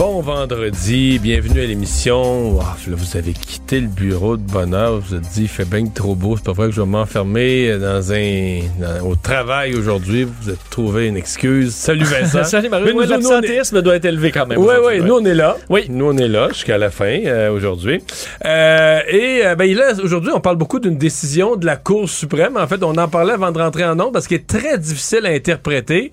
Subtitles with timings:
[0.00, 2.56] Bon vendredi, bienvenue à l'émission.
[2.56, 4.94] Là, vous avez quitté le bureau de bonheur.
[4.98, 6.38] Vous vous êtes dit, il fait bien trop beau.
[6.38, 10.24] C'est pas vrai que je vais m'enfermer dans un, dans- au travail aujourd'hui.
[10.24, 11.74] Vous avez trouvé une excuse.
[11.74, 12.44] Salut Vincent.
[12.44, 12.70] Salut.
[12.70, 14.58] Mais Ouais, on est- L'absentéisme doit être élevé quand même.
[14.58, 15.58] Oui, oui, nous on est là.
[15.68, 15.84] Oui.
[15.90, 18.00] Nous on est là jusqu'à la fin euh, aujourd'hui.
[18.46, 22.56] Euh, et euh, ben, là, aujourd'hui, on parle beaucoup d'une décision de la Cour suprême.
[22.56, 25.26] En fait, on en parlait avant de rentrer en ondes parce qu'elle est très difficile
[25.26, 26.10] à interpréter.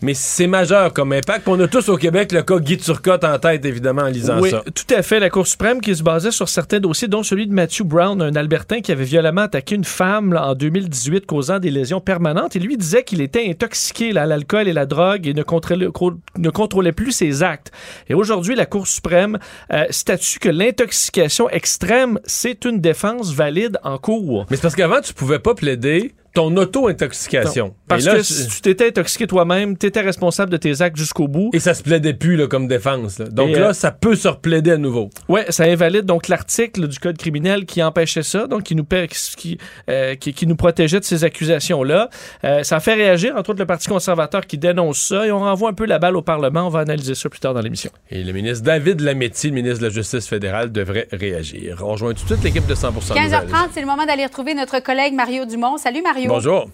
[0.00, 1.42] Mais c'est majeur comme impact.
[1.44, 4.40] Puis On a tous au Québec le cas Guy Turcotte en tête, évidemment, en lisant
[4.40, 4.62] Oui, ça.
[4.74, 5.18] tout à fait.
[5.18, 8.36] La Cour suprême qui se basait sur certains dossiers, dont celui de Matthew Brown, un
[8.36, 12.54] Albertain qui avait violemment attaqué une femme là, en 2018, causant des lésions permanentes.
[12.54, 15.86] Et lui disait qu'il était intoxiqué là, à l'alcool et la drogue et ne contrôlait,
[15.88, 17.72] cro- ne contrôlait plus ses actes.
[18.08, 19.38] Et aujourd'hui, la Cour suprême
[19.72, 24.46] euh, statue que l'intoxication extrême, c'est une défense valide en cours.
[24.50, 27.74] Mais c'est parce qu'avant, tu pouvais pas plaider ton auto-intoxication.
[27.86, 30.96] Parce Et là, que si tu t'étais intoxiqué toi-même, tu étais responsable de tes actes
[30.96, 31.50] jusqu'au bout.
[31.52, 33.18] Et ça se plaidait plus là, comme défense.
[33.18, 33.26] là.
[33.26, 35.10] Donc Et, là, euh, ça peut se replaider à nouveau.
[35.28, 39.06] Ouais, ça invalide donc l'article du code criminel qui empêchait ça, donc qui nous pa-
[39.06, 39.58] qui,
[39.90, 42.08] euh, qui, qui nous protégeait de ces accusations-là.
[42.44, 45.40] Euh, ça a fait réagir, entre autres, le Parti conservateur qui dénonce ça et on
[45.40, 46.66] renvoie un peu la balle au Parlement.
[46.66, 47.90] On va analyser ça plus tard dans l'émission.
[48.10, 51.78] Et le ministre David Lametti, le ministre de la Justice fédérale, devrait réagir.
[51.82, 53.16] On rejoint tout de suite l'équipe de 100 nouvelles.
[53.30, 55.76] 15h30, c'est le moment d'aller retrouver notre collègue Mario Dumont.
[55.78, 56.27] Salut Mario.
[56.28, 56.68] Bonjour.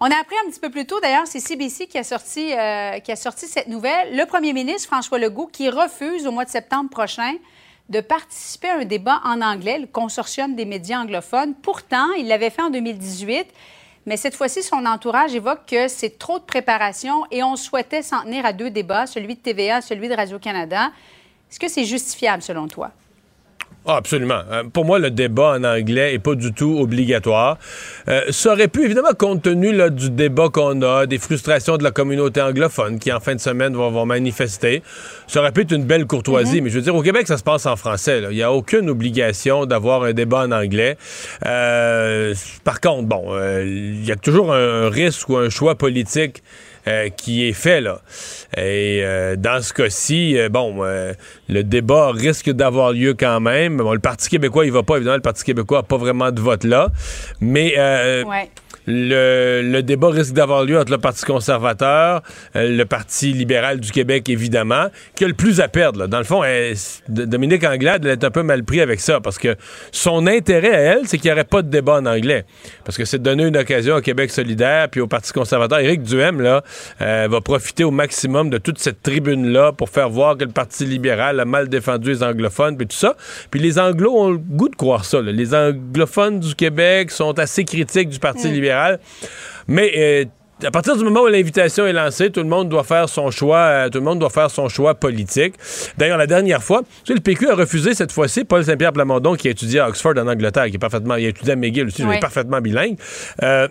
[0.00, 2.98] On a appris un petit peu plus tôt, d'ailleurs, c'est CBC qui a, sorti, euh,
[3.00, 4.16] qui a sorti cette nouvelle.
[4.16, 7.34] Le premier ministre, François Legault, qui refuse au mois de septembre prochain
[7.90, 11.54] de participer à un débat en anglais, le consortium des médias anglophones.
[11.54, 13.46] Pourtant, il l'avait fait en 2018,
[14.06, 18.22] mais cette fois-ci, son entourage évoque que c'est trop de préparation et on souhaitait s'en
[18.22, 20.90] tenir à deux débats, celui de TVA, celui de Radio-Canada.
[21.50, 22.92] Est-ce que c'est justifiable selon toi?
[23.88, 24.40] Ah, absolument.
[24.50, 27.56] Euh, pour moi, le débat en anglais est pas du tout obligatoire.
[28.08, 31.84] Euh, ça aurait pu, évidemment, compte tenu là, du débat qu'on a, des frustrations de
[31.84, 34.82] la communauté anglophone qui, en fin de semaine, vont, vont manifester,
[35.28, 36.60] ça aurait pu être une belle courtoisie.
[36.62, 38.22] Mais je veux dire, au Québec, ça se passe en français.
[38.28, 40.96] Il n'y a aucune obligation d'avoir un débat en anglais.
[41.46, 46.42] Euh, par contre, bon, il y a toujours un risque ou un choix politique
[46.88, 48.00] euh, qui est fait là.
[48.56, 51.12] Et euh, dans ce cas-ci, euh, bon, euh,
[51.48, 53.78] le débat risque d'avoir lieu quand même.
[53.78, 56.40] Bon, le Parti québécois, il va pas, évidemment, le Parti québécois n'a pas vraiment de
[56.40, 56.88] vote là.
[57.40, 57.74] Mais
[58.26, 58.50] Ouais.
[58.86, 62.22] Le, le débat risque d'avoir lieu entre le Parti conservateur,
[62.54, 66.00] euh, le Parti libéral du Québec, évidemment, qui a le plus à perdre.
[66.00, 66.06] là.
[66.06, 66.74] Dans le fond, elle-
[67.08, 69.56] D- Dominique Anglade elle est un peu mal pris avec ça, parce que
[69.92, 72.44] son intérêt à elle, c'est qu'il n'y aurait pas de débat en anglais.
[72.84, 75.78] Parce que c'est de donner une occasion au Québec solidaire, puis au Parti conservateur.
[75.80, 76.62] Éric Duhem, là,
[77.00, 80.84] euh, va profiter au maximum de toute cette tribune-là pour faire voir que le Parti
[80.86, 83.16] libéral a mal défendu les anglophones, puis tout ça.
[83.50, 85.20] Puis les anglos ont le goût de croire ça.
[85.20, 85.32] là.
[85.32, 88.75] Les anglophones du Québec sont assez critiques du Parti libéral.
[89.68, 90.24] Mais euh,
[90.66, 93.58] à partir du moment où l'invitation est lancée, tout le monde doit faire son choix,
[93.58, 95.54] euh, tout le monde doit faire son choix politique.
[95.98, 99.34] D'ailleurs, la dernière fois, tu sais, le PQ a refusé cette fois-ci Paul Saint-Pierre Plamondon
[99.34, 101.86] qui a étudié à Oxford en Angleterre, qui est parfaitement, il a étudié à McGill
[101.86, 102.96] aussi, il est parfaitement bilingue.
[103.42, 103.68] Euh,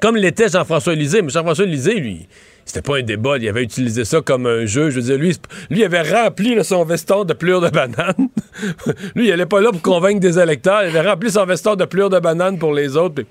[0.00, 2.28] comme l'était Jean-François Lisée, mais Jean-François Lisée, lui,
[2.64, 4.88] c'était pas un débat, il avait utilisé ça comme un jeu.
[4.90, 5.36] Je veux dire, lui,
[5.68, 8.28] lui il avait rempli là, son veston de plures de banane.
[9.16, 11.84] lui, il allait pas là pour convaincre des électeurs, il avait rempli son veston de
[11.84, 13.16] plures de banane pour les autres.
[13.16, 13.26] puis-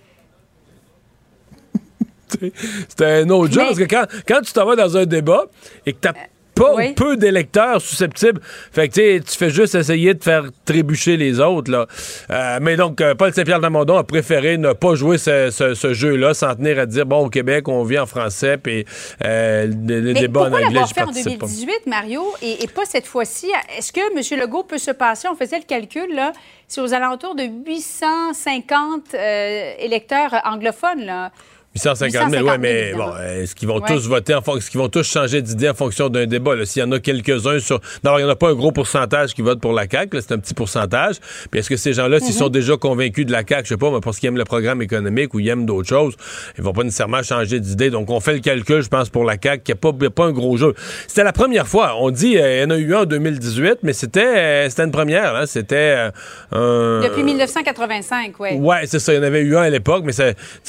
[2.90, 5.46] C'était un autre Mais- parce que quand, quand tu t'en vas dans un débat
[5.86, 6.14] et que ta
[6.56, 6.90] pas Oui.
[6.90, 8.42] ou peu d'électeurs susceptibles.
[8.74, 11.72] Fait que tu fais juste essayer de faire trébucher les autres.
[11.72, 11.86] Là.
[12.32, 15.94] Euh, mais donc, euh, Paul Saint-Pierre Lamondon a préféré ne pas jouer ce, ce- ce
[15.94, 18.84] jeu-là, s'en tenir à dire bon, au Québec, on vit en français, puis
[19.24, 21.46] euh, le, le Mais débat en anglais, je fait en participe pas.
[21.48, 23.48] 2018, Mario, et, et pas cette fois-ci?
[23.78, 24.40] Est-ce que M.
[24.42, 26.34] Legault peut se passer, on faisait le calcul, là,
[26.68, 31.32] c'est aux alentours de 850 euh, électeurs anglophones, là.
[31.80, 33.12] 850 000, ouais, 850 000, mais bon,
[33.42, 33.88] est-ce qu'ils vont Ouais.
[33.88, 36.54] tous voter en fonction, est-ce qu'ils vont tous changer d'idée en fonction d'un débat?
[36.66, 37.80] S'il y en a quelques-uns sur.
[38.04, 40.34] Non, il n'y en a pas un gros pourcentage qui vote pour la CAQ, c'est
[40.34, 41.16] un petit pourcentage.
[41.50, 42.40] Puis est-ce que ces gens-là, s'ils Mhm.
[42.40, 44.82] sont déjà convaincus de la CAQ, je sais pas, mais parce qu'ils aiment le programme
[44.82, 46.16] économique ou ils aiment d'autres choses,
[46.58, 47.90] ils vont pas nécessairement changer d'idée.
[47.90, 50.28] Donc on fait le calcul, je pense, pour la CAQ, qu'il n'y a pas, a
[50.28, 50.74] un gros jeu.
[51.08, 51.96] C'était la première fois.
[52.00, 54.84] On dit, euh, il y en a eu un en 2018, mais c'était euh, c'était
[54.84, 55.36] une première.
[55.36, 55.46] Hein?
[55.46, 56.12] C'était euh,
[56.52, 57.02] un.
[57.04, 58.50] Depuis 1985, oui.
[58.60, 59.14] Ouais, c'est ça.
[59.14, 60.14] Il y en avait eu un à l'époque, mais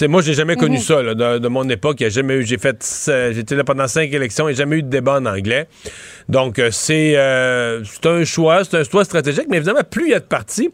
[0.09, 2.01] moi, j'ai jamais connu ça de, mon époque.
[2.01, 2.47] Il jamais eu.
[2.47, 2.85] J'ai fait,
[3.33, 5.69] j'étais là pendant cinq élections et jamais eu de débat en anglais.
[6.29, 9.47] Donc, euh, c'est, euh, c'est un choix, c'est un choix stratégique.
[9.49, 10.71] Mais évidemment, plus il y a de partis,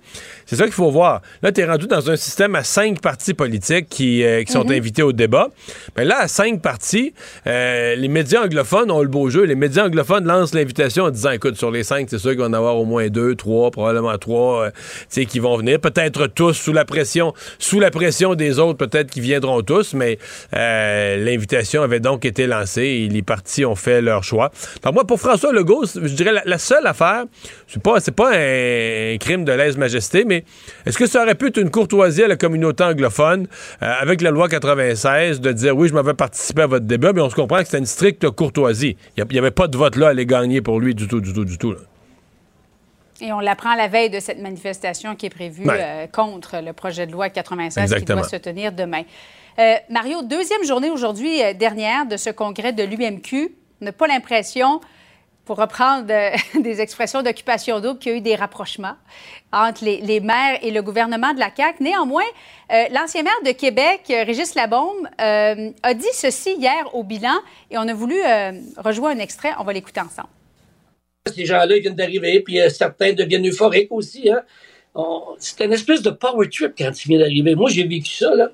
[0.47, 1.23] c'est ça qu'il faut voir.
[1.43, 4.71] Là, tu es rendu dans un système à cinq partis politiques qui, euh, qui sont
[4.71, 5.49] invités au débat.
[5.97, 7.15] Mais là, à cinq partis,
[7.47, 9.43] euh, les médias anglophones ont le beau jeu.
[9.43, 12.47] Les médias anglophones lancent l'invitation en disant, écoute, sur les cinq, c'est sûr qu'il va
[12.47, 15.81] en avoir au moins deux, trois, probablement trois, euh, tu sais, qui vont venir.
[15.81, 20.19] Peut-être tous sous la pression, sous la pression des autres, peut-être qu'ils viendront tous, mais
[20.55, 24.53] euh, l'invitation avait donc été lancée et les partis ont fait leur choix.
[24.83, 27.25] Donc moi, pour François Legault, je dirais la, la seule affaire,
[27.67, 30.36] c'est pas, c'est pas un, crime de lèse-majesté, mais
[30.87, 33.47] est-ce que ça aurait pu être une courtoisie à la communauté anglophone
[33.83, 37.21] euh, avec la loi 96 de dire oui, je m'avais participé à votre débat, mais
[37.21, 38.97] on se comprend que c'était une stricte courtoisie.
[39.17, 41.33] Il n'y avait pas de vote là à aller gagner pour lui du tout, du
[41.33, 41.73] tout, du tout.
[41.73, 41.79] là.
[43.21, 47.07] Et on l'apprend la veille de cette manifestation qui est prévue euh, contre le projet
[47.07, 48.23] de loi 96 Exactement.
[48.23, 49.03] qui doit se tenir demain.
[49.59, 53.55] Euh, Mario, deuxième journée aujourd'hui, euh, dernière de ce congrès de l'UMQ.
[53.81, 54.81] On n'a pas l'impression,
[55.47, 58.97] pour reprendre euh, des expressions d'occupation double, qu'il y a eu des rapprochements
[59.53, 61.83] entre les, maires et le gouvernement de la CAQ.
[61.83, 62.25] Néanmoins,
[62.73, 67.37] euh, l'ancien maire de Québec, euh, Régis Labaume, a dit ceci hier au bilan
[67.71, 68.17] et on a voulu
[68.77, 69.53] rejouer un extrait.
[69.59, 70.29] On va l'écouter ensemble.
[71.33, 74.31] Ces gens-là ils viennent d'arriver, puis certains deviennent euphoriques aussi.
[74.31, 74.43] Hein.
[75.39, 77.55] C'est une espèce de power trip quand il vient d'arriver.
[77.55, 78.35] Moi, j'ai vécu ça.
[78.35, 78.51] Là.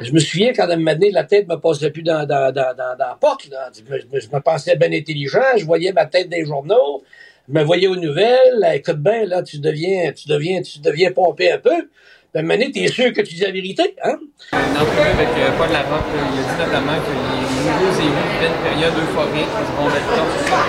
[0.00, 2.52] Je me souviens quand à un moment donné, la tête me passerait plus dans, dans,
[2.52, 3.48] dans, dans, dans la porte.
[3.48, 3.70] Là.
[3.76, 5.40] Je, me, je me pensais bien intelligent.
[5.56, 7.02] Je voyais ma tête dans les journaux.
[7.48, 8.58] Je me voyais aux nouvelles.
[8.58, 11.88] Là, écoute bien, là, tu deviens, tu deviens, tu deviens pompé un peu.
[12.32, 13.96] Moment donné, t'es sûr que tu dis la vérité.
[14.04, 14.16] Hein?
[14.52, 18.26] Une entrevue avec euh, Paul Larocque, là, il a dit notamment que les nouveaux élus
[18.30, 20.60] vivaient une période euphorique, ils compte de ça.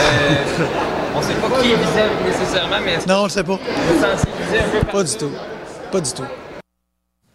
[0.00, 0.66] Euh,
[1.14, 3.58] on ne sait pas qui visait nécessairement, mais est-ce que Non, on le sait pas.
[3.58, 5.30] vous un peu Pas du tout.
[5.92, 6.24] Pas du tout.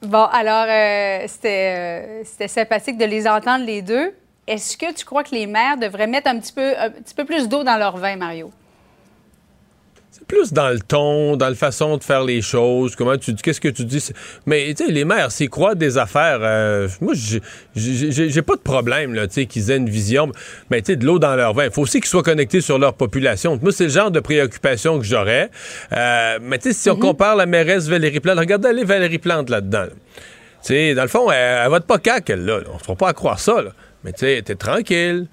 [0.05, 4.13] Bon, alors, euh, c'était euh, c'était sympathique de les entendre les deux.
[4.45, 7.25] Est-ce que tu crois que les maires devraient mettre un petit peu, un petit peu
[7.25, 8.51] plus d'eau dans leur vin, Mario?
[10.27, 13.61] Plus dans le ton, dans la façon de faire les choses, comment tu dis, qu'est-ce
[13.61, 14.09] que tu dis.
[14.47, 19.13] Mais tu sais, les maires, s'ils croient des affaires, euh, moi, j'ai- pas de problème,
[19.13, 20.31] là, tu sais, qu'ils aient une vision.
[20.71, 21.65] Mais tu sais, de l'eau dans leur vin.
[21.65, 23.59] Il faut aussi qu'ils soient connectés sur leur population.
[23.61, 25.49] Moi, c'est le genre de préoccupation que j'aurais.
[25.93, 29.49] Euh, mais tu sais, si on compare la mairesse Valérie Plante, regardez aller Valérie Plante
[29.49, 29.81] là-dedans.
[29.81, 29.89] là.
[30.63, 32.59] Tu sais, dans le fond, elle, elle vote pas CAQ, elle, là.
[32.73, 33.69] On se fera pas à croire ça, là.
[34.03, 35.27] Mais tu sais, t'es tranquille.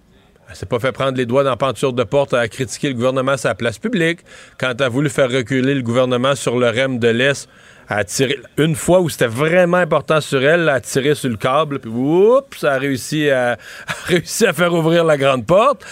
[0.52, 2.94] Elle s'est pas fait prendre les doigts dans la penture de porte à critiquer le
[2.94, 4.18] gouvernement à sa place publique.
[4.58, 7.48] Quand elle a voulu faire reculer le gouvernement sur le REM de l'Est,
[7.88, 11.78] a tiré une fois où c'était vraiment important sur elle, a tiré sur le câble,
[11.78, 13.52] puis oups, ça a réussi à,
[13.86, 15.82] a réussi à faire ouvrir la grande porte.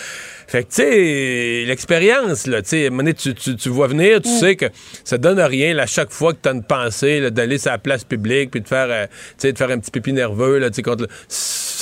[0.47, 3.69] Fait que, tu sais, l'expérience, là, tu sais, à un moment donné, tu, tu, tu
[3.71, 4.67] vois venir, tu sais que
[5.05, 7.79] ça donne rien, là, à chaque fois que tu as une pensée, d'aller sur la
[7.79, 10.69] place publique, puis de faire, euh, tu sais, de faire un petit pipi nerveux, là,
[10.69, 11.09] tu sais, contre le-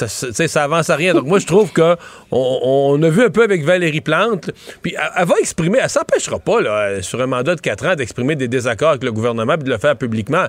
[0.06, 1.14] ça, ça- avance à rien.
[1.14, 1.96] Donc, moi, je trouve que
[2.30, 2.60] on,
[2.94, 4.50] on a vu un peu avec Valérie Plante,
[4.82, 8.36] puis elle, va exprimer, elle s'empêchera pas, là, sur un mandat de quatre ans, d'exprimer
[8.36, 10.46] des désaccords avec le gouvernement, puis de le faire publiquement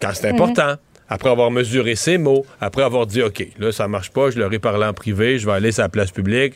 [0.00, 0.74] quand c'est important.
[1.08, 4.52] Après avoir mesuré ses mots, après avoir dit, OK, là, ça marche pas, je leur
[4.52, 6.54] ai parlé en privé, je vais aller sur la place publique.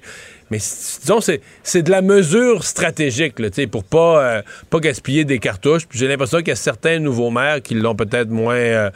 [0.50, 5.25] Mais disons, c'est, de la mesure stratégique, là, tu sais, pour pas, euh, pas gaspiller
[5.25, 5.83] des cartouches.
[5.92, 8.90] J'ai l'impression qu'il y a certains nouveaux maires qui l'ont peut-être moins, euh,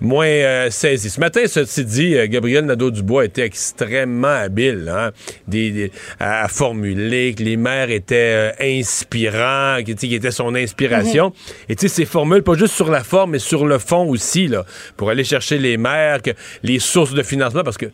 [0.00, 1.10] moins euh, saisi.
[1.10, 5.10] Ce matin, ceci dit, Gabriel Nadeau-Dubois était extrêmement habile hein,
[5.48, 11.32] des, des- à, formuler, que les maires étaient inspirants, qui, était son inspiration.
[11.68, 14.46] Et tu sais, ces formules, pas juste sur la forme, mais sur le fond aussi,
[14.46, 14.64] là,
[14.96, 16.30] pour aller chercher les maires, que,
[16.62, 17.86] les sources de financement, parce que,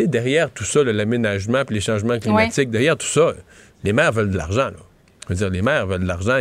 [0.00, 3.34] derrière tout ça, l'aménagement puis les changements climatiques, derrière tout ça,
[3.84, 4.91] les maires veulent de l'argent, là.
[5.34, 6.38] Je veux dire, les maires veulent de l'argent.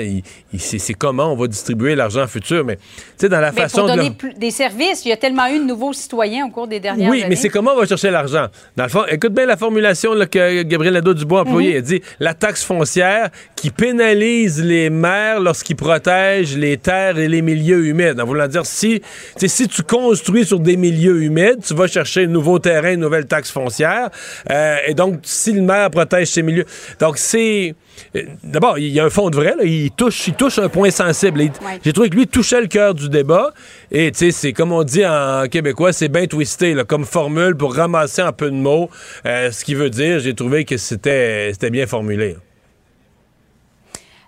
[0.58, 2.66] C'est comment on va distribuer l'argent futur.
[2.66, 2.82] Mais, tu
[3.18, 5.60] sais, dans la Mais façon pour donner plus- des services, il y a tellement eu
[5.60, 7.30] de nouveaux citoyens au cours des dernières Oui, années.
[7.30, 8.48] mais c'est comment on va chercher l'argent?
[8.76, 11.76] Dans le fond, écoute bien la formulation là, que Gabriel Nadeau-Dubois a employée.
[11.76, 17.42] Elle dit la taxe foncière qui pénalise les maires lorsqu'ils protègent les terres et les
[17.42, 18.20] milieux humides.
[18.20, 19.02] En voulant dire, si,
[19.38, 23.26] si tu construis sur des milieux humides, tu vas chercher un nouveau terrain, une nouvelle
[23.26, 24.10] taxe foncière.
[24.50, 26.66] Euh, et donc, si le maire protège ces milieux.
[27.00, 27.76] Donc, c'est.
[28.16, 29.64] Euh, D'abord, il y a un fond de vrai, là.
[29.64, 31.40] il, touche, il touche un point sensible.
[31.42, 31.52] Ouais.
[31.84, 33.54] J'ai trouvé que lui touchait le cœur du débat.
[33.92, 37.56] Et tu sais, c'est comme on dit en québécois, c'est bien twisté là, comme formule
[37.56, 38.90] pour ramasser en peu de mots
[39.26, 40.20] euh, ce qui veut dire.
[40.20, 42.36] J'ai trouvé que c'était bien formulé.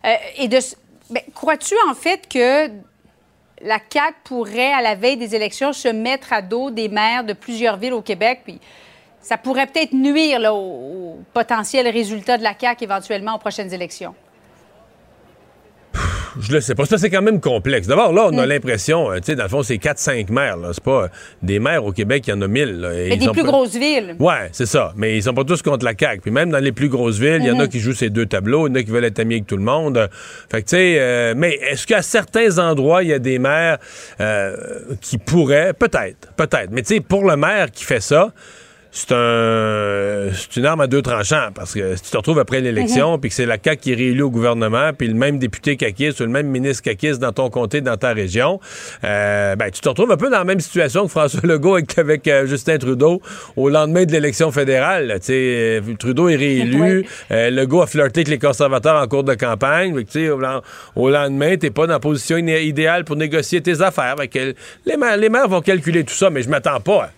[0.05, 0.57] Euh, et de,
[1.09, 2.67] ben, crois-tu en fait que
[3.61, 7.33] la CAQ pourrait, à la veille des élections, se mettre à dos des maires de
[7.33, 8.59] plusieurs villes au Québec, puis
[9.23, 14.13] ça pourrait peut-être nuire là, au, potentiel résultat de la CAQ éventuellement aux prochaines élections?
[16.39, 16.85] Je le sais pas.
[16.85, 17.87] Ça, c'est quand même complexe.
[17.87, 20.57] D'abord, là, on a l'impression, euh, tu sais, dans le fond, c'est 4-5 maires.
[20.73, 21.07] C'est pas euh,
[21.43, 22.79] des maires au Québec, il y en a 1000.
[22.81, 24.15] là, et Mais ils des plus pas- grosses villes.
[24.19, 24.93] Ouais, c'est ça.
[24.97, 26.21] Mais ils sont pas tous contre la CAQ.
[26.21, 28.25] Puis même dans les plus grosses villes, il y en a qui jouent ces deux
[28.25, 30.09] tableaux, il y en a qui veulent être amis avec tout le monde.
[30.51, 33.77] Fait que, tu sais, euh, mais est-ce qu'à certains endroits, il y a des maires
[34.19, 34.55] euh,
[35.01, 36.71] qui pourraient, peut-être, peut-être.
[36.71, 38.33] Mais tu sais, pour le maire qui fait ça,
[38.95, 42.61] c'est un c'est une arme à deux tranchants parce que si tu te retrouves après
[42.61, 45.77] l'élection puis que c'est la CAQ qui est réélue au gouvernement puis le même député
[45.77, 48.59] caquiste ou le même ministre caquiste dans ton comté dans ta région
[49.03, 51.97] euh, ben tu te retrouves un peu dans la même situation que François Legault avec,
[51.97, 53.19] avec, euh, Justin Trudeau
[53.55, 55.19] au lendemain de l'élection fédérale là.
[55.19, 59.23] tu sais euh, Trudeau est réélu euh, Legault a flirté avec les conservateurs en cours
[59.23, 60.61] de campagne Fait au, len-
[60.95, 64.53] au lendemain t'es pas dans la position idéale pour négocier tes affaires Fait que
[64.85, 67.09] les maires, les maires vont calculer tout ça mais je m'attends pas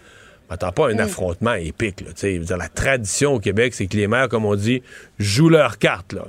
[0.45, 2.01] je m'attends pas un affrontement épique.
[2.01, 4.83] Là, dire, la tradition au Québec, c'est que les maires, comme on dit,
[5.17, 6.13] jouent leurs cartes.
[6.13, 6.23] Là.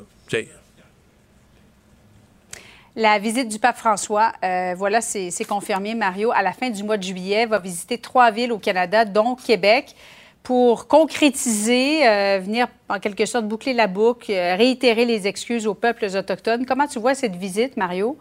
[2.98, 5.94] La visite du pape François, euh, voilà, c'est c'est confirmé.
[5.94, 9.34] Mario, à la fin du mois de juillet, va visiter trois villes au Canada, dont
[9.34, 9.94] Québec,
[10.42, 15.74] pour concrétiser, euh, venir en quelque sorte boucler la boucle, euh, réitérer les excuses aux
[15.74, 16.64] peuples autochtones.
[16.64, 18.16] Comment tu vois cette visite, Mario?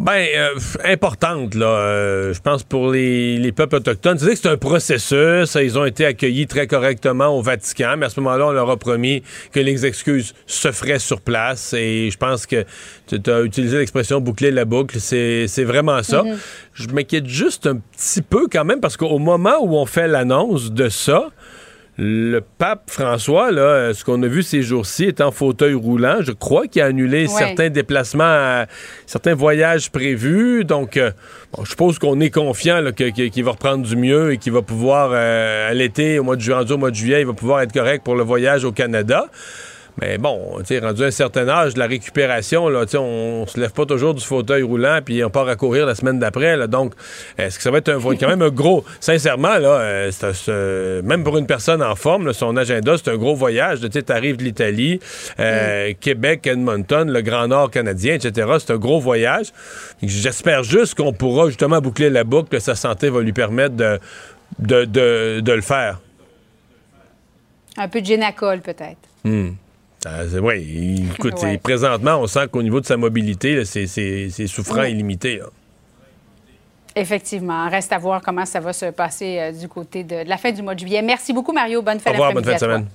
[0.00, 4.16] Ben, euh, importante, là, euh, je pense, pour les, les peuples autochtones.
[4.16, 5.54] Tu sais que c'est un processus.
[5.56, 8.78] Ils ont été accueillis très correctement au Vatican, mais à ce moment-là, on leur a
[8.78, 11.74] promis que les excuses se feraient sur place.
[11.74, 12.64] Et je pense que
[13.08, 14.98] tu as utilisé l'expression boucler la boucle.
[15.00, 16.24] C'est c'est vraiment ça.
[16.72, 20.72] Je m'inquiète juste un petit peu quand même, parce qu'au moment où on fait l'annonce
[20.72, 21.28] de ça,
[22.02, 26.16] le pape François, là, euh, ce qu'on a vu ces jours-ci, est en fauteuil roulant.
[26.22, 27.28] Je crois qu'il a annulé Ouais.
[27.28, 28.66] certains déplacements, à-
[29.04, 30.64] certains voyages prévus.
[30.64, 31.10] Donc, euh,
[31.52, 35.10] bon, je suppose qu'on est confiant qu'il va reprendre du mieux et qu'il va pouvoir,
[35.12, 37.72] euh, à l'été, au mois de juin, au mois de juillet, il va pouvoir être
[37.74, 39.26] correct pour le voyage au Canada.
[40.00, 43.42] Mais bon, tu sais, rendu à un certain âge, la récupération, là, tu sais, on,
[43.42, 46.18] on se lève pas toujours du fauteuil roulant puis on part à courir la semaine
[46.18, 46.68] d'après.
[46.68, 46.94] Donc,
[47.36, 48.84] est-ce que ça va être un, quand même un gros...
[49.00, 49.80] Sincèrement, là,
[50.48, 53.80] euh, même pour une personne en forme, là, son agenda, c'est un gros voyage.
[53.80, 55.00] Tu sais, t'arrives de l'Italie,
[55.38, 58.48] euh, Québec, Edmonton, le Grand Nord canadien, etc.
[58.58, 59.48] C'est un gros voyage.
[60.02, 63.98] J'espère juste qu'on pourra justement boucler la boucle, que sa santé va lui permettre de,
[64.58, 66.00] de, de- de le faire.
[67.76, 68.96] Un peu de génacol, peut-être.
[70.42, 71.58] Oui, écoute, Ouais.
[71.58, 74.90] présentement, on sent qu'au niveau de sa mobilité, c'est- souffrant Oui.
[74.90, 75.38] et limité.
[75.38, 75.46] là.
[76.96, 77.68] Effectivement.
[77.68, 80.50] Reste à voir comment ça va se passer euh, du côté de, de la fin
[80.50, 81.02] du mois de juillet.
[81.02, 81.82] Merci beaucoup, Mario.
[81.82, 82.88] Bonne fin Au revoir, bonne d'après-midi fin de semaine.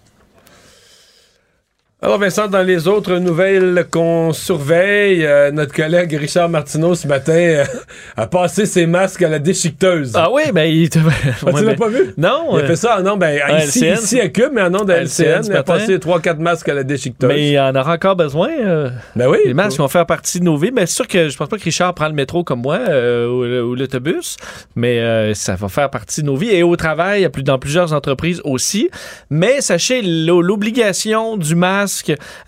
[2.05, 7.33] Alors Vincent, dans les autres nouvelles qu'on surveille, euh, notre collègue Richard Martineau ce matin
[7.33, 7.63] euh,
[8.15, 10.11] a passé ses masques à la déchiqueteuse.
[10.13, 10.87] Ah oui, ben il.
[10.95, 12.13] Ah, Ouais, tu l'as mais- pas vu?
[12.15, 12.49] Non.
[12.51, 14.69] Il a euh, fait ça, non, ben, à ici, LCN, ici à Cube, mais en
[14.69, 17.27] nom de à LCN, il a passé 3-4 masques à la déchiqueteuse.
[17.27, 18.49] Mais il en aura encore besoin.
[18.51, 19.39] euh, ben oui.
[19.43, 20.69] les masques vont faire partie de nos vies.
[20.71, 23.63] Mais c'est sûr que je pense pas que Richard prend le métro comme moi euh,
[23.63, 24.37] ou, l'autobus,
[24.75, 28.41] mais euh, ça va faire partie de nos vies et au travail, dans plusieurs entreprises
[28.43, 28.89] aussi.
[29.31, 31.94] Mais sachez, l'o- l'obligation du masque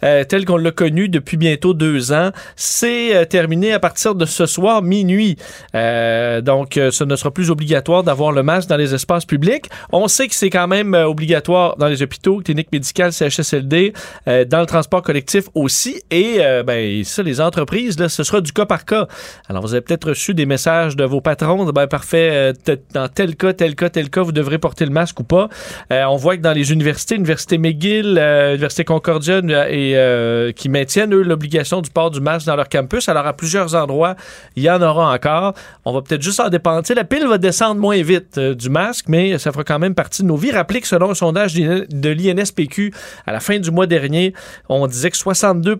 [0.03, 4.25] euh, tel qu'on l'a connu depuis bientôt deux ans, c'est euh, terminé à partir de
[4.25, 5.37] ce soir minuit.
[5.75, 9.69] Euh, donc, ce ne sera plus obligatoire d'avoir le masque dans les espaces publics.
[9.91, 13.93] On sait que c'est quand même obligatoire dans les hôpitaux, cliniques médicales, CHSLD,
[14.25, 16.01] dans le transport collectif aussi.
[16.11, 19.07] Et ben, ça, les entreprises, là, ce sera du cas par cas.
[19.49, 21.65] Alors, vous avez peut-être reçu des messages de vos patrons.
[21.71, 22.53] Ben, parfait,
[22.93, 25.49] dans tel cas, tel cas, tel cas, vous devrez porter le masque ou pas.
[25.89, 30.69] On voit que dans les universités, l'Université McGill, l'Université Concordia, jeunes euh, et euh, qui
[30.69, 33.09] maintiennent, eux, l'obligation du port du masque dans leur campus.
[33.09, 34.15] Alors, à plusieurs endroits,
[34.55, 35.53] il y en aura encore.
[35.85, 36.83] On va peut-être juste en dépendre.
[36.95, 40.23] La pile va descendre moins vite euh, du masque, mais ça fera quand même partie
[40.23, 40.51] de nos vies.
[40.51, 42.93] Rappelez que selon un sondage de l'INSPQ,
[43.25, 44.33] à la fin du mois dernier,
[44.69, 45.77] on disait que 62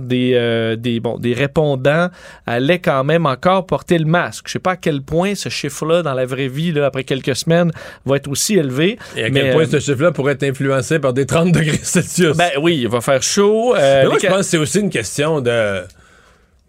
[0.00, 2.08] des, euh, des, bon, des répondants
[2.46, 4.44] allaient quand même encore porter le masque.
[4.46, 7.36] Je sais pas à quel point ce chiffre-là, dans la vraie vie, là, après quelques
[7.36, 7.70] semaines,
[8.04, 8.98] va être aussi élevé.
[9.16, 12.36] Et à Mais, quel point ce chiffre-là pourrait être influencé par des 30 degrés Celsius?
[12.36, 13.74] Ben oui, il va faire chaud.
[13.76, 15.82] euh, moi, je ca- pense que c'est aussi une question de.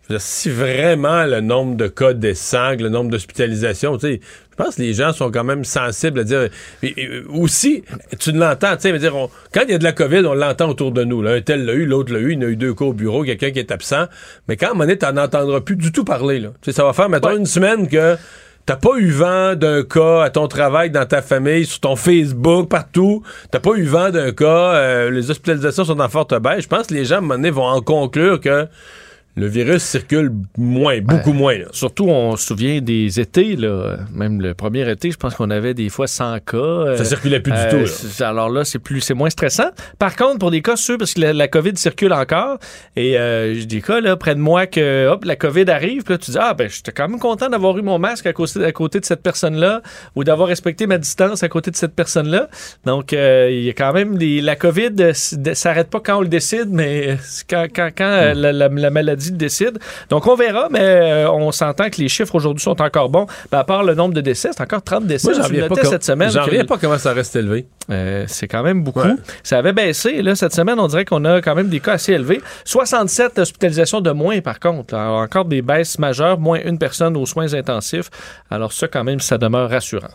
[0.09, 4.21] dire, Si vraiment le nombre de cas descend, le nombre d'hospitalisations, tu sais,
[4.51, 6.49] je pense que les gens sont quand même sensibles à dire.
[6.83, 7.83] et aussi,
[8.19, 10.69] tu l'entends, tu sais, dire, on- quand il y a de la COVID, on l'entend
[10.69, 11.21] autour de nous.
[11.21, 11.31] Là.
[11.33, 13.23] Un tel l'a eu, l'autre l'a eu, il y a eu deux cas au bureau,
[13.23, 14.05] quelqu'un qui est absent.
[14.47, 16.39] Mais quand à un moment donné, t'en entendras plus du tout parler.
[16.39, 16.49] Là.
[16.61, 17.37] Tu sais, ça va faire, mettons, Ouais.
[17.37, 18.17] une semaine que.
[18.69, 22.69] T'as pas eu vent d'un cas à ton travail, dans ta famille, sur ton Facebook,
[22.69, 23.23] partout?
[23.49, 24.45] T'as pas eu vent d'un cas.
[24.45, 26.65] euh, les hospitalisations sont en forte baisse?
[26.65, 28.67] Je pense que les gens, à un moment donné, vont en conclure que
[29.35, 31.57] le virus circule moins, beaucoup moins.
[31.57, 31.65] là.
[31.71, 33.97] Surtout, on se souvient des étés, là.
[34.13, 36.57] Même le premier été, je pense qu'on avait des fois 100 cas.
[36.57, 37.89] euh, Ça circulait plus du euh, tout.
[38.19, 38.27] là.
[38.27, 39.69] Alors là, c'est plus, c'est moins stressant.
[39.97, 42.57] Par contre, pour des cas sûrs, parce que la, la COVID circule encore,
[42.97, 46.13] et euh, j'ai des cas là près de moi que hop, la COVID arrive, puis
[46.15, 48.63] là tu dis ah ben j'étais quand même content d'avoir eu mon masque à côté,
[48.65, 49.81] à côté de cette personne-là,
[50.15, 52.49] ou d'avoir respecté ma distance à côté de cette personne-là.
[52.85, 56.27] Donc euh, il y a quand même des, la COVID s'arrête pas quand on le
[56.27, 57.17] décide, mais
[57.49, 59.79] quand, quand, quand la, la- la maladie le décide.
[60.09, 63.27] Donc on verra, mais euh, on s'entend que les chiffres aujourd'hui sont encore bons.
[63.51, 65.31] Ben, à part le nombre de décès, c'est encore 30 décès.
[65.31, 66.29] Moi, reviens pas, cette semaine.
[66.31, 67.67] j'en reviens pas comment ça reste élevé.
[67.91, 69.01] euh, c'est quand même beaucoup.
[69.01, 69.15] Ouais.
[69.43, 70.21] Ça avait baissé.
[70.21, 72.41] Là, cette semaine, on dirait qu'on a quand même des cas assez élevés.
[72.65, 74.93] 67 hospitalisations de moins, par contre.
[74.93, 78.09] Alors, encore des baisses majeures, moins une personne aux soins intensifs.
[78.49, 80.07] Alors ça, quand même, ça demeure rassurant.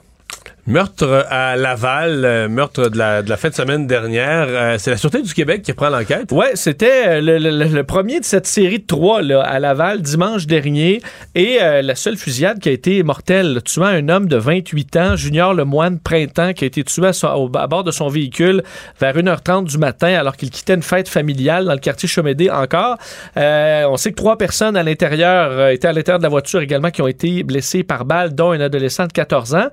[0.66, 4.47] Meurtre à Laval, euh, meurtre de la, de fin de semaine dernière.
[4.49, 6.33] Euh, c'est la Sûreté du Québec qui prend l'enquête?
[6.33, 11.02] Ouais, c'était euh, le, premier de cette série de trois là, à Laval dimanche dernier
[11.35, 15.52] et la seule fusillade qui a été mortelle, tuant un homme de 28 ans, Junior
[15.52, 18.62] Lemoine Printemps, qui a été tué à, bord de son véhicule
[19.00, 22.97] vers 1h30 du matin alors qu'il quittait une fête familiale dans le quartier Chomédé encore.
[23.37, 27.02] On sait que trois personnes à l'intérieur étaient à l'intérieur de la voiture également qui
[27.02, 29.68] ont été blessées par balle, dont un adolescent de 14 ans.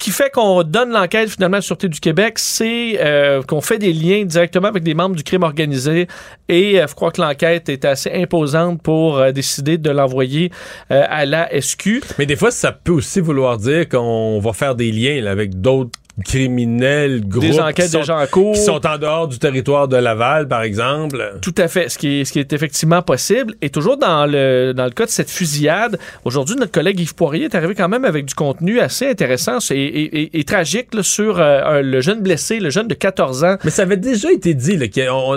[0.00, 3.78] Qui fait qu'on donne l'enquête finalement à la Sûreté du Québec, c'est euh, qu'on fait
[3.78, 6.08] des liens directement avec des membres du crime organisé
[6.48, 10.50] et euh, je crois que l'enquête est assez imposante pour euh, décider de l'envoyer
[10.90, 12.00] euh, à la SQ.
[12.18, 15.60] Mais des fois, ça peut aussi vouloir dire qu'on va faire des liens là, avec
[15.60, 15.90] d'autres
[16.24, 18.52] criminels, groupes Des qui enquêtes sont, déjà en cours.
[18.54, 21.38] qui sont en dehors du territoire de Laval, par exemple.
[21.42, 23.54] Tout à fait, ce qui est, ce qui est effectivement possible.
[23.62, 27.44] Et toujours dans le, dans le cas de cette fusillade, aujourd'hui, notre collègue Yves Poirier
[27.44, 31.02] est arrivé quand même avec du contenu assez intéressant et, et- et- et tragique là,
[31.02, 33.56] sur euh, le jeune blessé, le jeune de 14 ans.
[33.64, 34.78] Mais ça avait déjà été dit,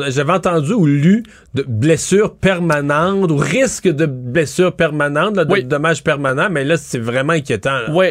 [0.09, 5.63] j'avais entendu ou lu de blessures permanentes ou risque de blessures permanentes, là, de Oui.
[5.63, 7.71] dommages permanents, mais là, c'est vraiment inquiétant.
[7.73, 7.85] là.
[7.91, 8.07] Oui,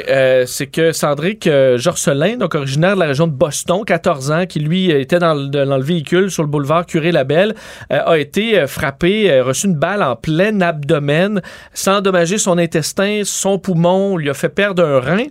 [0.47, 4.61] c'est que Sandrick euh, Jorcelin, donc originaire de la région de Boston, 14 ans, qui
[4.61, 7.55] lui était dans le, véhicule sur le boulevard Curé-Labelle,
[7.93, 11.43] euh, a été euh, frappé, euh, reçu une balle en plein abdomen,
[11.75, 15.27] sans endommager son intestin, son poumon, lui a fait perdre un rein.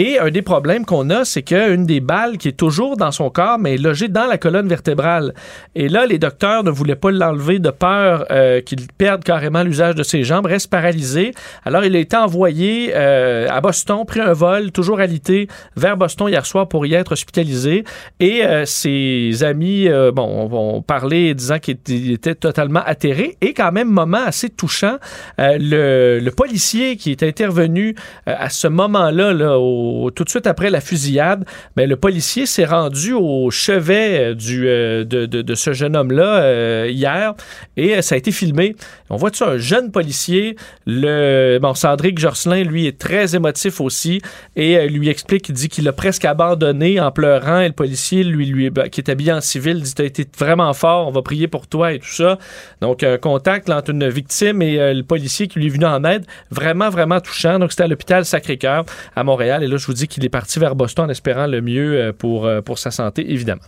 [0.00, 3.30] Et un des problèmes qu'on a, c'est qu'une des balles qui est toujours dans son
[3.30, 5.34] corps, mais est logée dans la colonne vertébrale.
[5.74, 9.96] Et là, les docteurs ne voulaient pas l'enlever de peur euh, qu'il perde carrément l'usage
[9.96, 11.32] de ses jambes, reste paralysé.
[11.64, 16.28] Alors, il a été envoyé euh, à Boston, pris un vol, toujours alité, vers Boston
[16.28, 17.82] hier soir pour y être hospitalisé.
[18.20, 23.36] Et euh, ses amis, bon, ont parlé disant qu'il était, totalement atterré.
[23.40, 24.98] Et quand même, moment assez touchant,
[25.38, 29.58] le, policier qui est intervenu à ce moment-là, là,
[30.14, 31.44] tout de suite après la fusillade,
[31.76, 36.42] ben, le policier s'est rendu au chevet euh, du, euh, de, de- ce jeune homme-là
[36.42, 37.34] euh, hier
[37.76, 38.76] et ça a été filmé.
[39.10, 44.20] On voit un jeune policier, le bon, Sandrick Jorcelin, lui, est très émotif aussi
[44.56, 48.46] et lui explique, il dit qu'il a presque abandonné en pleurant et le policier, lui,
[48.46, 51.48] lui ben, qui est habillé en civil, dit, t'as été vraiment fort, on va prier
[51.48, 52.38] pour toi et tout ça.
[52.80, 56.24] Donc, un contact entre une victime et le policier qui lui est venu en aide,
[56.50, 57.58] vraiment, vraiment touchant.
[57.58, 58.84] Donc, c'était à l'hôpital Sacré-Cœur
[59.16, 59.62] à Montréal.
[59.62, 62.12] Et là, je vous dis qu'il est parti vers Boston en espérant le mieux euh,
[62.12, 63.62] pour, euh, pour sa santé, évidemment.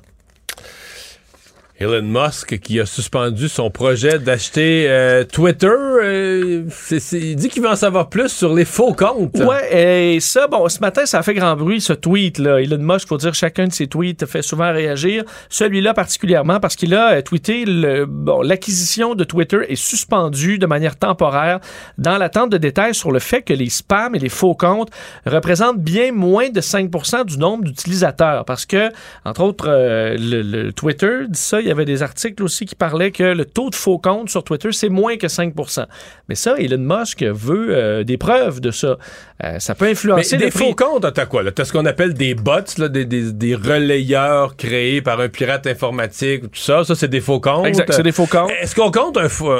[1.81, 5.67] Elon Musk qui a suspendu son projet d'acheter euh, Twitter.
[5.69, 6.65] euh,
[7.13, 9.39] il dit qu'il veut en savoir plus sur les faux comptes.
[9.39, 12.61] Ouais, et ça, bon, ce matin, ça a fait grand bruit, ce tweet-là.
[12.61, 15.25] Elon Musk, faut dire, chacun de ses tweets fait souvent réagir.
[15.49, 17.65] Celui-là particulièrement parce qu'il a euh, tweeté
[18.07, 21.61] bon, l'acquisition de Twitter est suspendue de manière temporaire
[21.97, 24.91] dans l'attente de détails sur le fait que les spams et les faux comptes
[25.25, 28.45] représentent bien moins de 5% du nombre d'utilisateurs.
[28.45, 28.91] Parce que,
[29.25, 33.11] entre autres, le, le Twitter dit ça, il y avait des articles aussi qui parlaient
[33.11, 35.87] que le taux de faux comptes sur Twitter, c'est moins que 5%
[36.29, 38.99] Mais ça, Elon Musk veut euh, des preuves de ça.
[39.43, 40.69] Euh, ça peut Mais influencer des le prix.
[40.69, 41.51] faux comptes, t'as quoi?
[41.51, 45.67] T'as ce qu'on appelle des bots, là, des, des, des relayeurs créés par un pirate
[45.67, 46.85] informatique, tout ça.
[46.85, 47.67] Ça, c'est des faux comptes.
[47.67, 48.51] Exact, c'est des faux comptes.
[48.61, 49.53] Est-ce qu'on compte un faux...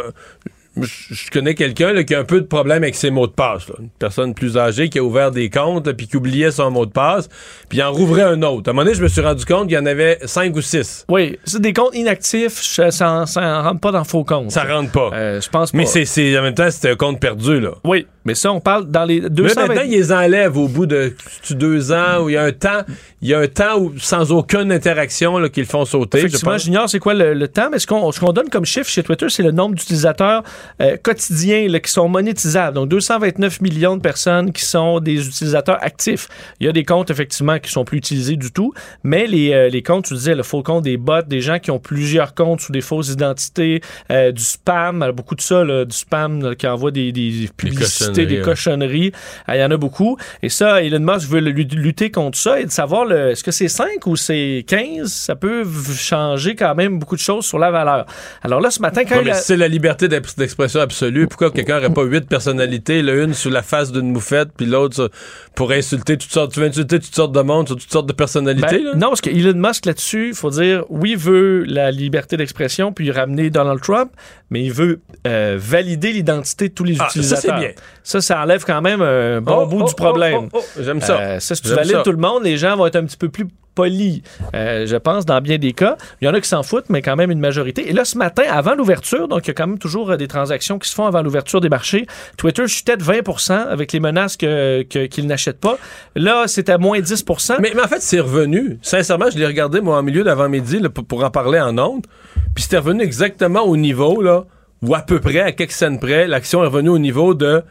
[0.77, 3.69] Je connais quelqu'un qui a un peu de problème avec ses mots de passe.
[3.69, 3.75] là.
[3.81, 6.87] Une personne plus âgée qui a ouvert des comptes là, puis qui oubliait son mot
[6.87, 7.29] de passe,
[7.69, 8.69] puis il en rouvrait un autre.
[8.69, 10.61] À un moment donné, je me suis rendu compte qu'il y en avait cinq ou
[10.61, 11.05] six.
[11.09, 14.53] Oui, c'est des comptes inactifs, ça, ça, ça rentre pas dans faux comptes.
[14.53, 15.11] Ça rentre pas.
[15.13, 15.79] Euh, je pense pas.
[15.79, 17.59] Mais c'est, c'est en même temps, c'était un compte perdu.
[17.61, 17.73] Là.
[17.85, 20.87] Oui, mais ça, on parle dans les Mais 200 maintenant, ils les enlèvent au bout
[20.87, 21.15] de
[21.51, 22.83] deux ans où il y a un temps,
[23.23, 26.21] il y a un temps où sans aucune interaction là, qu'ils font sauter.
[26.21, 26.63] je Effectivement, pense.
[26.65, 29.03] j'ignore c'est quoi le, le temps, mais ce qu'on ce qu'on donne comme chiffre chez
[29.03, 30.43] Twitter, c'est le nombre d'utilisateurs
[30.81, 32.75] euh, quotidiens là, qui sont monétisables.
[32.75, 36.29] Donc, 229 millions de personnes qui sont des utilisateurs actifs.
[36.61, 39.69] Il y a des comptes, effectivement, qui sont plus utilisés du tout, mais les, euh,
[39.69, 42.61] les comptes, tu disais, le faux compte des bots, des gens qui ont plusieurs comptes
[42.61, 46.55] sous des fausses identités, euh, du spam, euh, beaucoup de ça, là, du spam là,
[46.55, 49.13] qui envoie des, des publicités, des cochonneries, cochonneries.
[49.49, 50.17] Il y en a beaucoup.
[50.43, 54.07] Et ça, Elon Musk veut lutter contre ça et de savoir, est-ce que c'est 5
[54.07, 55.07] ou c'est 15?
[55.13, 55.65] Ça peut
[55.97, 58.07] changer quand même beaucoup de choses sur la valeur.
[58.43, 60.37] Alors là, ce matin, quand Ouais, il a- c'est la liberté d'ex-
[60.81, 61.27] absolue.
[61.27, 65.11] Pourquoi quelqu'un n'aurait pas huit personnalités, là, une sous la face d'une moufette, puis l'autre
[65.55, 68.13] pour insulter toutes sortes, tu veux insulter toutes sortes de monde sur toutes sortes de
[68.13, 71.91] personnalités, Ben, non, parce que Elon Musk là-dessus, il faut dire, oui, il veut la
[71.91, 74.11] liberté d'expression puis ramener Donald Trump,
[74.51, 77.55] mais il veut euh, valider l'identité de tous les Ah, ça, utilisateurs.
[77.59, 77.71] c'est bien.
[78.03, 80.49] Ça, ça enlève quand même un bon Oh, bout oh, du problème.
[80.53, 81.19] oh, oh, oh, J'aime ça.
[81.21, 82.03] Euh, ça, si tu valides ça.
[82.03, 84.23] tout le monde, les gens vont être un petit peu plus polis,
[84.55, 85.97] euh, je pense, dans bien des cas.
[86.21, 87.89] Il y en a qui s'en foutent, mais quand même une majorité.
[87.89, 90.29] Et là, ce matin, avant l'ouverture, donc il y a quand même toujours euh, des
[90.29, 92.07] transactions qui se font avant l'ouverture des marchés,
[92.37, 95.79] Twitter chutait de 20% avec les menaces que- que- qu'ils n'achètent pas.
[96.17, 97.25] Là, c'est à moins 10
[97.61, 98.79] Mais, mais en fait, c'est revenu.
[98.83, 102.07] Sincèrement, je l'ai regardé, moi, en milieu d'avant-midi, pour en parler en ondes.
[102.55, 104.45] Puis c'était revenu exactement au niveau, là,
[104.83, 107.63] ou à peu près, à quelques scènes près, l'action est revenue au niveau de.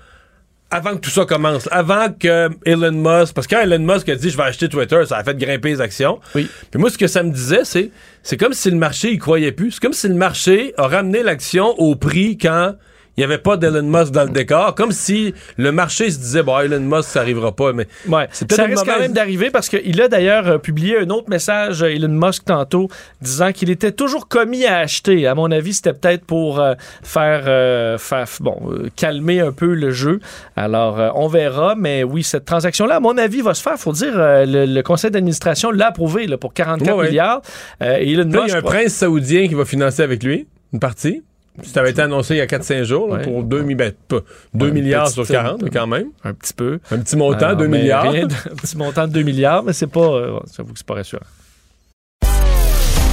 [0.71, 4.15] Avant que tout ça commence, avant que Elon Musk, parce que quand Elon Musk a
[4.15, 6.19] dit je vais acheter Twitter, ça a fait grimper les actions.
[6.35, 6.47] Oui.
[6.69, 7.89] Puis moi, ce que ça me disait, c'est
[8.21, 9.71] c'est comme si le marché, il croyait plus.
[9.71, 12.75] C'est comme si le marché a ramené l'action au prix quand
[13.19, 14.75] il n'y avait pas d'Elon Musk dans le décor.
[14.75, 17.73] Comme si le marché se disait, bon, Elon Musk, ça arrivera pas.
[17.73, 18.29] Mais Ouais.
[18.31, 21.29] c'est peut-être Ça risque quand même d'arriver parce qu'il a d'ailleurs euh, publié un autre
[21.29, 22.87] message, euh, Elon Musk, tantôt,
[23.21, 25.27] disant qu'il était toujours commis à acheter.
[25.27, 28.57] À mon avis, c'était peut-être pour euh, faire, faire, bon,
[28.95, 30.21] calmer un peu le jeu.
[30.55, 31.75] Alors, on verra.
[31.77, 33.77] Mais oui, cette transaction-là, à mon avis, va se faire.
[33.77, 37.09] faut dire, le, le conseil d'administration l'a approuvé là, pour 44 Ouais, ouais.
[37.09, 37.41] milliards.
[37.81, 38.55] Et Elon Là, il y Musk...
[38.55, 41.21] a un prince saoudien qui va financer avec lui une partie.
[41.63, 43.23] Ça avait été annoncé il y a 4-5 jours là, Ouais.
[43.23, 44.17] pour 2, ben, pas
[44.53, 46.07] 2 Ouais, milliards sur 40, mais quand même.
[46.23, 46.79] Un petit peu.
[46.91, 48.03] Un petit montant, Alors, 2 mais milliards.
[48.11, 49.99] rien de- un petit montant de 2 milliards, mais c'est pas...
[49.99, 51.23] euh, J'avoue que c'est pas rassurant.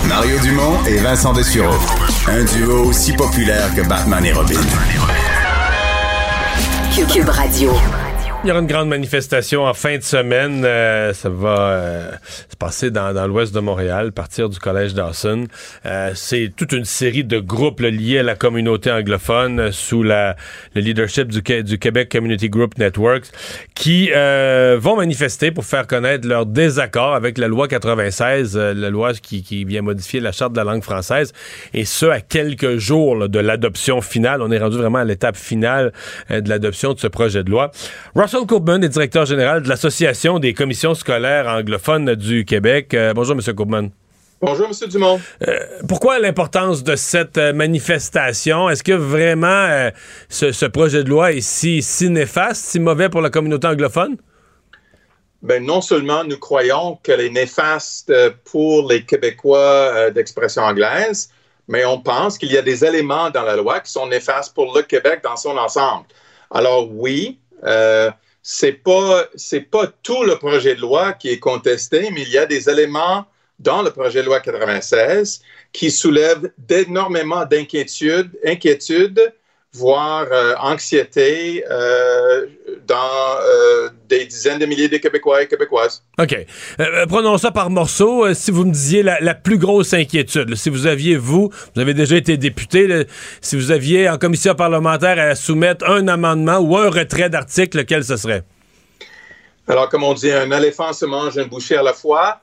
[0.08, 1.74] Mario Dumont et Vincent Dessureau.
[2.28, 4.54] Un duo aussi populaire que Batman et Robin.
[6.94, 7.72] Cube, Cube Radio.
[8.44, 10.62] Il y aura une grande manifestation en fin de semaine.
[10.64, 12.10] Euh, ça va euh,
[12.48, 15.46] se passer dans, dans l'ouest de Montréal, partir du collège Dawson.
[15.84, 20.36] Euh, c'est toute une série de groupes liés à la communauté anglophone euh, sous la,
[20.74, 23.24] le leadership du, du Québec Community Group Networks
[23.74, 28.90] qui euh, vont manifester pour faire connaître leur désaccord avec la loi 96, euh, la
[28.90, 31.32] loi qui, qui vient modifier la charte de la langue française.
[31.74, 34.40] Et ce, à quelques jours là, de l'adoption finale.
[34.40, 35.92] On est rendu vraiment à l'étape finale
[36.30, 37.72] de l'adoption de ce projet de loi.
[38.26, 42.92] Russell Corbin est directeur général de l'Association des commissions scolaires anglophones du Québec.
[42.92, 43.54] Euh, bonjour, M.
[43.54, 43.90] Corbin.
[44.40, 44.88] Bonjour, M.
[44.88, 45.20] Dumont.
[45.88, 48.68] Pourquoi l'importance de cette euh, manifestation?
[48.68, 49.90] Est-ce que vraiment euh,
[50.28, 54.16] ce, ce projet de loi est si, si néfaste, si mauvais pour la communauté anglophone?
[55.42, 61.30] Ben, non seulement nous croyons qu'elle est néfaste euh, pour les Québécois euh, d'expression anglaise,
[61.68, 64.76] mais on pense qu'il y a des éléments dans la loi qui sont néfastes pour
[64.76, 66.06] le Québec dans son ensemble.
[66.50, 68.10] Alors oui, euh,
[68.42, 72.38] c'est pas c'est pas tout le projet de loi qui est contesté, mais il y
[72.38, 73.26] a des éléments
[73.58, 75.42] dans le projet de loi 96
[75.72, 79.34] qui soulèvent d'énormément d'inquiétudes, inquiétudes,
[79.76, 82.46] voire euh, anxiété euh,
[82.86, 86.02] dans euh, des dizaines de milliers de Québécois et Québécoises.
[86.18, 86.46] OK.
[87.08, 88.32] Prenons ça par morceaux.
[88.34, 91.80] Si vous me disiez la, la plus grosse inquiétude, là, si vous aviez, vous, vous
[91.80, 93.04] avez déjà été député, là,
[93.40, 98.04] si vous aviez en commission parlementaire à soumettre un amendement ou un retrait d'article, lequel
[98.04, 98.44] ce serait?
[99.68, 102.40] Alors, comme on dit, un éléphant se mange une bouchée à la fois.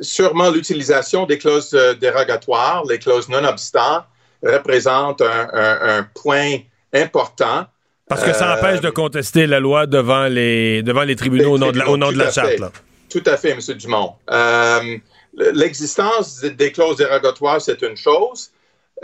[0.00, 4.04] Sûrement l'utilisation des clauses dérogatoires, les clauses non-obstant,
[4.42, 6.58] représente un, un- un point
[6.92, 7.66] important.
[8.08, 11.58] Parce que ça Euh, empêche de contester la loi devant les, devant les tribunaux au
[11.58, 12.58] nom de la, au nom de la charte.
[12.58, 12.70] là.
[13.10, 13.60] Tout à fait, M.
[13.76, 14.14] Dumont.
[14.30, 14.96] Euh,
[15.34, 18.50] l'existence des clauses dérogatoires, c'est une chose.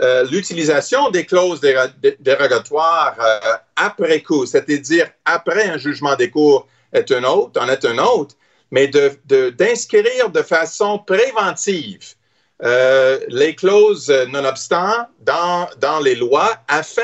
[0.01, 1.61] Euh, l'utilisation des clauses
[2.19, 3.39] dérogatoires euh,
[3.75, 8.35] après coup, c'est-à-dire après un jugement des cours, est une autre, en est une autre,
[8.71, 12.13] mais d'inscrire de, de, façon préventive
[12.63, 17.01] euh, les clauses nonobstant dans, dans les lois afin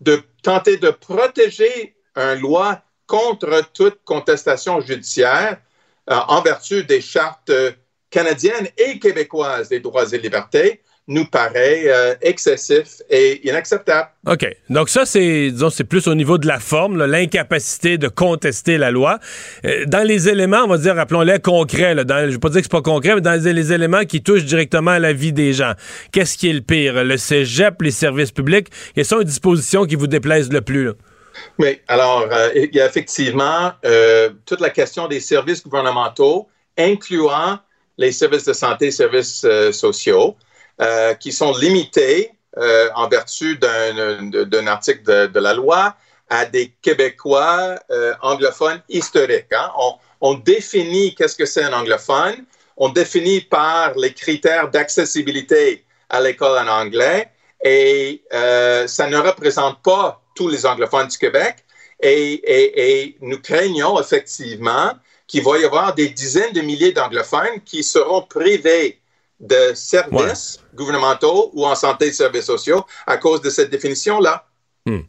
[0.00, 5.58] de tenter de protéger un loi contre toute contestation judiciaire
[6.06, 7.52] en vertu des chartes
[8.10, 14.10] canadiennes et québécoises des droits et libertés nous paraît euh, excessif et inacceptable.
[14.26, 14.46] OK.
[14.68, 18.90] Donc ça, c'est disons, c'est plus au niveau de la forme, l'incapacité de contester la
[18.90, 19.18] loi.
[19.64, 22.50] Euh, dans les éléments, on va dire, rappelons-les concrets, là, dans, je ne vais pas
[22.50, 25.32] dire que c'est pas concret, mais dans les, éléments qui touchent directement à la vie
[25.32, 25.72] des gens,
[26.12, 27.02] qu'est-ce qui est le pire?
[27.02, 28.68] Le cégep, les services publics?
[28.94, 30.86] Quelles sont les dispositions qui vous déplaisent le plus?
[30.86, 30.92] Là?
[31.58, 33.72] Oui, alors, euh, il y a effectivement
[34.44, 37.58] toute la question des services gouvernementaux, incluant
[37.96, 40.36] les services de santé, services sociaux.
[40.80, 45.96] Euh, qui sont limités euh, en vertu d'un article de, de, la loi
[46.30, 49.52] à des Québécois euh, anglophones historiques.
[49.52, 49.72] Hein.
[49.76, 52.44] On, on, définit qu'est-ce que c'est un anglophone,
[52.76, 57.28] on définit par les critères d'accessibilité à l'école en anglais
[57.64, 61.56] et euh, ça ne représente pas tous les anglophones du Québec
[62.00, 64.92] et, et, et nous craignons effectivement
[65.26, 69.00] qu'il va y avoir des dizaines de milliers d'anglophones qui seront privés
[69.40, 74.46] de services gouvernementaux ou en santé et services sociaux à cause de cette définition-là.
[74.86, 75.00] Hmm.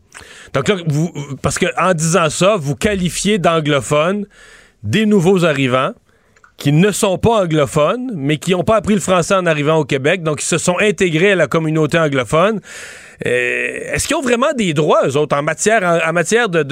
[0.53, 1.11] Donc là, vous,
[1.41, 4.27] parce qu'en disant ça, vous qualifiez d'anglophones
[4.83, 5.93] des nouveaux arrivants
[6.59, 9.85] qui ne sont pas anglophones, mais qui n'ont pas appris le français en arrivant au
[9.85, 12.59] Québec, donc qui se sont intégrés à la communauté anglophone.
[13.25, 16.63] Euh, est-ce qu'ils ont vraiment des droits, eux autres, en matière, en, matière de,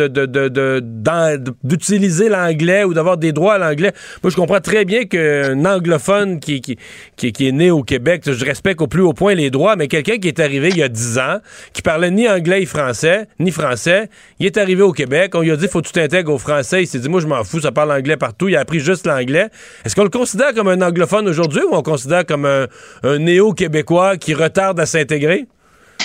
[1.63, 3.91] d'utiliser l'anglais ou d'avoir des droits à l'anglais?
[4.23, 6.77] Moi, je comprends très bien qu'un anglophone qui, qui,
[7.17, 10.17] qui, est né au Québec, je respecte au plus haut point les droits, mais quelqu'un
[10.17, 11.37] qui est arrivé il y a 10 ans,
[11.73, 15.51] qui parlait ni anglais ni français, ni français, il est arrivé au Québec, on lui
[15.51, 17.59] a dit, faut que tu t'intègres au français, il s'est dit, moi, je m'en fous,
[17.59, 19.49] ça parle anglais partout, il a appris juste l'anglais.
[19.85, 24.17] Est-ce qu'on le considère comme un anglophone aujourd'hui ou on le considère comme un néo-québécois
[24.17, 25.47] qui retarde à s'intégrer?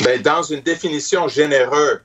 [0.04, 2.00] Ben, dans une définition généreuse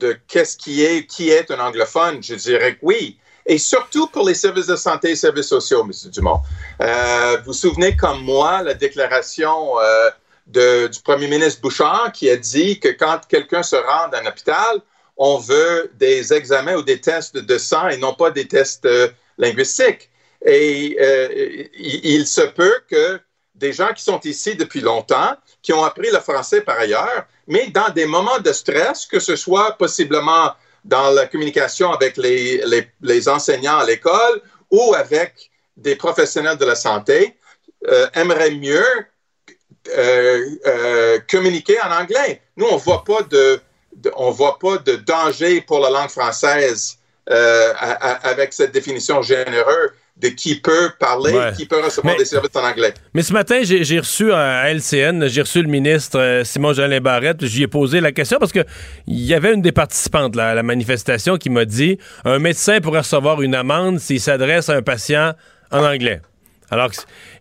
[0.00, 3.18] de qu'est-ce qui est, qui est un anglophone, je dirais que oui.
[3.46, 5.92] Et surtout pour les services de santé et services sociaux, M.
[6.10, 6.40] Dumont.
[6.80, 12.36] Euh, vous vous souvenez comme moi la déclaration euh, du premier ministre Bouchard qui a
[12.36, 14.80] dit que quand quelqu'un se rend dans un hôpital,
[15.16, 19.08] on veut des examens ou des tests de sang et non pas des tests euh,
[19.38, 20.10] linguistiques.
[20.44, 23.20] Et euh, il, se peut que
[23.54, 27.68] des gens qui sont ici depuis longtemps, qui ont appris le français par ailleurs, mais
[27.68, 30.52] dans des moments de stress, que ce soit possiblement
[30.84, 37.36] dans la communication avec les, enseignants à l'école ou avec des professionnels de la santé,
[37.88, 38.84] euh, aimeraient mieux
[39.96, 42.42] euh, communiquer en anglais.
[42.56, 43.60] Nous, on voit pas de,
[44.16, 50.90] voit pas de danger pour la langue française avec cette définition généreuse de qui peut
[50.98, 52.94] parler, qui peut recevoir des services en anglais.
[53.12, 57.44] Mais ce matin, j'ai reçu à LCN, j'ai reçu le ministre euh, Simon Jolin Barrette,
[57.44, 58.64] j'y ai posé la question parce que
[59.06, 62.80] il y avait une des participantes là, à la manifestation qui m'a dit un médecin
[62.80, 65.34] pourrait recevoir une amende s'il s'adresse à un patient
[65.70, 66.20] en anglais.
[66.70, 66.90] Alors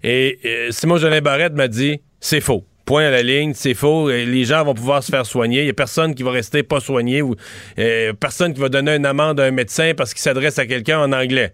[0.03, 4.09] et, et Simon Jolin Barrette m'a dit c'est faux point à la ligne, c'est faux.
[4.09, 5.61] Les gens vont pouvoir se faire soigner.
[5.61, 7.35] Il n'y a personne qui va rester pas soigné ou
[7.79, 10.99] euh, personne qui va donner une amende à un médecin parce qu'il s'adresse à quelqu'un
[10.99, 11.51] en anglais.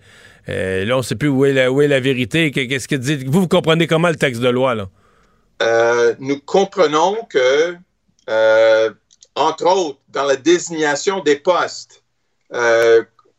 [0.52, 2.52] Euh, là, on ne sait plus où est la, où est la vérité.
[2.52, 4.90] Qu'est-ce que dit vous, vous comprenez comment le texte de loi là?
[5.62, 7.76] Euh, Nous comprenons que,
[8.30, 8.90] euh,
[9.36, 12.04] entre autres, dans la désignation des postes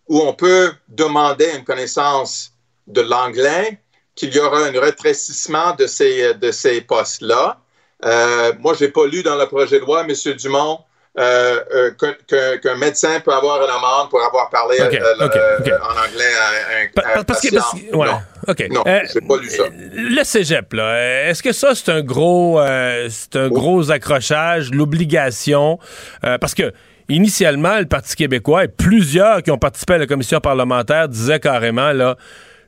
[0.08, 2.54] où on peut demander une connaissance
[2.86, 3.78] de l'anglais,
[4.14, 7.58] qu'il y aura un rétrécissement de ces, de ces postes-là.
[8.04, 10.14] Euh, moi, j'ai pas lu dans le projet de loi, M.
[10.36, 10.80] Dumont,
[11.18, 11.90] euh, euh,
[12.26, 15.72] qu'un qu médecin peut avoir une amende pour avoir parlé okay, euh, okay, okay.
[15.74, 17.50] en anglais à un, patient.
[17.50, 18.66] Que, parce, ouais, non, OK.
[18.70, 19.64] non euh, j'ai pas lu ça.
[19.72, 23.54] Le cégep, là, est-ce que ça, c'est un gros, euh, c'est un oh.
[23.54, 25.78] gros accrochage, l'obligation?
[26.24, 26.72] Euh, parce que
[27.10, 31.92] initialement, le Parti québécois et plusieurs qui ont participé à la commission parlementaire disaient carrément,
[31.92, 32.16] là,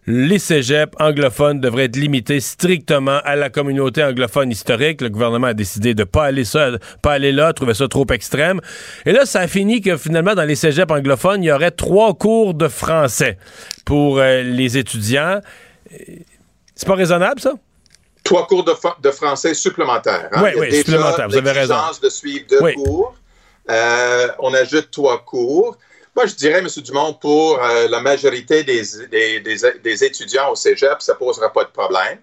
[0.07, 5.01] les cégeps anglophones devraient être limités strictement à la communauté anglophone historique.
[5.01, 8.61] Le gouvernement a décidé de pas aller ça, pas aller là, trouver ça trop extrême.
[9.07, 12.15] Et là, ça a fini que finalement, dans les cégeps anglophones, il y aurait trois
[12.15, 13.39] cours de français
[13.85, 15.41] pour euh, les étudiants.
[16.75, 17.55] C'est pas raisonnable, ça?
[18.25, 20.29] Trois cours de, de français supplémentaires.
[20.33, 20.43] Hein?
[20.45, 21.77] Oui, oui, supplémentaires, vous avez raison.
[22.03, 22.75] de suivre deux oui.
[22.75, 23.15] cours.
[23.71, 25.79] Euh, on ajoute trois cours.
[26.17, 26.69] Moi, je dirais, M.
[26.77, 31.71] Dumont, pour euh, la majorité des, des, étudiants au cégep, ça ne posera pas de
[31.71, 32.19] problème.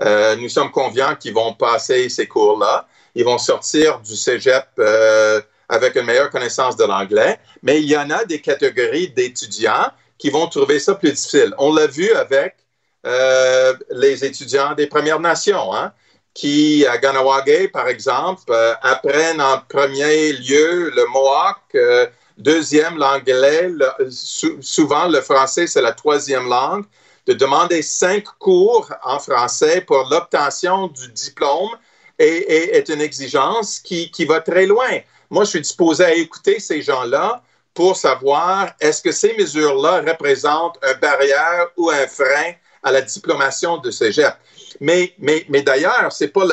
[0.00, 2.88] Euh, nous sommes conviants qu'ils vont passer ces cours-là.
[3.14, 7.38] Ils vont sortir du cégep euh, avec une meilleure connaissance de l'anglais.
[7.62, 11.54] Mais il y en a des catégories d'étudiants qui vont trouver ça plus difficile.
[11.58, 12.56] On l'a vu avec
[13.92, 15.92] les étudiants des Premières Nations, hein,
[16.34, 23.70] qui, à Ganawagé, par exemple, apprennent en premier lieu le Mohawk, deuxième l'anglais,
[24.60, 26.84] souvent le français, c'est la troisième langue,
[27.26, 31.70] de demander cinq cours en français pour l'obtention du diplôme
[32.18, 35.00] est, une exigence qui, qui va très loin.
[35.30, 37.42] Moi, je suis disposé à écouter ces gens-là
[37.74, 43.76] pour savoir est-ce que ces mesures-là représentent une barrière ou un frein à la diplomation
[43.78, 44.34] de cégep?
[44.80, 46.46] Mais, mais, mais d'ailleurs, c'est pas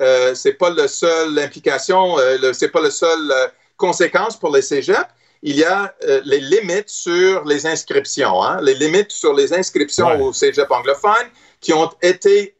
[0.00, 5.08] euh, pas le seul implication, euh, c'est pas le seul euh, conséquence pour les cégeps.
[5.42, 10.08] Il y a euh, les limites sur les inscriptions, hein, les limites sur les inscriptions
[10.08, 10.20] Ouais.
[10.20, 11.28] au cégep anglophone
[11.60, 12.56] qui ont été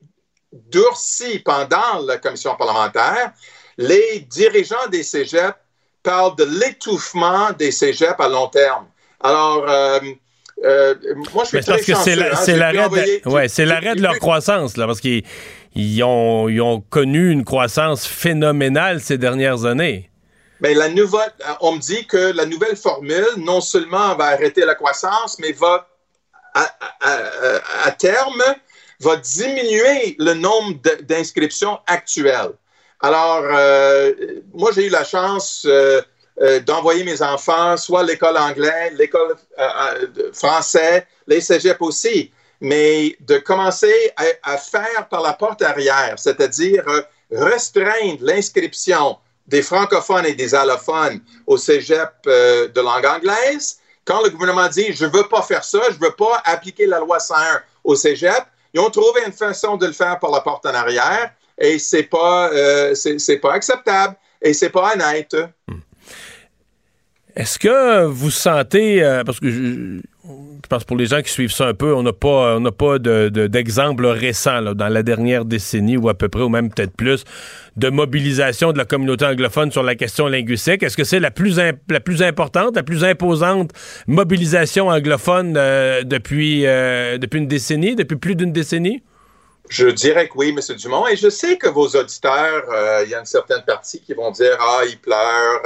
[0.53, 3.33] durcies pendant la commission parlementaire.
[3.79, 5.55] Les dirigeants des cégeps
[6.03, 8.87] parlent de l'étouffement des cégeps à long terme.
[9.21, 9.99] Alors, euh,
[10.65, 10.95] euh,
[11.35, 12.57] moi, je suis très parce que c'est chanceux, hein.
[12.57, 13.47] l'arrêt de, ouais,
[13.97, 15.25] de leur croissance, là, parce qu'ils
[15.75, 20.11] ils ont, ils ont connu une croissance phénoménale ces dernières années.
[20.61, 24.75] Mais la nouvelle, on me dit que la nouvelle formule, non seulement va arrêter la
[24.75, 25.87] croissance, mais va,
[26.55, 28.43] à, terme,
[29.01, 32.53] va diminuer le nombre d'inscriptions actuelles.
[33.01, 34.13] Alors, euh,
[34.55, 36.01] moi, j'ai eu la chance euh,
[36.41, 41.81] euh, d'envoyer mes enfants soit à l'école anglaise, l'école euh, euh, de- français, les cégeps
[41.81, 49.63] aussi, mais de commencer à, faire par la porte arrière, c'est-à-dire euh, restreindre l'inscription des
[49.63, 53.79] francophones et des allophones au cégep euh, de langue anglaise.
[54.05, 57.19] Quand le gouvernement dit je veux pas faire ça, je veux pas appliquer la loi
[57.19, 60.75] 101 au cégep, ils ont trouvé une façon de le faire par la porte en
[60.75, 65.37] arrière et c'est pas euh, c'est pas acceptable et c'est pas honnête.
[67.35, 70.01] Est-ce que vous sentez, euh, parce que
[70.63, 73.29] je pense pour les gens qui suivent ça un peu, on n'a pas, pas de-
[73.29, 77.25] de- d'exemple récent dans la dernière décennie ou à peu près, ou même peut-être plus,
[77.77, 80.83] de mobilisation de la communauté anglophone sur la question linguistique.
[80.83, 81.59] Est-ce que c'est la plus,
[81.89, 83.71] la plus importante, la plus imposante
[84.07, 89.03] mobilisation anglophone euh, depuis, euh, depuis une décennie, depuis plus d'une décennie?
[89.69, 90.77] Je dirais que oui, M.
[90.77, 94.15] Dumont, et je sais que vos auditeurs, euh, il y a une certaine partie qui
[94.15, 95.63] vont dire Ah, ils pleurent,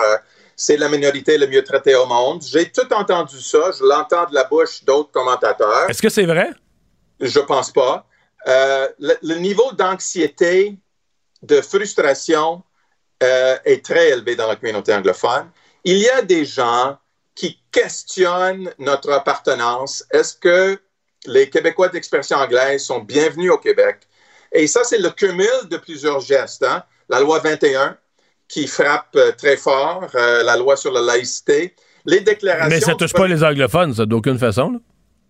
[0.63, 2.43] c'est la minorité le mieux traitée au monde.
[2.43, 5.89] J'ai tout entendu ça, je l'entends de la bouche d'autres commentateurs.
[5.89, 6.51] Est-ce que c'est vrai?
[7.19, 8.07] Je pense pas.
[8.47, 10.77] Euh, le, le niveau d'anxiété,
[11.43, 12.63] de frustration
[13.23, 15.51] euh, est très élevé dans la communauté anglophone.
[15.85, 16.99] Il y a des gens
[17.35, 20.05] qui questionnent notre appartenance.
[20.11, 20.79] Est-ce que
[21.25, 24.01] les Québécois d'expression anglaise sont bienvenus au Québec?
[24.53, 26.65] Et ça, c'est le cumul de plusieurs gestes.
[26.65, 26.85] hein.
[27.09, 27.97] La loi 21
[28.53, 32.69] qui frappe euh, très fort, euh, la loi sur la laïcité, les déclarations...
[32.69, 34.67] Mais ça touche pas les anglophones, ça, d'aucune façon.
[34.73, 34.79] là?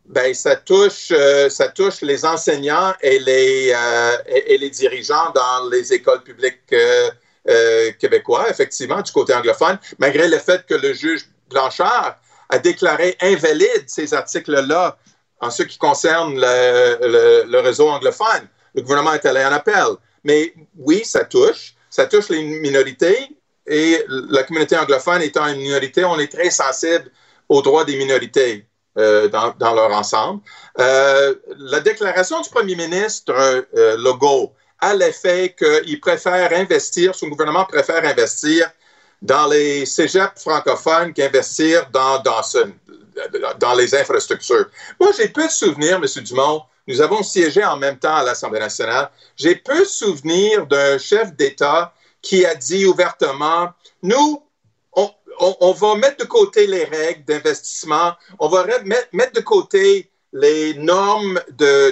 [0.07, 5.31] ben, ça touche, euh, ça touche les enseignants et les, euh, et, et les dirigeants
[5.35, 7.11] dans les écoles publiques euh,
[7.49, 12.17] euh, québécois, effectivement, du côté anglophone, malgré le fait que le juge Blanchard
[12.49, 14.97] a déclaré invalide ces articles-là
[15.41, 18.45] en ce qui concerne le, le- le réseau anglophone.
[18.75, 19.87] Le gouvernement est allé en appel.
[20.25, 21.75] Mais oui, ça touche.
[21.91, 27.11] Ça touche les minorités et la communauté anglophone étant une minorité, on est très sensible
[27.49, 28.67] aux droits des minorités
[28.99, 30.41] euh, dans, dans leur ensemble.
[30.79, 37.65] Euh, la déclaration du premier ministre euh, Legault a l'effet qu'il préfère investir, son gouvernement
[37.65, 38.71] préfère investir
[39.21, 42.41] dans les cégeps francophones qu'investir dans, dans,
[43.59, 44.67] dans les infrastructures.
[44.99, 46.25] Moi, j'ai peu de souvenirs, M.
[46.25, 46.63] Dumont.
[46.87, 49.11] Nous avons siégé en même temps à l'Assemblée nationale.
[49.37, 53.71] J'ai peu de souvenirs d'un chef d'État qui a dit ouvertement,
[54.03, 54.43] nous,
[55.41, 60.75] on, va mettre de côté les règles d'investissement, on va re- mettre, de côté les
[60.75, 61.41] normes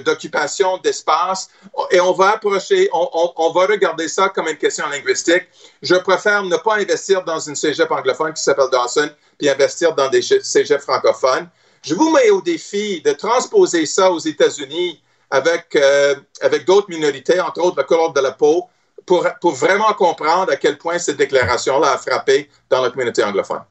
[0.05, 1.51] d'occupation d'espace
[1.91, 5.45] et on va approcher, on, va regarder ça comme une question linguistique.
[5.83, 10.09] Je préfère ne pas investir dans une cégep anglophone qui s'appelle Dawson, puis investir dans
[10.09, 11.49] des cégeps francophones.
[11.83, 17.41] Je vous mets au défi de transposer ça aux États-Unis avec, euh, avec d'autres minorités,
[17.41, 18.65] entre autres la couleur de la peau,
[19.07, 23.63] pour, pour vraiment comprendre à quel point cette déclaration-là a frappé dans la communauté anglophone.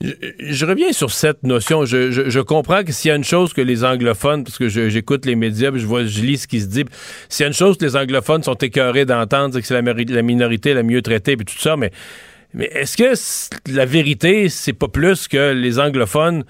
[0.00, 1.84] Je, reviens sur cette notion.
[1.84, 5.24] Je, je- comprends que s'il y a une chose que les anglophones, parce que j'écoute
[5.26, 6.84] les médias, puis je vois, je lis ce qui se dit,
[7.28, 10.22] s'il y a une chose que les anglophones sont écœurés d'entendre, c'est que c'est la,
[10.22, 11.92] minorité la mieux traitée, puis tout ça, mais,
[12.52, 16.44] mais, est-ce que la vérité, c'est pas plus que les anglophones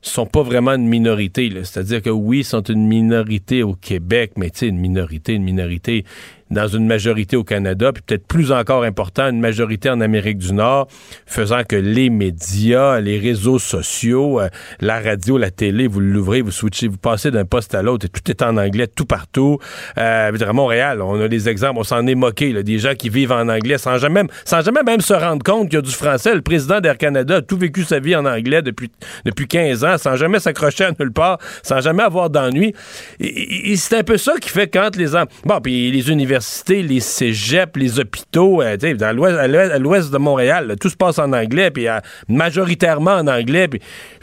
[0.00, 1.50] sont pas vraiment une minorité.
[1.64, 5.44] C'est-à-dire que oui, ils sont une minorité au Québec, mais tu sais, une minorité, une
[5.44, 6.04] minorité
[6.50, 10.52] dans une majorité au Canada, puis peut-être plus encore important, une majorité en Amérique du
[10.52, 10.88] Nord,
[11.26, 14.48] faisant que les médias, les réseaux sociaux, euh,
[14.80, 18.08] la radio, la télé, vous l'ouvrez, vous switchez, vous passez d'un poste à l'autre, et
[18.08, 19.58] tout est en anglais, tout partout.
[19.98, 23.08] Euh, à Montréal, on a des exemples, on s'en est moqué, là, des gens qui
[23.08, 25.90] vivent en anglais sans jamais, sans jamais même se rendre compte qu'il y a du
[25.90, 26.34] français.
[26.34, 28.90] Le président d'Air Canada a tout vécu sa vie en anglais depuis,
[29.24, 32.74] depuis 15 ans, sans jamais s'accrocher à nulle part, sans jamais avoir d'ennui.
[33.20, 35.08] C'est un peu ça qui fait quand les...
[35.44, 36.37] Bon, puis les universités,
[36.68, 38.76] les cégeps, les hôpitaux, euh,
[39.12, 43.68] l'ouest- à l'ouest de Montréal, tout se passe en anglais, puis euh, majoritairement en anglais.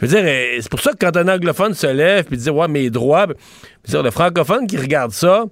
[0.00, 2.50] Je veux dire, euh, c'est pour ça que quand un anglophone se lève puis dit
[2.50, 3.26] ouais mes droits,
[3.86, 5.44] dire, le francophone qui regarde ça,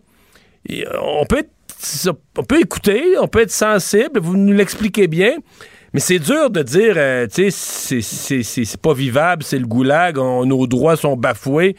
[0.67, 1.45] il- on peut
[2.39, 5.33] on peut écouter, on peut être sensible, vous nous l'expliquez bien.
[5.93, 10.67] Mais c'est dur de dire, euh, tu sais, c'est- pas vivable, c'est le goulag, nos
[10.67, 11.77] droits sont bafoués.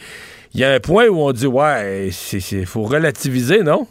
[0.54, 2.10] Il y a un point où on dit, ouais,
[2.52, 3.88] il faut relativiser, non?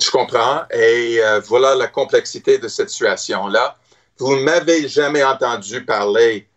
[0.00, 0.62] Je comprends.
[0.72, 3.76] Et euh, voilà la complexité de cette situation-là.
[4.18, 6.48] Vous ne m'avez jamais entendu parler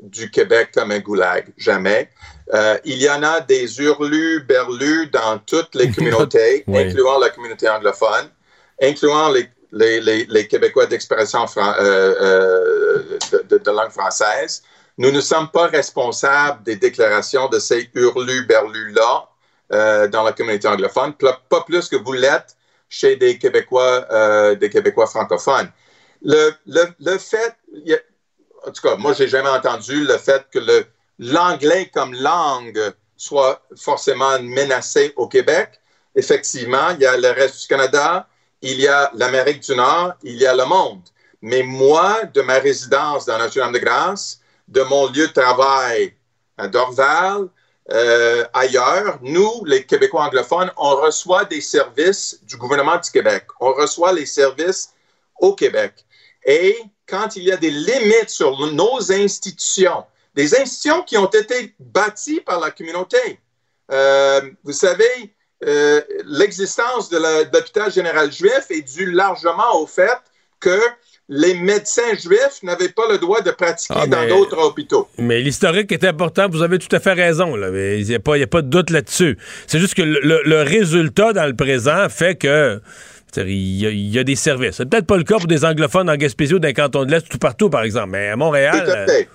[0.00, 1.52] du Québec comme un goulag.
[1.56, 2.10] Jamais.
[2.54, 6.78] Euh, il y en a des hurlus, berlus dans toutes les communautés, Oui.
[6.80, 8.30] incluant la communauté anglophone,
[8.82, 13.18] incluant les, les, les, les Québécois d'expression fran- euh, euh,
[13.48, 14.62] de, langue française.
[14.98, 19.28] Nous ne sommes pas responsables des déclarations de ces hurlus, berlus-là
[19.68, 22.56] dans la communauté anglophone, pas plus que vous l'êtes
[22.98, 25.70] chez des Québécois, euh, des Québécois francophones.
[26.22, 27.54] Le, le, le fait,
[28.66, 30.86] en tout cas, moi, j'ai jamais entendu le fait que le,
[31.18, 32.80] l'anglais comme langue
[33.16, 35.80] soit forcément menacé au Québec.
[36.14, 38.28] Effectivement, il y a le reste du Canada,
[38.62, 41.02] il y a l'Amérique du Nord, il y a le monde.
[41.42, 46.14] Mais moi, de ma résidence dans Notre-Dame-de-Grâce, de mon lieu de travail
[46.56, 47.48] à Dorval,
[47.92, 53.46] euh, ailleurs, nous, les Québécois anglophones, on reçoit des services du gouvernement du Québec.
[53.60, 54.92] On reçoit les services
[55.38, 56.04] au Québec.
[56.44, 56.76] Et
[57.06, 62.40] quand il y a des limites sur nos institutions, des institutions qui ont été bâties
[62.40, 63.40] par la communauté,
[63.92, 65.34] euh, vous savez,
[65.64, 70.18] euh, l'existence de l'hôpital général juif est due largement au fait
[70.60, 70.80] que
[71.28, 75.08] les médecins juifs n'avaient pas le droit de pratiquer Ah, dans mais- d'autres hôpitaux.
[75.18, 77.56] Mais l'historique est important, vous avez tout à fait raison.
[77.56, 79.36] Il n'y a, pas- a de doute là-dessus.
[79.66, 82.80] C'est juste que le, résultat dans le présent fait que.
[83.38, 84.76] Il y, y a des services.
[84.76, 87.10] C'est peut-être pas le cas pour des anglophones en Gaspésie ou dans le canton de
[87.10, 88.10] l'Est, tout partout, par exemple.
[88.10, 88.84] Mais à Montréal.
[88.86, 89.28] Tout à fait.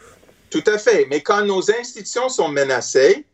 [0.50, 1.06] Tout à fait.
[1.10, 3.26] Mais quand nos institutions sont menacées,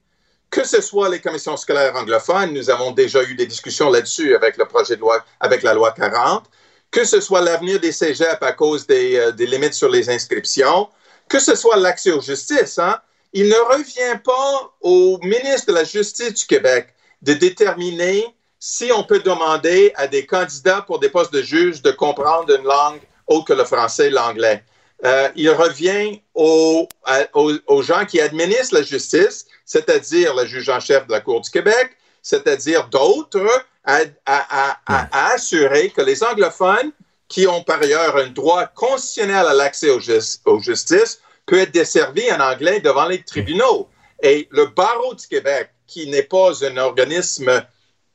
[0.49, 4.57] que ce soit les commissions scolaires anglophones, nous avons déjà eu des discussions là-dessus avec
[4.57, 6.43] le projet de loi, avec la loi 40,
[6.91, 10.89] que ce soit l'avenir des cégeps à cause des, euh, des limites sur les inscriptions,
[11.29, 12.99] que ce soit l'accès aux justice, hein,
[13.33, 18.25] il ne revient pas au ministre de la Justice du Québec de déterminer
[18.59, 22.63] si on peut demander à des candidats pour des postes de juge de comprendre une
[22.63, 24.63] langue autre que le français et l'anglais.
[25.05, 26.87] Euh, il revient aux,
[27.33, 31.41] aux, aux gens qui administrent la justice, c'est-à-dire le juge en chef de la Cour
[31.41, 31.91] du Québec,
[32.23, 33.47] c'est-à-dire d'autres,
[33.87, 36.91] à, à- à- à- à assurer que les anglophones,
[37.27, 41.71] qui ont par ailleurs un droit constitutionnel à l'accès aux, jus- aux justices, peuvent être
[41.71, 43.89] desservis en anglais devant les tribunaux.
[44.21, 47.63] Et le barreau du Québec, qui n'est pas un organisme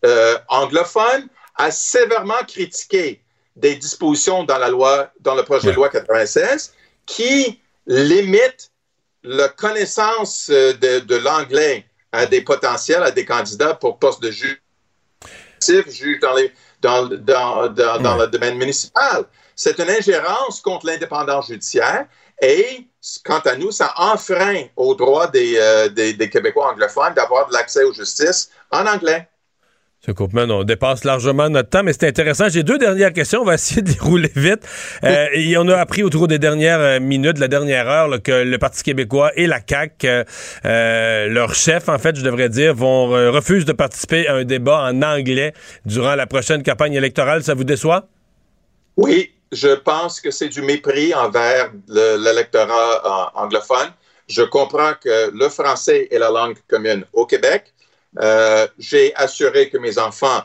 [0.05, 3.23] euh, anglophone, a sévèrement critiqué
[3.57, 6.73] des dispositions dans la loi, dans le projet de loi 96,
[7.07, 8.71] qui limitent
[9.23, 14.31] la connaissance euh, de, de l'anglais à des potentiels, à des candidats pour poste de
[14.31, 14.61] juge,
[15.89, 19.25] juge dans, les, dans, dans, dans, dans le domaine municipal.
[19.55, 22.07] C'est une ingérence contre l'indépendance judiciaire
[22.41, 22.87] et,
[23.25, 27.53] quant à nous, ça enfreint au droit des, euh, des, des Québécois anglophones d'avoir de
[27.53, 29.29] l'accès aux justices en anglais.
[30.09, 30.15] M.
[30.15, 32.49] Coupman, on dépasse largement notre temps, mais c'est intéressant.
[32.49, 33.43] J'ai deux dernières questions.
[33.43, 34.67] On va essayer de les rouler vite.
[35.05, 38.09] Euh, et on a appris au cours des dernières euh, minutes, de la dernière heure,
[38.09, 40.25] là, que le Parti québécois et la CAQ, euh,
[40.65, 44.45] euh, leur chef, en fait, je devrais dire, vont euh, refusent de participer à un
[44.45, 45.53] débat en anglais
[45.87, 47.45] durant la prochaine campagne électorale.
[47.45, 48.09] Ça vous déçoit?
[48.97, 53.91] Oui, je pense que c'est du mépris envers le- l'électorat euh, anglophone.
[54.29, 57.73] Je comprends que le français est la langue commune au Québec.
[58.21, 60.43] Euh, J'ai assuré que mes enfants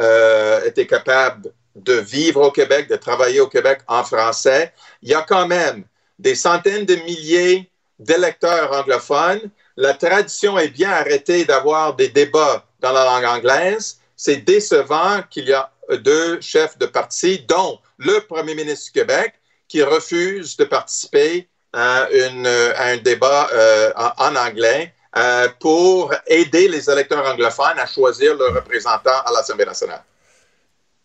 [0.00, 4.72] euh, étaient capables de vivre au Québec, de travailler au Québec en français.
[5.02, 5.84] Il y a quand même
[6.18, 9.50] des centaines de milliers d'électeurs anglophones.
[9.76, 13.98] La tradition est bien arrêtée d'avoir des débats dans la langue anglaise.
[14.16, 19.34] C'est décevant qu'il y a deux chefs de parti, dont le premier ministre du Québec,
[19.68, 22.08] qui refuse de participer à,
[22.78, 29.22] un débat euh, en anglais euh, pour aider les électeurs anglophones à choisir leurs représentants
[29.24, 30.02] à l'Assemblée nationale.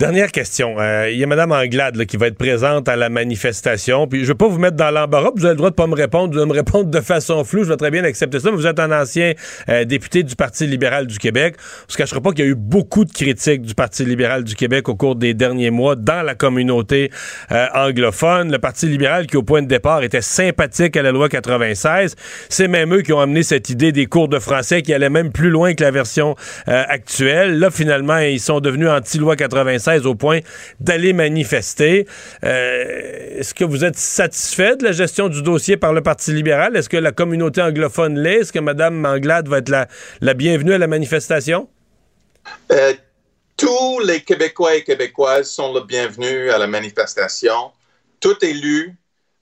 [0.03, 0.75] Dernière question.
[0.79, 4.05] Euh, il y a Mme Anglade qui va être présente à la manifestation.
[4.05, 5.29] Puis je ne veux pas vous mettre dans l'embarras.
[5.33, 6.33] Vous avez le droit de pas me répondre.
[6.33, 7.63] Vous allez me répondre de façon floue.
[7.63, 8.51] Je vais très bien accepter ça.
[8.51, 9.31] vous êtes un ancien
[9.69, 11.55] euh, député du Parti libéral du Québec.
[11.87, 14.55] On se cachera pas qu'il y a eu beaucoup de critiques du Parti libéral du
[14.55, 17.09] Québec au cours des derniers mois dans la communauté
[17.53, 18.51] euh, anglophone.
[18.51, 22.17] Le Parti libéral qui, au point de départ, était sympathique à la loi 96.
[22.49, 25.31] C'est même eux qui ont amené cette idée des cours de français qui allait même
[25.31, 26.35] plus loin que la version
[26.67, 27.57] actuelle.
[27.57, 30.39] Là, finalement, ils sont devenus anti-loi 96 au point
[30.79, 32.07] d'aller manifester.
[32.43, 36.75] Euh, est-ce que vous êtes satisfait de la gestion du dossier par le Parti libéral?
[36.75, 38.41] Est-ce que la communauté anglophone l'est?
[38.41, 41.69] Est-ce que Mme Manglade va être la, bienvenue à la manifestation?
[42.71, 42.93] Euh,
[43.57, 47.71] tous les Québécois et Québécoises sont le bienvenus à la manifestation.
[48.19, 48.95] Tout élu,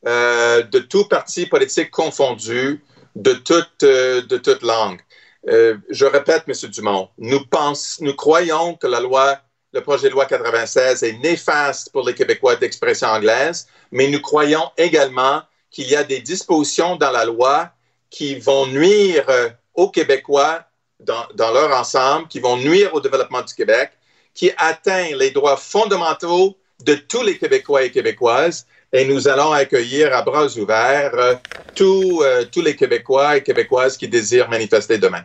[0.07, 2.83] euh, de tout parti politique confondu,
[3.15, 4.99] de toute, de toute langue.
[5.45, 6.69] je répète, M.
[6.69, 9.41] Dumont, nous, pensons, nous croyons que la loi
[9.73, 14.69] le projet de loi 96 est néfaste pour les Québécois d'expression anglaise, mais nous croyons
[14.77, 17.69] également qu'il y a des dispositions dans la loi
[18.09, 20.65] qui vont nuire euh, aux Québécois
[20.99, 23.91] dans, leur ensemble, qui vont nuire au développement du Québec,
[24.33, 28.67] qui atteint les droits fondamentaux de tous les Québécois et Québécoises.
[28.93, 31.35] Et nous allons accueillir à bras ouverts euh,
[31.75, 35.23] tous, euh, tous les Québécois et Québécoises qui désirent manifester demain.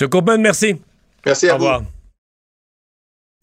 [0.00, 0.08] M.
[0.08, 0.80] Coupman, merci.
[1.24, 1.82] Merci à Au revoir.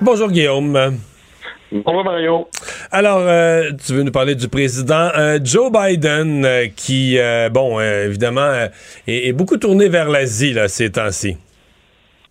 [0.00, 0.98] Bonjour Guillaume.
[1.72, 2.48] Bonjour Mario.
[2.92, 7.18] Alors, euh, tu veux nous parler du président euh, Joe Biden euh, qui,
[7.52, 8.68] bon, évidemment,
[9.06, 11.36] est, beaucoup tourné vers l'Asie là, ces temps-ci.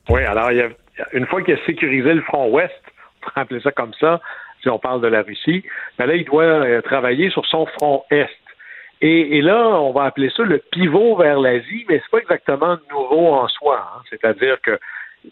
[0.10, 0.70] Oui, alors, il y a,
[1.12, 2.74] une fois qu'il a sécurisé le front ouest,
[3.22, 4.22] on peut appeler ça comme ça,
[4.64, 5.64] si on parle de la Russie,
[6.00, 8.30] ben là, il doit travailler sur son front est.
[9.02, 13.28] Et, là, on va appeler ça le pivot vers l'Asie, mais c'est pas exactement nouveau
[13.36, 13.86] en soi.
[13.94, 14.02] Hein.
[14.10, 14.80] C'est-à-dire que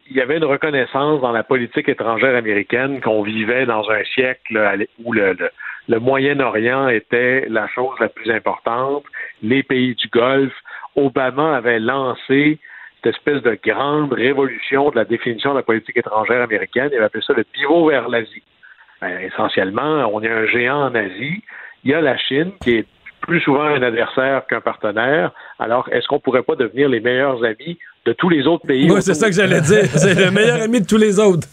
[0.09, 4.87] il y avait une reconnaissance dans la politique étrangère américaine qu'on vivait dans un siècle
[5.03, 5.35] où le,
[5.87, 9.03] Moyen-Orient était la chose la plus importante,
[9.41, 10.55] les pays du Golfe.
[10.95, 12.59] Obama avait lancé
[13.03, 16.89] cette espèce de grande révolution de la définition de la politique étrangère américaine.
[16.91, 18.43] Il avait appelé ça le pivot vers l'Asie.
[19.01, 21.43] Ben, essentiellement, on est un géant en Asie.
[21.83, 22.87] Il y a la Chine qui est
[23.21, 25.31] plus souvent un adversaire qu'un partenaire.
[25.59, 28.91] Alors, est-ce qu'on pourrait pas devenir les meilleurs amis de tous les autres pays?
[28.91, 29.85] Oui, c'est ça que j'allais dire.
[29.85, 31.47] C'est le meilleur ami de tous les autres.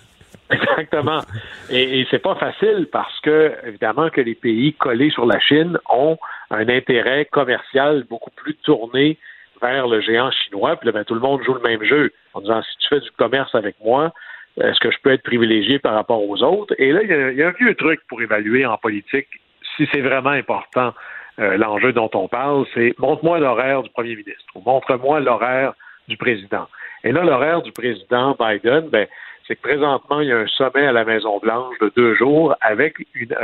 [0.50, 1.20] Exactement.
[1.68, 5.78] Et, et c'est pas facile parce que, évidemment, que les pays collés sur la Chine
[5.90, 6.16] ont
[6.50, 9.18] un intérêt commercial beaucoup plus tourné
[9.60, 10.76] vers le géant chinois.
[10.76, 13.00] Puis là, ben, tout le monde joue le même jeu en disant si tu fais
[13.00, 14.12] du commerce avec moi,
[14.60, 16.74] est-ce que je peux être privilégié par rapport aux autres?
[16.78, 19.28] Et là, il y, a, un vieux truc pour évaluer en politique
[19.76, 20.92] si c'est vraiment important
[21.38, 25.74] euh, l'enjeu dont on parle, c'est montre-moi l'horaire du premier ministre ou montre-moi l'horaire
[26.08, 26.66] du président.
[27.04, 29.06] Et là, l'horaire du président Biden, ben,
[29.46, 32.96] c'est que présentement, il y a un sommet à la Maison-Blanche de deux jours avec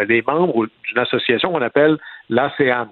[0.06, 2.88] les membres d'une association qu'on appelle l'ASEAN,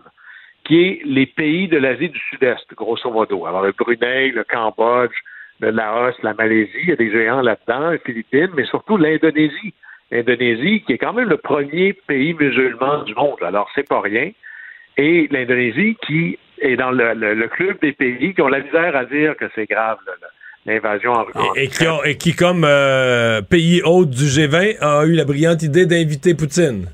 [0.65, 3.45] qui est les pays de l'Asie du Sud-Est, grosso modo.
[3.47, 5.15] Alors, le Brunei, le Cambodge,
[5.61, 9.75] le Laos, la Malaisie, il y a des géants là-dedans, les Philippines, mais surtout l'Indonésie.
[10.11, 13.43] L'Indonésie, qui est quand même le premier pays musulman du monde.
[13.43, 14.31] Alors, c'est pas rien
[14.97, 19.37] et l'Indonésie qui est dans le, club des pays qui ont la misère à dire
[19.37, 19.99] que c'est grave,
[20.65, 21.25] l'invasion en,
[21.55, 25.87] et, qui et, qui comme euh, pays hôte du G20, a eu la brillante idée
[25.87, 26.89] d'inviter Poutine.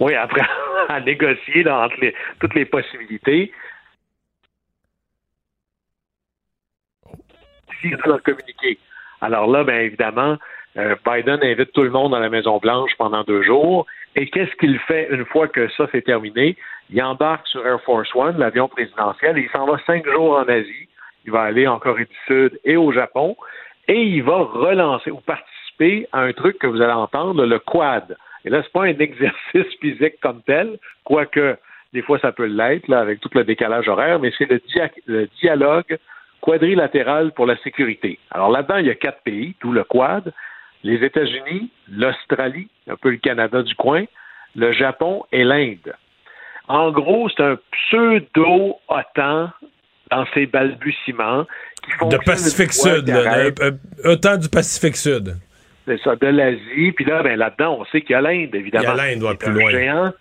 [0.00, 0.42] Oui, après,
[0.88, 3.52] à négocier là, entre les- toutes les possibilités.
[9.20, 10.36] Alors là, bien évidemment,
[10.76, 13.86] euh, Biden invite tout le monde à la Maison-Blanche pendant deux jours.
[14.16, 16.56] Et qu'est-ce qu'il fait une fois que ça c'est terminé?
[16.90, 20.48] Il embarque sur Air Force One, l'avion présidentiel, et il s'en va cinq jours en
[20.48, 20.88] Asie.
[21.26, 23.36] Il va aller en Corée du Sud et au Japon.
[23.88, 28.16] Et il va relancer ou participer à un truc que vous allez entendre, le quad.
[28.44, 31.56] Et là, c'est pas un exercice physique comme tel, quoique
[31.92, 34.60] des fois ça peut l'être, là, avec tout le décalage horaire, mais c'est le,
[35.06, 35.98] le dialogue
[36.40, 38.18] quadrilatéral pour la sécurité.
[38.30, 40.32] Alors là-dedans, il y a quatre pays, tout le quad,
[40.86, 44.04] les États-Unis, l'Australie, un peu le Canada du coin,
[44.54, 45.92] le Japon et l'Inde.
[46.68, 49.50] En gros, c'est un pseudo-OTAN
[50.10, 51.46] dans ses balbutiements
[51.82, 55.36] qui De Pacifique Sud, un- autant du Pacifique Sud.
[55.86, 56.92] c'est ça, de l'Asie.
[56.92, 58.94] Puis là, ben, là-dedans, on sait qu'il y a l'Inde, évidemment.
[58.94, 59.70] Il y a l'Inde, plus un loin.
[59.70, 60.12] géant.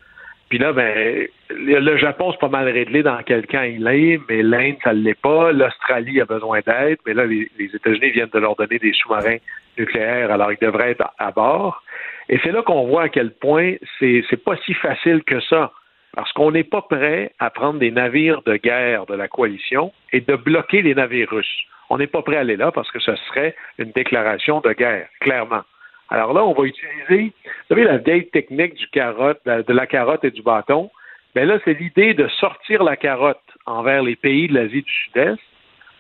[0.50, 4.44] Puis là, ben, le Japon, c'est pas mal réglé dans quel camp il est, mais
[4.44, 5.52] l'Inde, ça ne l'est pas.
[5.52, 9.38] L'Australie a besoin d'aide, mais là, les, États-Unis viennent de leur donner des sous-marins
[9.78, 11.84] nucléaires, alors ils devraient être à, à bord.
[12.30, 15.72] Et c'est là qu'on voit à quel point c'est c'est pas si facile que ça.
[16.14, 20.22] Parce qu'on n'est pas prêt à prendre des navires de guerre de la coalition et
[20.22, 21.64] de bloquer les navires russes.
[21.90, 25.08] On n'est pas prêt à aller là parce que ce serait une déclaration de guerre,
[25.20, 25.64] clairement.
[26.10, 30.24] Alors là, on va utiliser, vous savez, la vieille technique du carotte, de la carotte
[30.24, 30.92] et du bâton.
[31.36, 35.40] Mais là, c'est l'idée de sortir la carotte envers les pays de l'Asie du Sud-Est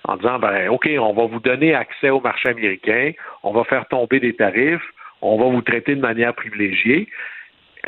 [0.07, 3.11] en disant, ben, OK, on va vous donner accès au marché américain,
[3.43, 4.85] on va faire tomber des tarifs,
[5.21, 7.07] on va vous traiter de manière privilégiée.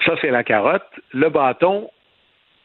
[0.05, 0.87] Ça, c'est la carotte.
[1.13, 1.89] Le bâton,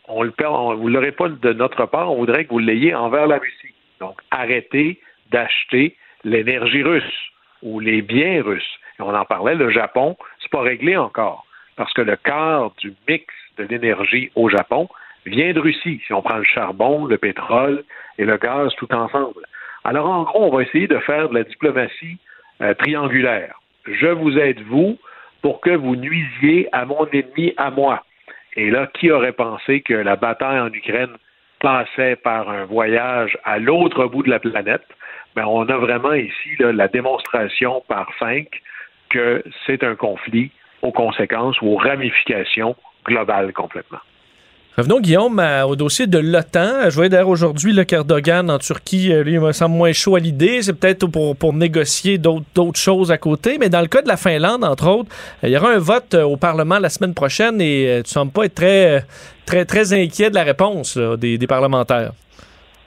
[0.08, 3.38] on- vous ne l'aurez pas de notre part, on voudrait que vous l'ayez envers la
[3.38, 3.74] Russie.
[4.00, 4.98] Donc, arrêtez
[5.30, 7.30] d'acheter l'énergie russe
[7.62, 8.78] ou les biens russes.
[8.98, 11.44] Et on en parlait, le Japon, c'est pas réglé encore.
[11.76, 13.26] Parce que le quart du mix
[13.58, 14.88] de l'énergie au Japon
[15.26, 16.00] vient de Russie.
[16.06, 17.84] Si on prend le charbon, le pétrole
[18.18, 19.42] et le gaz tout ensemble.
[19.84, 22.18] Alors, en gros, on va essayer de faire de la diplomatie
[22.60, 23.58] euh, triangulaire.
[23.86, 24.98] Je vous aide, vous,
[25.42, 28.04] pour que vous nuisiez à mon ennemi, à moi.
[28.54, 31.16] Et là, qui aurait pensé que la bataille en Ukraine
[31.60, 34.86] passait par un voyage à l'autre bout de la planète?
[35.34, 38.48] Ben, on a vraiment ici la démonstration par cinq
[39.12, 40.50] que c'est un conflit
[40.82, 42.74] aux conséquences ou aux ramifications
[43.06, 43.98] globales complètement.
[44.78, 46.88] Revenons, Guillaume, à- au dossier de l'OTAN.
[46.88, 50.16] Je voyais d'ailleurs aujourd'hui le qu'Erdogan en Turquie, euh, lui, il me semble moins chaud
[50.16, 50.62] à l'idée.
[50.62, 53.58] C'est peut-être pour, pour négocier d'autres choses à côté.
[53.60, 55.10] Mais dans le cas de la Finlande, entre autres,
[55.44, 58.32] euh, il y aura un vote euh, au Parlement la semaine prochaine et tu sembles
[58.32, 59.04] pas être très,
[59.44, 62.12] très, très inquiet de la réponse là, des, des parlementaires.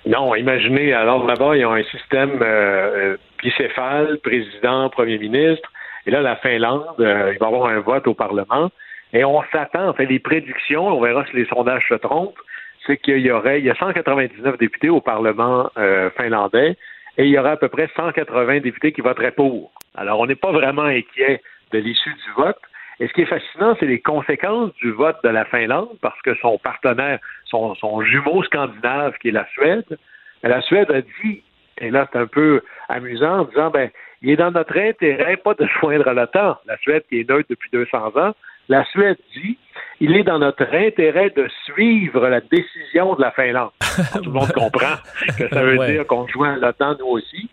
[0.08, 5.70] Non, imaginez, alors là-bas, ils ont un système euh, bicéphale, président, premier ministre,
[6.06, 8.70] et là, la Finlande, euh, il va y avoir un vote au Parlement,
[9.14, 12.38] et on s'attend, en fait, les prédictions, on verra si les sondages se trompent,
[12.86, 16.78] c'est qu'il y aurait, il y a 199 députés au Parlement euh, finlandais,
[17.18, 19.72] et il y aura à peu près 180 députés qui voteraient pour.
[19.96, 21.42] Alors, on n'est pas vraiment inquiet
[21.72, 22.60] de l'issue du vote.
[23.00, 26.36] Et ce qui est fascinant, c'est les conséquences du vote de la Finlande, parce que
[26.36, 29.98] son partenaire, son, son jumeau scandinave, qui est la Suède,
[30.44, 31.44] la Suède a dit,
[31.80, 33.90] et là c'est un peu amusant, en disant, ben,
[34.22, 37.48] il est dans notre intérêt pas de joindre à l'OTAN, la Suède qui est neutre
[37.50, 38.34] depuis 200 ans,
[38.70, 39.58] la Suède dit,
[40.00, 43.70] il est dans notre intérêt de suivre la décision de la Finlande.
[44.14, 44.96] Tout le monde comprend
[45.38, 45.92] que ça veut Ouais.
[45.94, 47.50] dire qu'on joint à l'OTAN nous aussi.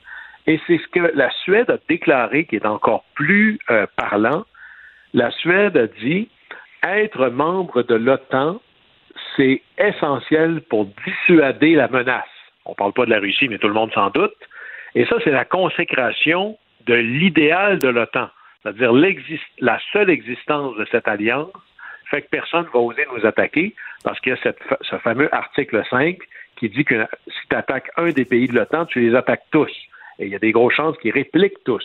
[0.47, 4.45] Et c'est ce que la Suède a déclaré qui est encore plus euh, parlant.
[5.15, 6.29] La Suède a dit
[6.83, 8.61] être membre de l'OTAN,
[9.37, 12.25] c'est essentiel pour dissuader la menace.
[12.65, 14.33] On ne parle pas de la Russie, mais tout le monde s'en doute.
[14.95, 18.29] Et ça, c'est la consécration de l'idéal de l'OTAN,
[18.63, 21.53] c'est-à-dire la seule existence de cette alliance
[22.13, 23.75] fait que personne ne va oser nous attaquer
[24.05, 26.19] parce qu'il y a ce fameux article 5
[26.57, 29.73] qui dit que si tu attaques un des pays de l'OTAN, tu les attaques tous.
[30.19, 31.85] Et il y a des grosses chances qu'ils répliquent tous.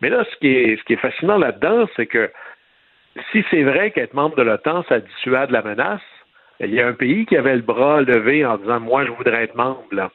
[0.00, 2.30] Mais là, ce qui est, fascinant là-dedans, c'est que
[3.30, 6.02] si c'est vrai qu'être membre de l'OTAN, ça dissuade la menace,
[6.58, 9.44] il y a un pays qui avait le bras levé en disant Moi, je voudrais
[9.44, 10.10] être membre.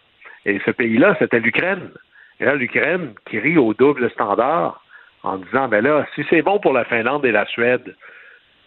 [0.46, 1.92] Et ce pays-là, c'était l'Ukraine.
[2.40, 4.82] Et là, l'Ukraine qui rit au double standard
[5.24, 7.96] en disant Ben là, si c'est bon pour la Finlande et la Suède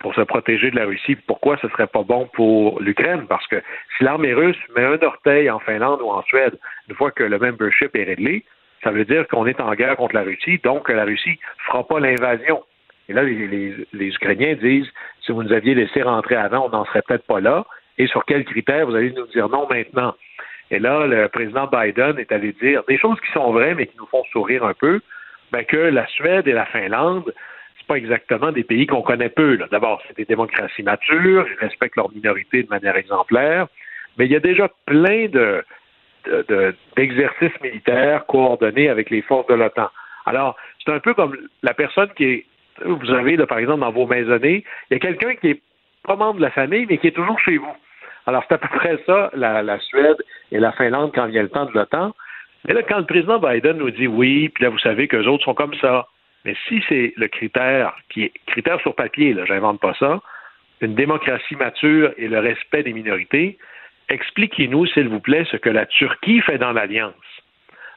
[0.01, 3.27] pour se protéger de la Russie, pourquoi ce serait pas bon pour l'Ukraine?
[3.29, 3.63] Parce que
[3.97, 6.59] si l'armée russe met un orteil en Finlande ou en Suède,
[6.89, 8.45] une fois que le membership est réglé,
[8.83, 12.01] ça veut dire qu'on est en guerre contre la Russie, donc la Russie fera pas
[12.01, 12.63] l'invasion.
[13.11, 14.89] Et là, les, les- les Ukrainiens disent,
[15.21, 17.67] si vous nous aviez laissé rentrer avant, on n'en serait peut-être pas là.
[17.99, 20.15] Et sur quels critères vous allez nous dire non maintenant?
[20.71, 23.97] Et là, le président Biden est allé dire des choses qui sont vraies, mais qui
[23.99, 25.01] nous font sourire un peu,
[25.53, 27.33] ben, que la Suède et la Finlande,
[27.77, 29.59] c'est pas exactement des pays qu'on connaît peu.
[29.71, 33.67] D'abord, c'est des démocraties matures, ils respectent leur minorité de manière exemplaire,
[34.17, 35.65] mais il y a déjà plein de
[36.27, 39.89] de- de- d'exercices militaires coordonnés avec les forces de l'OTAN.
[40.27, 40.55] Alors,
[40.85, 42.47] c'est un peu comme la personne qui est,
[42.85, 45.63] vous avez, par exemple, dans vos maisonnées, il y a quelqu'un qui est
[46.05, 47.75] pas membre de la famille, mais qui est toujours chez vous.
[48.27, 51.67] Alors, c'est à peu près ça, la, Suède et la Finlande quand a le temps
[51.67, 52.15] de l'OTAN.
[52.67, 55.45] Mais là, quand le président Biden nous dit oui, puis là, vous savez qu'eux autres
[55.45, 56.07] sont comme ça.
[56.45, 60.21] Mais si c'est le critère qui est critère sur papier, là, j'invente pas ça,
[60.81, 63.59] une démocratie mature et le respect des minorités,
[64.09, 67.15] expliquez-nous, s'il vous plaît, ce que la Turquie fait dans l'Alliance.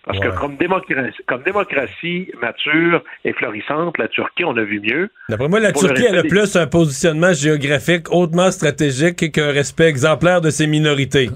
[0.06, 5.10] Parce que comme démocratie, comme démocratie mature et florissante, la Turquie, on a vu mieux.
[5.30, 9.51] D'après moi, la Pour le Turquie, a des- plus un positionnement géographique hautement stratégique qu'un
[9.51, 11.30] respect exemplaire de ses minorités.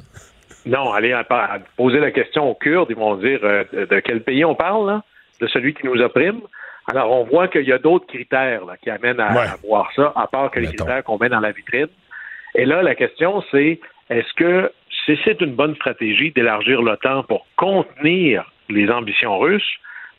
[0.65, 1.15] Non, allez
[1.77, 5.03] poser la question aux Kurdes, ils vont dire euh, de, quel pays on parle, là?
[5.39, 6.41] de celui qui nous opprime.
[6.91, 10.11] Alors, on voit qu'il y a d'autres critères là, qui amènent à, à voir ça,
[10.15, 11.87] à part que les critères qu'on met dans la vitrine.
[12.55, 14.71] Et là, la question, c'est est-ce que
[15.23, 19.77] c'est une bonne stratégie d'élargir l'OTAN pour contenir les ambitions russes,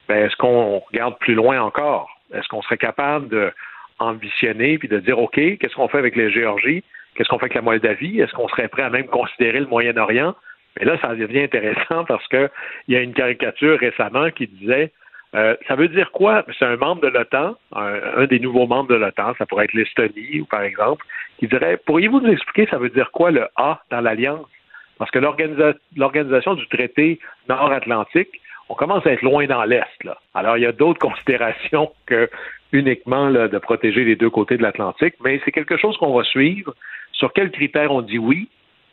[0.09, 2.09] ben, est-ce qu'on regarde plus loin encore?
[2.32, 3.53] Est-ce qu'on serait capable de
[3.99, 6.84] ambitionner puis de dire OK, qu'est-ce qu'on fait avec les Géorgies?
[7.14, 8.20] Qu'est-ce qu'on fait avec la Moldavie?
[8.20, 10.34] Est-ce qu'on serait prêt à même considérer le Moyen-Orient?
[10.78, 12.49] Mais là, ça devient intéressant parce que
[12.86, 14.92] il y a une caricature récemment qui disait
[15.34, 16.44] euh, ça veut dire quoi?
[16.59, 19.74] C'est un membre de l'OTAN, un, un des nouveaux membres de l'OTAN, ça pourrait être
[19.74, 21.05] l'Estonie, ou par exemple,
[21.38, 24.46] qui dirait Pourriez-vous nous expliquer ça veut dire quoi le A dans l'Alliance?
[24.99, 27.18] Parce que l'organisa- l'organisation du traité
[27.49, 30.09] nord-atlantique, on commence à être loin dans l'Est.
[30.34, 32.28] Alors, il y a d'autres considérations que
[32.72, 36.24] uniquement là, de protéger les deux côtés de l'Atlantique, mais c'est quelque chose qu'on va
[36.24, 36.74] suivre.
[37.12, 38.49] Sur quels critères on dit oui,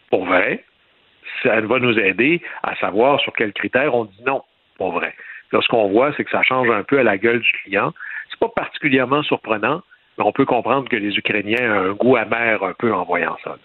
[0.10, 0.64] pour vrai,
[1.44, 4.44] ça va nous aider à savoir sur quels critères on dit non,
[4.78, 5.14] pour vrai.
[5.52, 7.94] Là, ce qu'on voit, c'est que ça change un peu à la gueule du client.
[8.30, 9.82] C'est pas particulièrement surprenant,
[10.18, 13.38] mais on peut comprendre que les Ukrainiens ont un goût amer un peu en voyant
[13.44, 13.58] ça.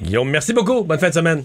[0.00, 0.82] Guillaume, merci beaucoup.
[0.84, 1.44] Bonne fin de semaine.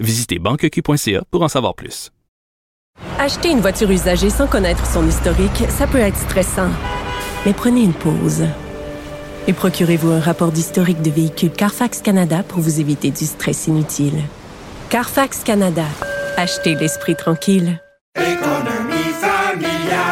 [0.00, 2.10] Visitez banqueq.ca pour en savoir plus.
[3.18, 6.70] Acheter une voiture usagée sans connaître son historique, ça peut être stressant.
[7.46, 8.44] Mais prenez une pause.
[9.46, 14.22] Et procurez-vous un rapport d'historique de véhicule Carfax Canada pour vous éviter du stress inutile.
[14.90, 15.84] Carfax Canada.
[16.36, 17.80] Achetez l'esprit tranquille.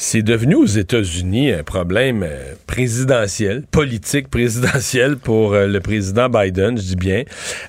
[0.00, 6.78] C'est devenu aux États-Unis un problème euh, présidentiel, politique présidentiel pour euh, le président Biden,
[6.78, 7.24] je dis bien.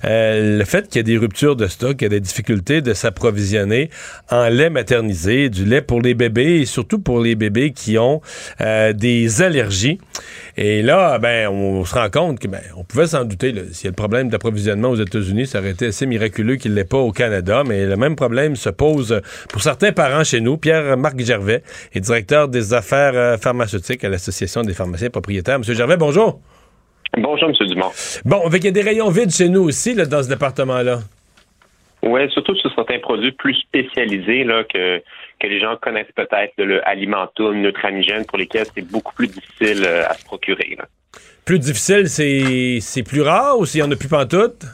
[0.06, 2.82] Euh, le fait qu'il y a des ruptures de stock, qu'il y a des difficultés
[2.82, 3.90] de s'approvisionner
[4.30, 8.22] en lait maternisé, du lait pour les bébés et surtout pour les bébés qui ont
[8.60, 10.00] des allergies.
[10.56, 13.56] Et là, ben, on se rend compte que ben, on pouvait s'en douter.
[13.72, 16.76] S'il y a le problème d'approvisionnement aux États-Unis, ça aurait été assez miraculeux qu'il ne
[16.76, 17.64] l'ait pas au Canada.
[17.66, 20.58] Mais le même problème se pose pour certains parents chez nous.
[20.58, 21.64] Pierre-Marc Gervais
[21.94, 25.60] est directeur des affaires euh, pharmaceutiques à l'Association des pharmaciens propriétaires.
[25.60, 26.40] Monsieur Gervais, bonjour.
[27.18, 27.68] Bonjour, M.
[27.68, 27.92] Dumont.
[28.26, 31.00] Bon, il y a des rayons vides chez nous aussi, là, dans ce département-là.
[32.04, 35.00] Oui, surtout sur certains produits plus spécialisés là, que,
[35.40, 40.08] que les gens connaissent peut-être, le Alimentum, Nutramigène, pour lesquels c'est beaucoup plus difficile euh,
[40.08, 40.76] à se procurer.
[40.78, 40.86] là.
[41.46, 44.66] Plus difficile, c'est plus rare ou s'il y en a plus pantoute?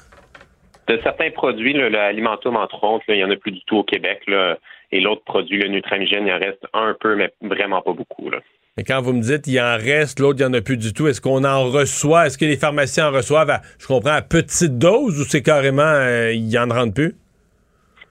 [0.88, 3.78] De certains produits, là, le Alimentum, entre autres, il n'y en a plus du tout
[3.78, 4.22] au Québec.
[4.28, 4.58] Là,
[4.96, 8.30] et l'autre produit, le Nutramigène, il en reste un peu, mais vraiment pas beaucoup.
[8.30, 8.40] Là.
[8.78, 10.94] Mais quand vous me dites il en reste, l'autre, il n'y en a plus du
[10.94, 12.28] tout, est-ce qu'on en reçoit?
[12.28, 15.82] Est-ce que les pharmaciens en reçoivent, à, je comprends, à petite dose ou c'est carrément,
[15.84, 17.16] euh, il n'y en rentre plus?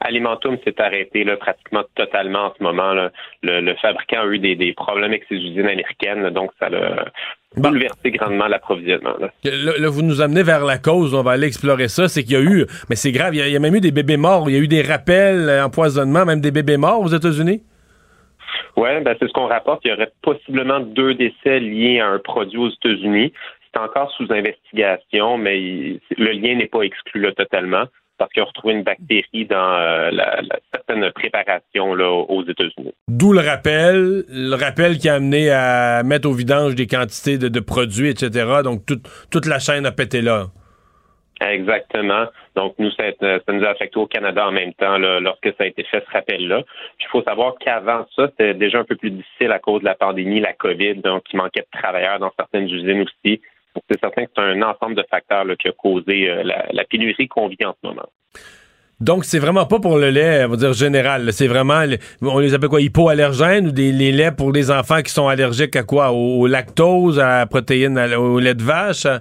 [0.01, 2.93] Alimentum s'est arrêté là, pratiquement totalement en ce moment.
[2.93, 3.11] là.
[3.43, 6.69] Le, le fabricant a eu des, des problèmes avec ses usines américaines, là, donc ça
[7.57, 9.15] a bouleversé grandement l'approvisionnement.
[9.21, 9.29] là.
[9.45, 12.09] Là, là, vous nous amenez vers la cause, on va aller explorer ça.
[12.09, 13.75] C'est qu'il y a eu, mais c'est grave, il y, a, il y a même
[13.75, 16.77] eu des bébés morts, il y a eu des rappels, euh, empoisonnements, même des bébés
[16.77, 17.63] morts aux États-Unis?
[18.77, 19.83] Oui, ben c'est ce qu'on rapporte.
[19.85, 23.33] Il y aurait possiblement deux décès liés à un produit aux États-Unis.
[23.73, 27.85] C'est encore sous investigation, mais il- le lien n'est pas exclu là, totalement
[28.19, 32.93] parce qu'ils ont retrouvé une bactérie dans euh, la, la- certaines préparations là, aux États-Unis.
[33.09, 37.49] D'où le rappel, le rappel qui a amené à mettre au vidange des quantités de,
[37.49, 38.61] de produits, etc.
[38.63, 40.47] Donc, toute- toute la chaîne a pété là.
[41.41, 42.27] Exactement.
[42.55, 45.65] Donc, nous, ça, ça nous a affecté au Canada en même temps là, lorsque ça
[45.65, 46.63] a été fait, ce rappel-là.
[47.01, 49.97] Il faut savoir qu'avant ça, c'était déjà un peu plus difficile à cause de la
[49.97, 53.41] pandémie, la COVID, donc il manquait de travailleurs dans certaines usines aussi.
[53.75, 56.67] Donc, c'est certain que c'est un ensemble de facteurs là, qui a causé euh, la,
[56.73, 58.09] la pénurie qu'on vit en ce moment.
[59.01, 61.33] Donc, c'est vraiment pas pour le lait, on va dire général.
[61.33, 61.83] C'est vraiment,
[62.23, 65.75] on les appelle quoi, hypoallergènes ou des les laits pour les enfants qui sont allergiques
[65.77, 66.13] à quoi?
[66.13, 69.05] Au, au lactose, à la protéine, à- au lait de vache?
[69.07, 69.21] à-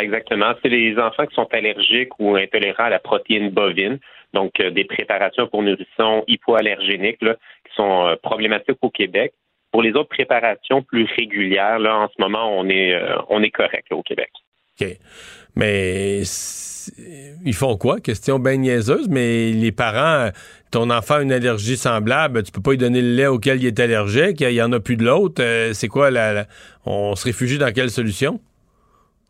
[0.00, 0.52] Exactement.
[0.62, 3.98] C'est les enfants qui sont allergiques ou intolérants à la protéine bovine,
[4.32, 7.34] donc euh, des préparations pour nourrissons hypoallergéniques là,
[7.68, 9.32] qui sont euh, problématiques au Québec.
[9.72, 13.50] Pour les autres préparations plus régulières, là, en ce moment, on est euh, on est
[13.50, 14.30] correct là, au Québec.
[14.80, 14.86] OK.
[15.56, 16.22] Mais
[17.44, 18.00] ils font quoi?
[18.00, 20.30] Question bien niaiseuse, mais les parents,
[20.70, 23.66] ton enfant a une allergie semblable, tu peux pas lui donner le lait auquel il
[23.66, 25.42] est allergique, il y en a plus de l'autre.
[25.42, 26.46] Euh, c'est quoi la,
[26.86, 28.40] On se réfugie dans quelle solution?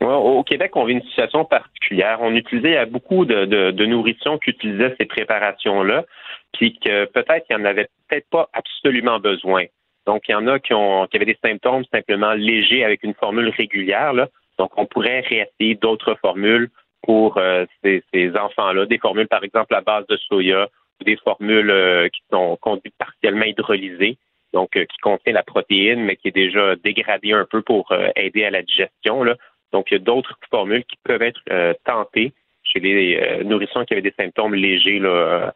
[0.01, 2.19] Au Québec, on vit une situation particulière.
[2.21, 6.05] On utilisait il y a beaucoup de, de, de nourrissons qui utilisaient ces préparations-là,
[6.53, 9.65] puis que peut-être qu'il n'y en avait peut-être pas absolument besoin.
[10.07, 13.13] Donc, il y en a qui, ont, qui avaient des symptômes simplement légers avec une
[13.13, 14.13] formule régulière.
[14.13, 14.29] Là.
[14.59, 16.69] Donc, on pourrait réessayer d'autres formules
[17.01, 18.03] pour euh, ces,
[18.35, 20.67] enfants-là, des formules, par exemple, à base de soya
[20.99, 24.17] ou des formules euh, qui sont conduites partiellement hydrolysées,
[24.53, 28.43] donc euh, qui contiennent la protéine, mais qui est déjà dégradée un peu pour aider
[28.43, 29.25] à la digestion.
[29.71, 31.39] Donc, il y a d'autres formules qui peuvent être
[31.85, 32.33] tentées
[32.63, 35.01] chez les nourrissons qui avaient des symptômes légers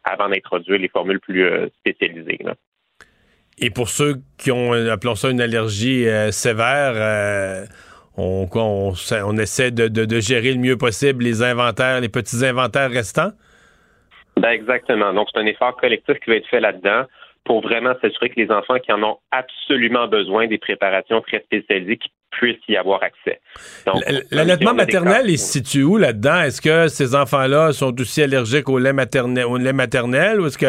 [0.04, 1.46] avant d'introduire les formules plus
[1.78, 2.38] spécialisées.
[3.58, 7.66] Et pour ceux qui ont, appelons ça, une allergie sévère,
[8.16, 8.92] on, on,
[9.24, 13.32] on essaie de, de- de gérer le mieux possible les inventaires, les petits inventaires restants?
[14.36, 15.12] Ben exactement.
[15.12, 17.04] Donc, c'est un effort collectif qui va être fait là-dedans
[17.44, 21.98] pour vraiment s'assurer que les enfants qui en ont absolument besoin des préparations très spécialisées
[21.98, 23.40] qui puissent y avoir accès.
[24.30, 26.42] L'allaitement maternel, il se situe où là-dedans?
[26.42, 30.58] Est-ce que ces enfants-là sont aussi allergiques au lait maternel, au lait maternel ou est-ce
[30.58, 30.66] que,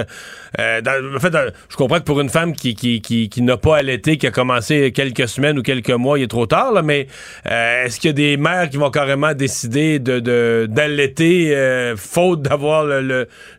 [0.59, 3.41] euh, dans- en fait, dans- je comprends que pour une femme qui, qui, qui, qui
[3.41, 6.71] n'a pas allaité, qui a commencé quelques semaines ou quelques mois, il est trop tard,
[6.73, 7.07] là, mais
[7.49, 11.95] euh, est-ce qu'il y a des mères qui vont carrément décider de, de- d'allaiter euh,
[11.95, 13.01] faute d'avoir le,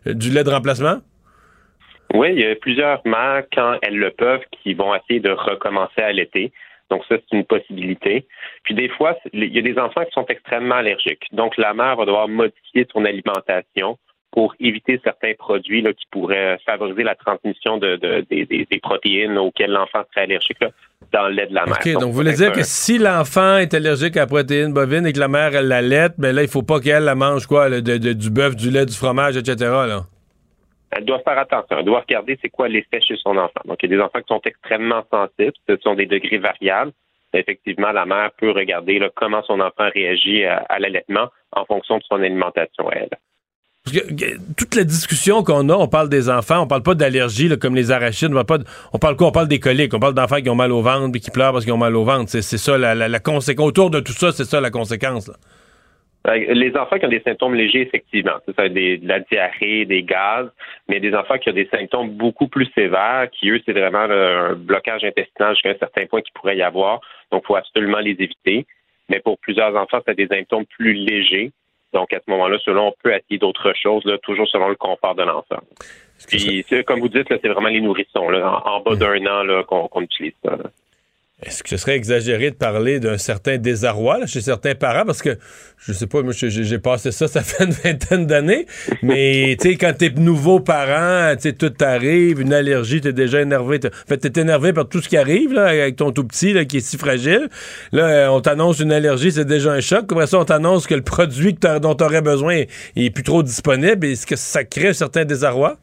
[0.05, 0.97] le- du lait de remplacement?
[2.13, 6.01] Oui, il y a plusieurs mères, quand elles le peuvent, qui vont essayer de recommencer
[6.01, 6.53] à allaiter.
[6.89, 8.25] Donc ça, c'est une possibilité.
[8.63, 11.23] Puis des fois, il y a des enfants qui sont extrêmement allergiques.
[11.33, 13.97] Donc la mère va devoir modifier son alimentation
[14.31, 18.79] pour éviter certains produits là, qui pourraient favoriser la transmission de, de- des, des- des
[18.79, 20.69] protéines auxquelles l'enfant serait allergique là,
[21.13, 21.77] dans le lait de la mère.
[21.79, 25.07] OK, donc, vous voulez dire un- que si l'enfant est allergique à la protéine bovine
[25.07, 27.69] et que la mère, elle l'allaite, ben là, il faut pas qu'elle la mange quoi,
[27.69, 30.01] là, de- de- du bœuf, du lait, du fromage, etc., là?
[30.97, 31.77] Elle doit faire attention.
[31.77, 33.61] Elle doit regarder c'est quoi l'effet chez son enfant.
[33.65, 35.53] Donc, il y a des enfants qui sont extrêmement sensibles.
[35.69, 36.91] Ce sont des degrés variables.
[37.33, 42.03] Effectivement, la mère peut regarder là, comment son enfant réagit à, l'allaitement en fonction de
[42.03, 43.09] son alimentation, elle.
[43.83, 46.95] Parce que, que- toute la discussion qu'on a, on parle des enfants, on parle pas
[46.95, 48.43] d'allergies comme les arachides, on
[48.99, 49.27] parle quoi?
[49.27, 51.51] On parle des coliques, on parle d'enfants qui ont mal au ventre et qui pleurent
[51.51, 52.31] parce qu'ils ont mal au ventre.
[52.31, 53.67] C'est ça la, conséquence.
[53.67, 55.29] Autour de tout ça, c'est ça la conséquence.
[56.35, 60.49] Les enfants qui ont des symptômes légers, effectivement, ça, des, de la diarrhée, des gaz,
[60.89, 64.53] mais des enfants qui ont des symptômes beaucoup plus sévères, qui eux, c'est vraiment un
[64.53, 66.99] blocage intestinal jusqu'à un certain point qu'il pourrait y avoir.
[67.31, 68.65] Donc, il faut absolument les éviter.
[69.09, 71.51] Mais pour plusieurs enfants, c'est des symptômes plus légers.
[71.93, 75.15] Donc, à ce moment-là, selon, on peut essayer d'autres choses, là, toujours selon le confort
[75.15, 75.61] de l'enfant.
[76.27, 80.01] Puis, comme vous dites, c'est vraiment les nourrissons, là, en, en bas d'un an, qu'on
[80.01, 80.57] utilise ça.
[80.57, 80.69] là.
[81.43, 85.05] Est-ce que ce serait exagéré de parler d'un certain désarroi là, chez certains parents?
[85.05, 85.37] Parce que,
[85.77, 88.65] je sais pas, moi, j'ai passé ça, ça fait une vingtaine d'années.
[89.03, 93.39] Mais, tu sais, quand t'es nouveau parent, tu sais, tout t'arrive, une allergie, t'es déjà
[93.39, 93.77] énervé.
[93.85, 96.65] En fait, t'es énervé par tout ce qui arrive, là, avec ton tout petit, là,
[96.65, 97.49] qui est si fragile.
[97.91, 100.11] Là, euh, on t'annonce une allergie, c'est déjà un choc.
[100.11, 102.63] Après ça, on t'annonce que le produit que dont t'aurais besoin
[102.95, 104.07] il est plus trop disponible.
[104.07, 105.77] Est-ce que ça crée un certain désarroi?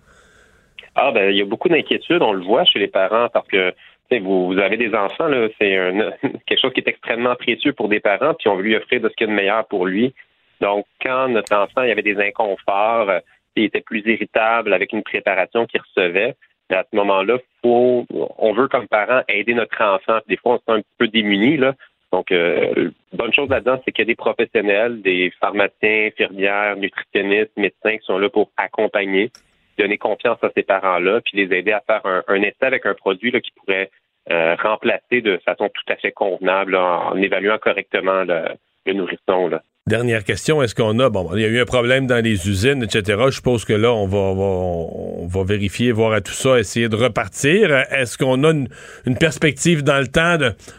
[0.96, 3.72] Ah ben il y a beaucoup d'inquiétudes, on le voit chez les parents parce que
[4.10, 5.28] vous, avez des enfants,
[5.58, 5.76] c'est
[6.46, 9.08] quelque chose qui est extrêmement précieux pour des parents, puis on veut lui offrir de
[9.08, 10.14] ce qu'il y a de meilleur pour lui.
[10.60, 13.20] Donc, quand notre enfant il avait des inconforts, euh,
[13.56, 16.36] il était plus irritable avec une préparation qu'il recevait,
[16.70, 18.06] à ce moment-là, faut,
[18.38, 20.18] on veut comme parents aider notre enfant.
[20.28, 21.74] Des fois, on se sent un peu démuni, là.
[22.10, 27.50] Donc, euh, bonne chose là-dedans, c'est qu'il y a des professionnels, des pharmaciens, infirmières, nutritionnistes,
[27.56, 29.30] médecins qui sont là pour accompagner
[29.78, 33.30] donner confiance à ces parents-là, puis les aider à faire un, essai avec un produit
[33.30, 33.90] là, qui pourrait
[34.30, 38.44] euh, remplacer de façon tout à fait convenable en, évaluant correctement le,
[38.86, 39.50] le nourrisson.
[39.86, 42.82] Dernière question, est-ce qu'on a, bon, il y a eu un problème dans les usines,
[42.82, 43.22] etc.
[43.26, 47.70] Je suppose que là, on va, va, vérifier, voir à tout ça, essayer de repartir.
[47.90, 48.68] Est-ce qu'on a une,
[49.04, 50.38] une perspective dans le temps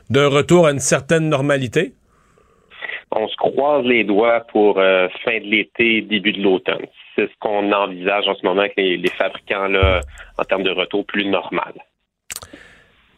[0.09, 1.93] d'un retour à une certaine normalité?
[3.17, 6.85] On se croise les doigts pour euh, fin de l'été, début de l'automne.
[7.15, 10.01] C'est ce qu'on envisage en ce moment avec les, les fabricants là,
[10.37, 11.73] en termes de retour plus normal.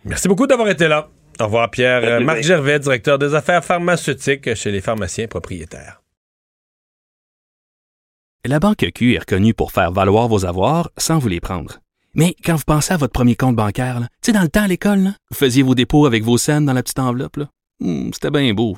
[0.05, 1.07] Merci beaucoup d'avoir été là.
[1.39, 2.01] Au revoir, Pierre.
[2.01, 2.47] Merci Euh, Marc bien.
[2.47, 6.01] Gervais, directeur des affaires pharmaceutiques chez les pharmaciens propriétaires.
[8.45, 11.79] La Banque Q est reconnue pour faire valoir vos avoirs sans vous les prendre.
[12.13, 14.63] Mais quand vous pensez à votre premier compte bancaire, là, tu sais, dans le temps
[14.63, 17.37] à l'école, là, vous faisiez vos dépôts avec vos scènes dans la petite enveloppe.
[17.37, 17.45] là.
[17.79, 18.77] Hmm, C'était bien beau.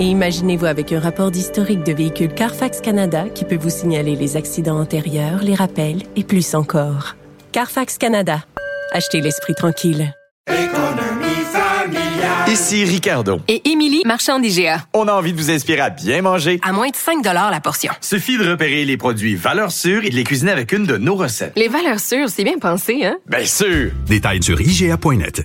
[0.00, 4.38] Et imaginez-vous avec un rapport d'historique de véhicule Carfax Canada qui peut vous signaler les
[4.38, 7.16] accidents antérieurs, les rappels et plus encore.
[7.52, 8.42] Carfax Canada.
[8.92, 10.14] Achetez l'esprit tranquille.
[12.48, 13.40] Ici Ricardo.
[13.46, 14.86] Et Émilie, marchand d'IGA.
[14.94, 16.58] On a envie de vous inspirer à bien manger.
[16.62, 17.92] À moins de 5 la portion.
[18.00, 21.14] Suffit de repérer les produits valeurs sûres et de les cuisiner avec une de nos
[21.14, 21.52] recettes.
[21.56, 23.18] Les valeurs sûres, c'est bien pensé, hein?
[23.28, 23.90] Bien sûr!
[24.06, 25.44] Détails sur IGA.net.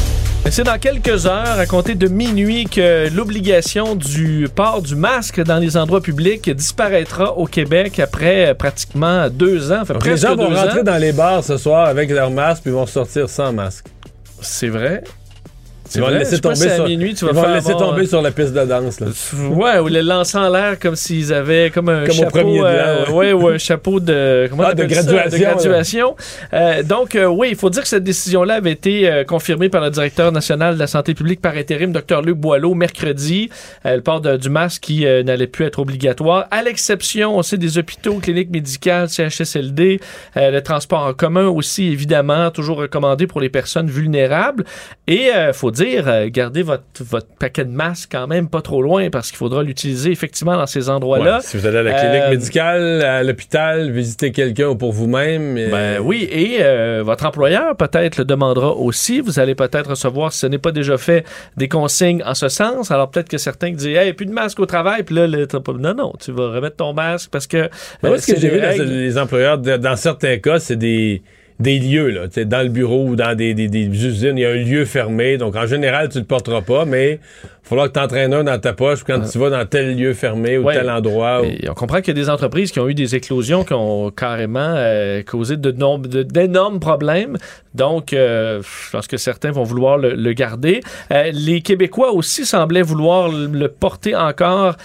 [0.49, 5.59] C'est dans quelques heures, à compter de minuit, que l'obligation du port du masque dans
[5.59, 9.83] les endroits publics disparaîtra au Québec après pratiquement deux ans.
[9.83, 10.83] Donc, les gens vont deux rentrer ans.
[10.83, 13.85] dans les bars ce soir avec leur masque puis vont sortir sans masque.
[14.41, 15.03] C'est vrai.
[15.95, 18.05] Ils vont laisser tomber, si sur, minuit, tu ils vas vont le laisser avoir, tomber
[18.07, 18.99] sur la piste de danse.
[18.99, 19.07] Là.
[19.49, 23.05] Ouais, ou le lancer en l'air comme s'ils avaient comme un Comme au chapeau, euh,
[23.07, 23.13] ouais.
[23.13, 24.87] ouais, ou un chapeau de comment Ah, de ça?
[24.87, 26.15] graduation, de graduation.
[26.53, 29.89] Euh, donc euh, oui, il faut dire que cette décision-là avait été confirmée par le
[29.89, 33.49] directeur national de la santé publique par intérim, Dr Luc Boileau, mercredi.
[33.85, 37.77] Le port de- du masque qui n'allait plus être obligatoire, à l'exception, on sait des
[37.77, 39.99] hôpitaux, cliniques médicales, CHSLD,
[40.35, 44.63] le transport en commun aussi évidemment toujours recommandé pour les personnes vulnérables.
[45.07, 48.81] Et euh, faut dire, euh, gardez votre votre paquet de masque quand même pas trop
[48.81, 51.37] loin parce qu'il faudra l'utiliser effectivement dans ces endroits-là.
[51.37, 54.91] Ouais, si vous allez à la clinique Euh, médicale, à l'hôpital, visiter quelqu'un ou pour
[54.91, 55.55] vous-même.
[55.71, 59.19] Ben oui, et euh, votre employeur peut-être le demandera aussi.
[59.21, 61.25] Vous allez peut-être recevoir, si ce n'est pas déjà fait,
[61.57, 62.91] des consignes en ce sens.
[62.91, 65.59] Alors peut-être que certains disent, hey, plus de masque au travail, puis là, le- t'as
[65.59, 67.57] pas- non, non, tu vas remettre ton masque parce que.
[67.57, 67.69] Ben,
[68.05, 71.21] euh, moi, ce que j'ai vu dans les employeurs, dans certains cas, c'est des,
[71.61, 74.85] des lieux, là, dans le bureau ou dans des usines, il y a un lieu
[74.85, 75.37] fermé.
[75.37, 77.19] Donc, en général, tu ne le porteras pas, mais
[77.63, 80.13] il faudra que tu entraînes un dans ta poche quand tu vas dans tel lieu
[80.13, 80.73] fermé ou Ouais.
[80.75, 81.41] tel endroit.
[81.41, 83.73] ou- Et on comprend qu'il y a des entreprises qui ont eu des éclosions qui
[83.73, 87.37] ont carrément euh, causé de nombre- de- d'énormes problèmes.
[87.73, 90.81] Donc, euh, je pense que certains vont vouloir le, le garder.
[91.11, 94.75] Euh, les Québécois aussi semblaient vouloir le, porter encore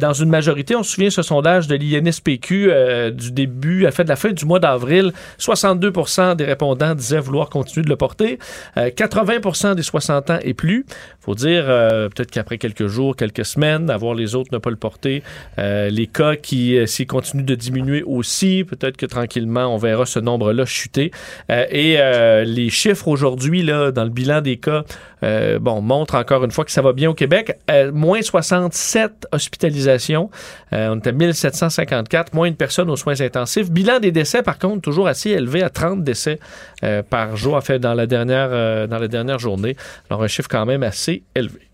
[0.00, 0.76] dans une majorité.
[0.76, 2.70] On se souvient ce sondage de l'INSPQ
[3.12, 5.12] du début, à fait de la fin du mois d'avril.
[5.38, 8.38] 62% des répondants disaient vouloir continuer de le porter.
[8.76, 10.86] Euh, 80% des 60 ans et plus.
[11.20, 15.22] faut dire, peut-être qu'après quelques jours, quelques semaines, avoir les autres ne pas le porter.
[15.58, 20.18] Euh, les cas qui, euh, continuent de diminuer aussi, peut-être que tranquillement, on verra ce
[20.18, 21.12] nombre-là chuter.
[21.50, 24.84] Euh, et euh, les chiffres aujourd'hui, là, dans le bilan des cas,
[25.60, 27.58] bon, montrent encore une fois que ça va bien au Québec.
[27.92, 30.30] Moins 67 hospitalisations.
[30.70, 33.70] On était à 1754, moins une personne aux soins intensifs.
[33.70, 36.38] Bilan des décès, par contre, toujours assez élevé à 30 décès
[37.10, 39.74] par jour, en fait, dans la dernière, dans la dernière journée.
[40.10, 41.65] Alors, un chiffre quand même assez élevé.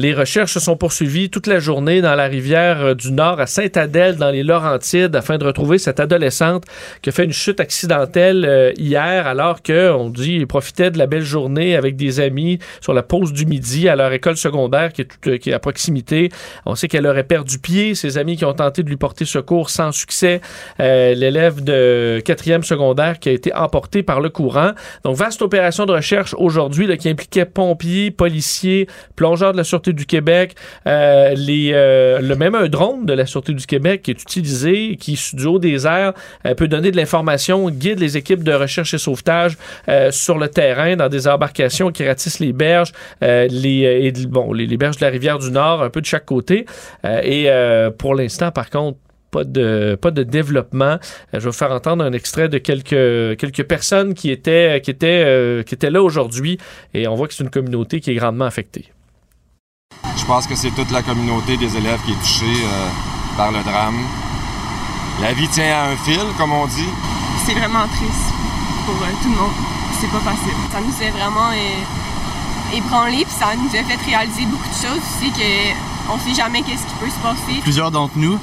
[0.00, 3.46] Les recherches se sont poursuivies toute la journée dans la rivière euh, du Nord à
[3.46, 6.64] Sainte-Adèle, dans les Laurentides, afin de retrouver cette adolescente
[7.02, 10.96] qui a fait une chute accidentelle euh, hier, alors que on dit il profitait de
[10.96, 14.90] la belle journée avec des amis sur la pause du midi à leur école secondaire
[14.94, 16.30] qui est, tout- euh, qui est à proximité.
[16.64, 17.94] On sait qu'elle aurait perdu pied.
[17.94, 20.40] Ses amis qui ont tenté de lui porter secours sans succès.
[20.78, 24.70] L'élève de quatrième secondaire qui a été emporté par le courant.
[25.04, 30.06] Donc vaste opération de recherche aujourd'hui qui impliquait pompiers, policiers, plongeurs de la sûreté Du
[30.06, 30.54] Québec,
[30.86, 35.18] euh, euh, le même un drone de la Sûreté du Québec qui est utilisé, qui
[35.32, 36.12] du haut des airs
[36.46, 39.56] euh, peut donner de l'information, guide les équipes de recherche et sauvetage
[40.10, 45.04] sur le terrain dans des embarcations qui ratissent les berges, les, bon, les, berges de
[45.04, 46.66] la rivière du Nord, un peu de chaque côté.
[47.04, 47.48] Et
[47.98, 48.98] pour l'instant, par contre,
[49.30, 50.98] pas de, pas de développement.
[51.32, 55.62] Je vais vous faire entendre un extrait de quelques, quelques personnes qui étaient, qui, étaient,
[55.66, 56.58] qui étaient là aujourd'hui
[56.94, 58.86] et on voit que c'est une communauté qui est grandement affectée.
[60.16, 62.88] Je pense que c'est toute la communauté des élèves qui est touchée euh,
[63.36, 63.98] par le drame.
[65.20, 66.88] La vie tient à un fil, comme on dit.
[67.44, 68.32] C'est vraiment triste
[68.86, 69.52] pour euh, tout le monde.
[70.00, 70.54] C'est pas facile.
[70.72, 75.00] Ça nous a vraiment euh, ébranlé, puis ça nous a fait réaliser beaucoup de choses
[75.16, 77.60] aussi qu'on sait jamais qu'est-ce qui peut se passer.
[77.62, 78.38] Plusieurs d'entre nous,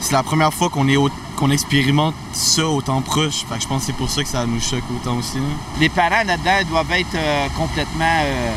[0.00, 3.44] c'est la première fois qu'on est au- qu'on expérimente ça autant proche.
[3.48, 5.36] Fait que je pense que c'est pour ça que ça nous choque autant aussi.
[5.38, 5.42] là.
[5.80, 8.52] Les parents là-dedans doivent être euh, complètement euh,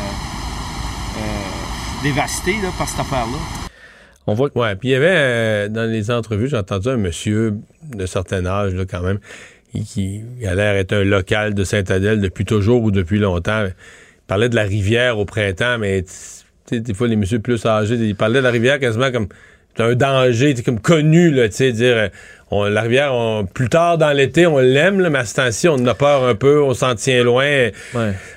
[1.18, 1.20] euh,
[2.02, 3.38] dévastés là, par cette affaire-là.
[4.26, 4.50] On voit...
[4.54, 8.44] Ouais, puis il y avait, euh, dans les entrevues, j'ai entendu un monsieur de certain
[8.44, 9.18] âge, là, quand même,
[9.72, 13.64] qui, a l'air être un local de Saint-Adèle depuis toujours ou depuis longtemps.
[13.66, 13.74] Il
[14.26, 16.04] parlait de la rivière au printemps, mais
[16.70, 19.28] des fois, les messieurs plus âgés, ils parlaient de la rivière quasiment comme
[19.80, 22.08] un danger, c'est comme connu, là, tu sais, dire, euh,
[22.50, 25.68] on, la rivière, on- plus tard dans l'été, on l'aime, là, mais à ce temps-ci,
[25.68, 27.44] on en a peur un peu, on s'en tient loin.
[27.44, 27.72] Ouais.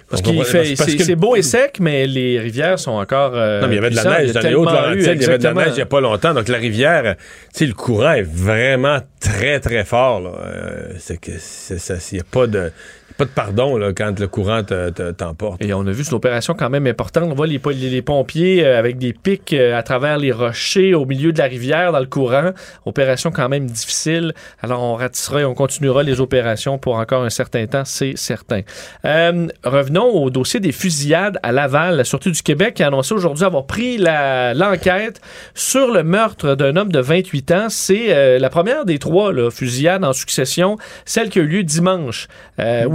[0.10, 2.78] Parce On qu'il comprend- fait, parce c'est que- c'est beau et sec, mais les rivières
[2.78, 3.32] sont encore.
[3.36, 5.16] euh, Non, mais il y avait de la neige dans les hautes tellement eu, Laurentides,
[5.16, 6.34] il y avait de la neige il n'y a pas longtemps.
[6.34, 7.16] Donc la rivière,
[7.54, 10.20] tu sais, le courant est vraiment très, très fort.
[10.20, 10.32] là.
[10.46, 12.72] Euh, c'est que c'est ça, il n'y a pas de.
[13.18, 15.64] Pas de pardon là, quand le courant te- te- t'emporte.
[15.64, 17.26] Et on a vu cette opération quand même importante.
[17.32, 17.60] On voit les,
[18.02, 21.92] pompiers euh, avec des pics euh, à travers les rochers au milieu de la rivière
[21.92, 22.52] dans le courant.
[22.86, 24.34] Opération quand même difficile.
[24.62, 28.62] Alors on ratissera et on continuera les opérations pour encore un certain temps, c'est certain.
[29.06, 31.98] Euh, revenons au dossier des fusillades à Laval.
[31.98, 35.22] La Sûreté du Québec a annoncé aujourd'hui avoir pris l'enquête
[35.54, 37.68] sur le meurtre d'un homme de 28 ans.
[37.70, 42.28] C'est la première des trois là, fusillades en succession, celle qui a eu lieu dimanche.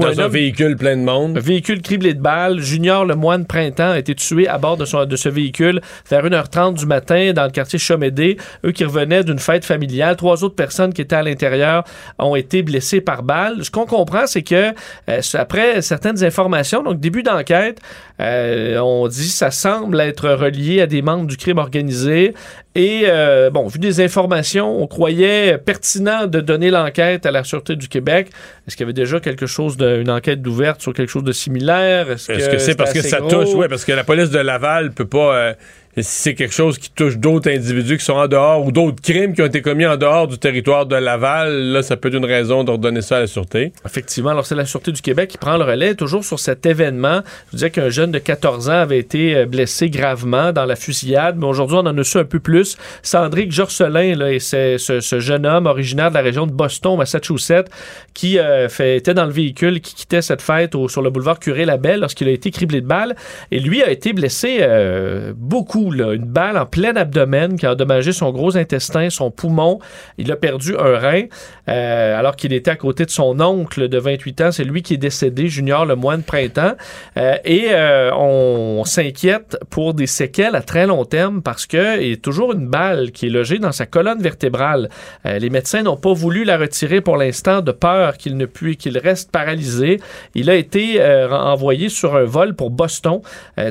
[0.06, 1.36] Dans un véhicule plein de monde.
[1.36, 2.60] un véhicule criblé de balles.
[2.60, 6.74] Junior Lemoine Printemps a été tué à bord de, son, de ce véhicule vers 1h30
[6.74, 8.36] du matin dans le quartier Chomédé.
[8.64, 10.16] Eux qui revenaient d'une fête familiale.
[10.16, 11.84] Trois autres personnes qui étaient à l'intérieur
[12.18, 13.64] ont été blessées par balles.
[13.64, 14.72] Ce qu'on comprend, c'est que
[15.08, 17.80] euh, après certaines informations, donc début d'enquête,
[18.20, 22.34] euh, on dit ça semble être relié à des membres du crime organisé.
[22.76, 27.74] Et euh, bon, vu des informations, on croyait pertinent de donner l'enquête à la Sûreté
[27.74, 28.28] du Québec.
[28.68, 32.10] Est-ce qu'il y avait déjà quelque chose d'une enquête d'ouverte sur quelque chose de similaire?
[32.10, 33.30] Est-ce que c'est parce que ça gros?
[33.30, 35.34] touche, oui, parce que la police de Laval peut pas.
[35.34, 35.54] euh,
[36.02, 39.34] si c'est quelque chose qui touche d'autres individus qui sont en dehors ou d'autres crimes
[39.34, 42.24] qui ont été commis en dehors du territoire de Laval, là, ça peut être une
[42.24, 43.72] raison d'ordonner ça à la sûreté.
[43.84, 47.20] Effectivement, alors c'est la Sûreté du Québec qui prend le relais toujours sur cet événement.
[47.46, 50.76] Je vous disais qu'un jeune de 14 ans avait été euh, blessé gravement dans la
[50.76, 52.76] fusillade, mais aujourd'hui on en a su un peu plus.
[53.02, 57.70] Sandrick Jorcelin, là, ce, jeune homme originaire de la région de Boston, Massachusetts,
[58.12, 62.00] qui euh, fait, était dans le véhicule qui quittait cette fête sur le boulevard Curé-Labelle
[62.00, 63.14] lorsqu'il a été criblé de balles.
[63.50, 68.12] Et lui a été blessé euh, beaucoup, une balle en plein abdomen qui a endommagé
[68.12, 69.78] son gros intestin, son poumon.
[70.18, 71.22] Il a perdu un rein
[71.68, 74.52] euh, alors qu'il était à côté de son oncle de 28 ans.
[74.52, 76.74] C'est lui qui est décédé, Junior le moine printemps.
[77.16, 82.08] Euh, et euh, on, s'inquiète pour des séquelles à très long terme parce que il
[82.08, 84.88] y a toujours une balle qui est logée dans sa colonne vertébrale.
[85.24, 88.96] Les médecins n'ont pas voulu la retirer pour l'instant de peur qu'il ne puisse qu'il
[88.96, 90.00] reste paralysé.
[90.34, 93.20] Il a été envoyé sur un vol pour Boston,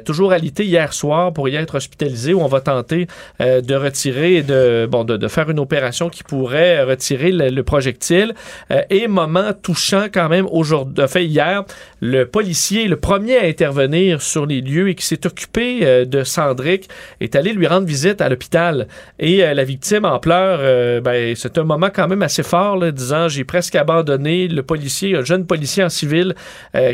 [0.03, 3.08] toujours alité hier soir pour y être hospitalisé où on va tenter
[3.41, 7.64] euh, de retirer et de bon de, faire une opération qui pourrait retirer le, le
[7.64, 8.34] projectile.
[8.72, 11.64] Euh, et moment touchant quand même aujourd'hui, fait hier,
[12.01, 16.24] le policier, le premier à intervenir sur les lieux et qui s'est occupé euh, de
[16.24, 16.89] Sandrick,
[17.22, 18.88] est allé lui rendre visite à l'hôpital.
[19.20, 23.43] Et la victime en pleurs, ben, c'est un moment quand même assez fort, disant j'ai
[23.43, 26.36] presque abandonné le policier, un jeune policier en civil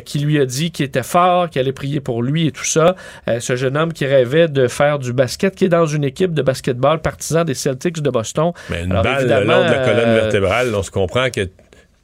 [0.05, 2.95] qui lui a dit qu'il était fort, qu'il allait prier pour lui et tout ça.
[3.39, 6.41] Ce jeune homme qui rêvait de faire du basket, qui est dans une équipe de
[6.41, 8.53] basketball partisan des Celtics de Boston.
[8.69, 11.41] Mais une Alors, balle le long de la colonne euh, vertébrale, on se comprend que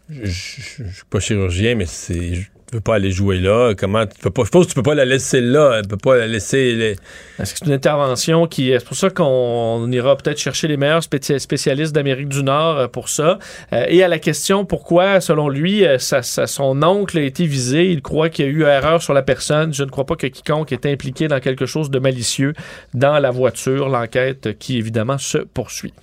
[0.10, 2.34] je je- je suis pas chirurgien, mais c'est
[2.70, 3.74] je peux pas aller jouer là.
[3.78, 5.82] Comment tu peux pas Je pense que tu peux pas la laisser là.
[5.82, 6.74] Tu peux pas la laisser.
[6.76, 6.96] les-
[7.40, 8.72] Est-ce que c'est une intervention qui.
[8.78, 12.88] C'est pour ça qu'on ira peut-être chercher les meilleurs spéci- spécialistes d'Amérique du Nord euh,
[12.90, 13.40] pour ça?
[13.72, 18.02] Euh, et à la question pourquoi, selon lui, euh, son oncle a été visé, il
[18.02, 19.74] croit qu'il y a eu erreur sur la personne.
[19.74, 22.54] Je ne crois pas que quiconque est impliqué dans quelque chose de malicieux
[22.94, 23.88] dans la voiture.
[23.88, 25.94] L'enquête qui, évidemment, se poursuit.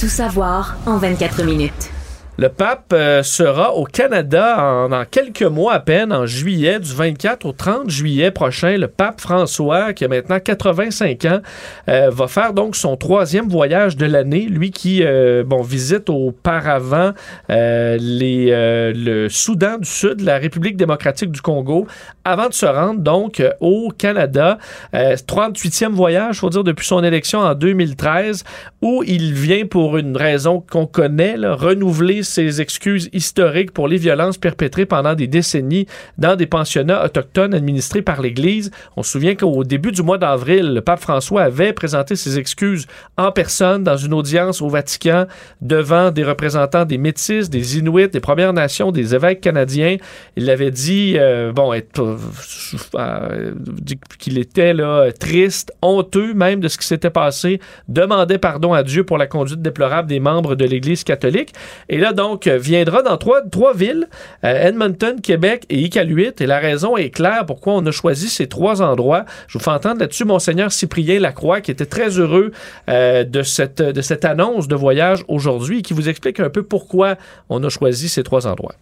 [0.00, 1.90] Tout savoir en 24 minutes.
[2.38, 7.46] Le pape euh, sera au Canada en, quelques mois à peine, en juillet, du 24
[7.46, 8.76] au 30 juillet prochain.
[8.76, 11.40] Le pape François, qui a maintenant 85 ans,
[11.88, 14.42] euh, va faire donc son troisième voyage de l'année.
[14.42, 17.12] Lui qui, euh, visite auparavant
[17.48, 21.86] le Soudan du Sud, la République démocratique du Congo,
[22.26, 24.58] avant de se rendre donc au Canada.
[24.94, 28.44] Euh, 38e voyage, faut dire, depuis son élection en 2013,
[28.82, 33.96] où il vient pour une raison qu'on connaît, là, renouveler ses excuses historiques pour les
[33.96, 35.86] violences perpétrées pendant des décennies
[36.18, 38.70] dans des pensionnats autochtones administrés par l'Église.
[38.96, 42.86] On se souvient qu'au début du mois d'avril, le pape François avait présenté ses excuses
[43.16, 45.26] en personne dans une audience au Vatican
[45.60, 49.96] devant des représentants des Métis, des Inuits, des Premières Nations, des évêques canadiens.
[50.36, 52.16] Il avait dit, euh, bon, euh,
[52.94, 53.54] euh,
[54.18, 59.04] qu'il était là, triste, honteux même de ce qui s'était passé, demandait pardon à Dieu
[59.04, 61.52] pour la conduite déplorable des membres de l'Église catholique.
[61.88, 64.08] Et là, donc, euh, viendra dans trois, villes,
[64.42, 66.32] euh, Edmonton, Québec et Iqaluit.
[66.40, 69.24] Et la raison est claire pourquoi on a choisi ces trois endroits.
[69.46, 72.50] Je vous fais entendre là-dessus Monseigneur Cyprien Lacroix, qui était très heureux
[72.88, 77.14] euh, de, cette, annonce de voyage aujourd'hui et qui vous explique un peu pourquoi
[77.48, 78.74] on a choisi ces trois endroits.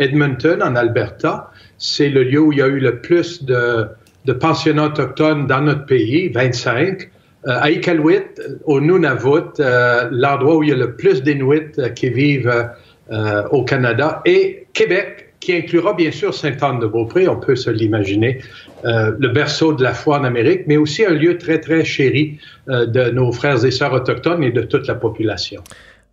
[0.00, 3.86] Edmonton, en Alberta, c'est le lieu où il y a eu le plus de,
[4.24, 7.08] de pensionnats autochtones dans notre pays, 25.
[7.46, 8.24] Euh, à Iqaluit,
[8.64, 12.64] au Nunavut, euh, l'endroit où il y a le plus d'Inuits euh, qui vivent euh,
[13.12, 18.40] euh, au Canada, et Québec, qui inclura bien sûr Sainte-Anne-de-Beaupré, on peut se l'imaginer,
[18.84, 22.38] euh, le berceau de la foi en Amérique, mais aussi un lieu très, très chéri
[22.68, 25.62] euh, de nos frères et sœurs autochtones et de toute la population.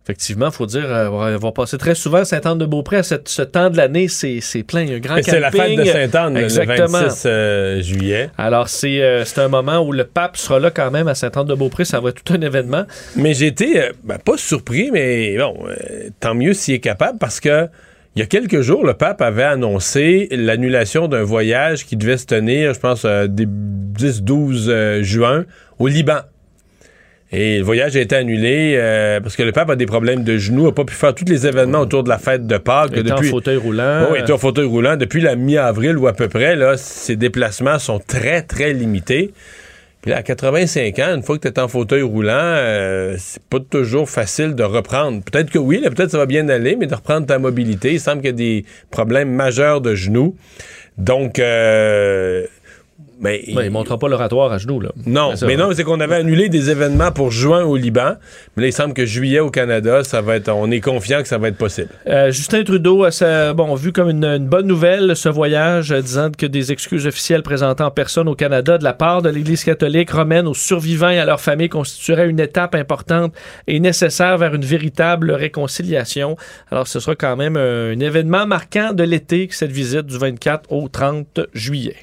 [0.06, 3.42] Effectivement, il faut dire, euh, on va passer très souvent à Sainte-Anne-de-Beaupré à cette- ce
[3.42, 4.06] temps de l'année.
[4.06, 6.86] C'est plein, il y a un grand Et C'est la fête de Sainte-Anne, le Exactement.
[7.00, 8.30] 26 euh, juillet.
[8.38, 11.84] Alors, c'est euh, c'est un moment où le pape sera là quand même à Sainte-Anne-de-Beaupré.
[11.84, 12.84] Ça va être tout un événement.
[13.16, 15.74] Mais j'ai été, euh, ben, pas surpris, mais bon, euh,
[16.20, 17.66] tant mieux s'il est capable parce que
[18.14, 22.26] il y a quelques jours, le pape avait annoncé l'annulation d'un voyage qui devait se
[22.26, 25.44] tenir, je pense, euh, des 10-12 euh, juin
[25.78, 26.20] au Liban.
[27.38, 30.38] Et le voyage a été annulé euh, parce que le pape a des problèmes de
[30.38, 32.92] genoux, n'a pas pu faire tous les événements autour de la fête de Pâques.
[32.94, 34.06] Il était en fauteuil roulant.
[34.10, 34.96] Oui, il était en fauteuil roulant.
[34.96, 39.34] Depuis la mi-avril ou à peu près, là, ses déplacements sont très, très limités.
[40.00, 43.42] Puis là, à 85 ans, une fois que tu es en fauteuil roulant, euh, c'est
[43.42, 45.22] pas toujours facile de reprendre.
[45.22, 47.92] Peut-être que oui, peut-être ça va bien aller, mais de reprendre ta mobilité.
[47.92, 50.34] Il semble qu'il y a des problèmes majeurs de genoux.
[50.96, 52.46] Donc, euh,
[53.18, 54.80] Ben, il ne montrera pas l'oratoire à genoux.
[54.80, 54.90] Là.
[55.06, 55.46] non, ça.
[55.46, 58.16] mais non, c'est qu'on avait annulé des événements pour juin au Liban.
[58.56, 60.50] Mais là, il semble que juillet au Canada, ça va être.
[60.50, 61.88] On est confiant que ça va être possible.
[62.06, 66.02] Euh, Justin Trudeau a ça, bon, vu comme une, une bonne nouvelle ce voyage, euh,
[66.02, 69.64] disant que des excuses officielles présentées en personne au Canada de la part de l'Église
[69.64, 73.34] catholique romaine aux survivants et à leurs familles constituerait une étape importante
[73.66, 76.36] et nécessaire vers une véritable réconciliation.
[76.70, 80.70] Alors, ce sera quand même un, un événement marquant de l'été, cette visite du 24
[80.70, 81.96] au 30 juillet.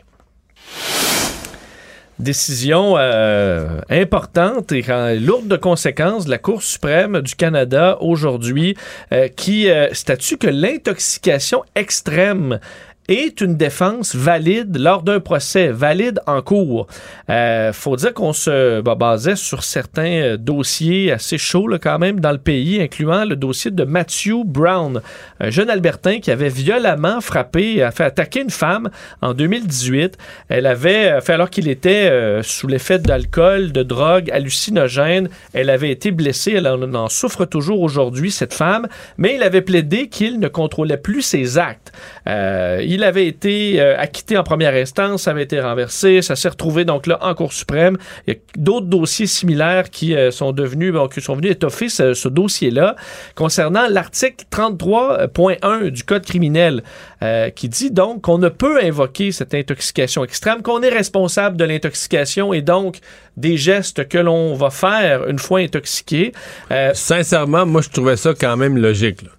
[2.19, 4.83] Décision euh, importante et
[5.19, 8.77] lourde de conséquences de la Cour suprême du Canada aujourd'hui
[9.11, 12.59] euh, qui euh, statue que l'intoxication extrême
[13.07, 16.87] est une défense valide lors d'un procès, valide en cours.
[17.29, 22.31] Euh, faut dire qu'on se basait sur certains euh, dossiers assez chauds quand même dans
[22.31, 25.01] le pays, incluant le dossier de Matthew Brown,
[25.39, 28.89] un jeune Albertain qui avait violemment frappé, a fait attaquer une femme
[29.21, 30.17] en 2018.
[30.49, 35.29] Elle avait euh, fait alors qu'il était euh, sous l'effet d'alcool, de drogue, hallucinogène.
[35.53, 36.53] Elle avait été blessée.
[36.55, 38.87] Elle en, en souffre toujours aujourd'hui, cette femme.
[39.17, 41.91] Mais il avait plaidé qu'il ne contrôlait plus ses actes.
[42.27, 46.49] Euh, il avait été euh, acquitté en première instance, ça avait été renversé, ça s'est
[46.49, 47.97] retrouvé donc là en Cour suprême.
[48.27, 51.89] Il y a d'autres dossiers similaires qui euh, sont devenus, bon, qui sont venus étoffer
[51.89, 52.95] ce, ce dossier-là
[53.35, 56.83] concernant l'article 33.1 du Code criminel
[57.23, 61.63] euh, qui dit donc qu'on ne peut invoquer cette intoxication extrême, qu'on est responsable de
[61.63, 62.97] l'intoxication et donc
[63.37, 66.33] des gestes que l'on va faire une fois intoxiqué.
[66.71, 69.21] Euh, Sincèrement, moi, je trouvais ça quand même logique.
[69.21, 69.29] là.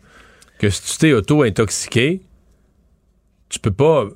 [0.58, 2.20] Que si tu t'es auto-intoxiqué,
[3.54, 4.08] tu peux pas,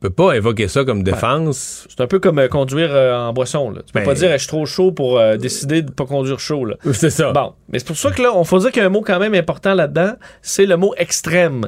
[0.00, 1.86] peux pas invoquer ça comme défense.
[1.88, 3.70] C'est un peu comme euh, conduire euh, en boisson.
[3.70, 3.80] Là.
[3.86, 6.38] Tu peux Ben- pas dire je suis trop chaud pour euh, décider de pas conduire
[6.40, 6.66] chaud.
[6.92, 7.32] C'est ça.
[7.32, 9.02] Bon, mais c'est pour ça que là, on faut dire qu'il y a un mot
[9.02, 10.12] quand même important là-dedans,
[10.42, 11.66] c'est le mot extrême.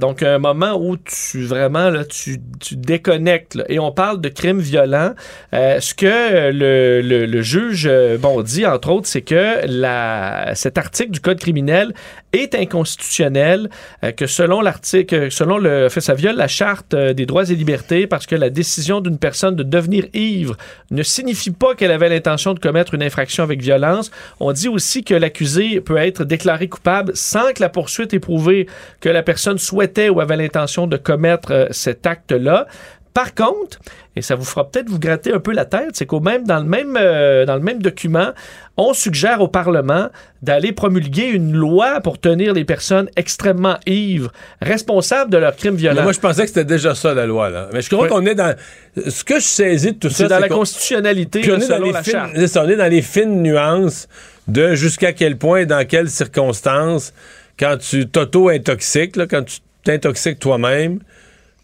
[0.00, 3.54] Donc un moment où tu vraiment là, tu, tu déconnectes.
[3.54, 3.64] là.
[3.68, 5.12] Et on parle de crimes violents.
[5.52, 7.90] Ce que le, le- le juge
[8.20, 11.94] bon dit entre autres, c'est que la, cet article du code criminel
[12.32, 13.68] est inconstitutionnel,
[14.16, 18.06] que selon l'article, selon le fait, ça viole la charte des droits et et libertés
[18.06, 20.56] parce que la décision d'une personne de devenir ivre
[20.90, 24.10] ne signifie pas qu'elle avait l'intention de commettre une infraction avec violence.
[24.40, 28.66] On dit aussi que l'accusé peut être déclaré coupable sans que la poursuite ait prouvé
[29.00, 32.66] que la personne souhaitait ou avait l'intention de commettre euh, cet acte-là.
[33.14, 33.78] Par contre,
[34.16, 36.58] et ça vous fera peut-être vous gratter un peu la tête, c'est qu'au même dans
[36.58, 38.30] le même euh, dans le même document,
[38.76, 40.08] on suggère au Parlement
[40.40, 44.32] d'aller promulguer une loi pour tenir les personnes extrêmement ivres
[44.62, 45.96] responsables de leurs crimes violents.
[45.96, 47.68] Mais moi, je pensais que c'était déjà ça la loi là.
[47.72, 48.54] Mais je crois qu'on est dans
[48.96, 51.78] ce que je saisis de tout ça, c'est dans la constitutionnalité Puis on est, dans
[51.78, 54.08] les la fines, on est dans les fines nuances
[54.48, 57.12] de jusqu'à quel point, dans quelles circonstances,
[57.58, 61.00] quand tu t'auto-intoxiques, quand tu t'intoxiques toi-même,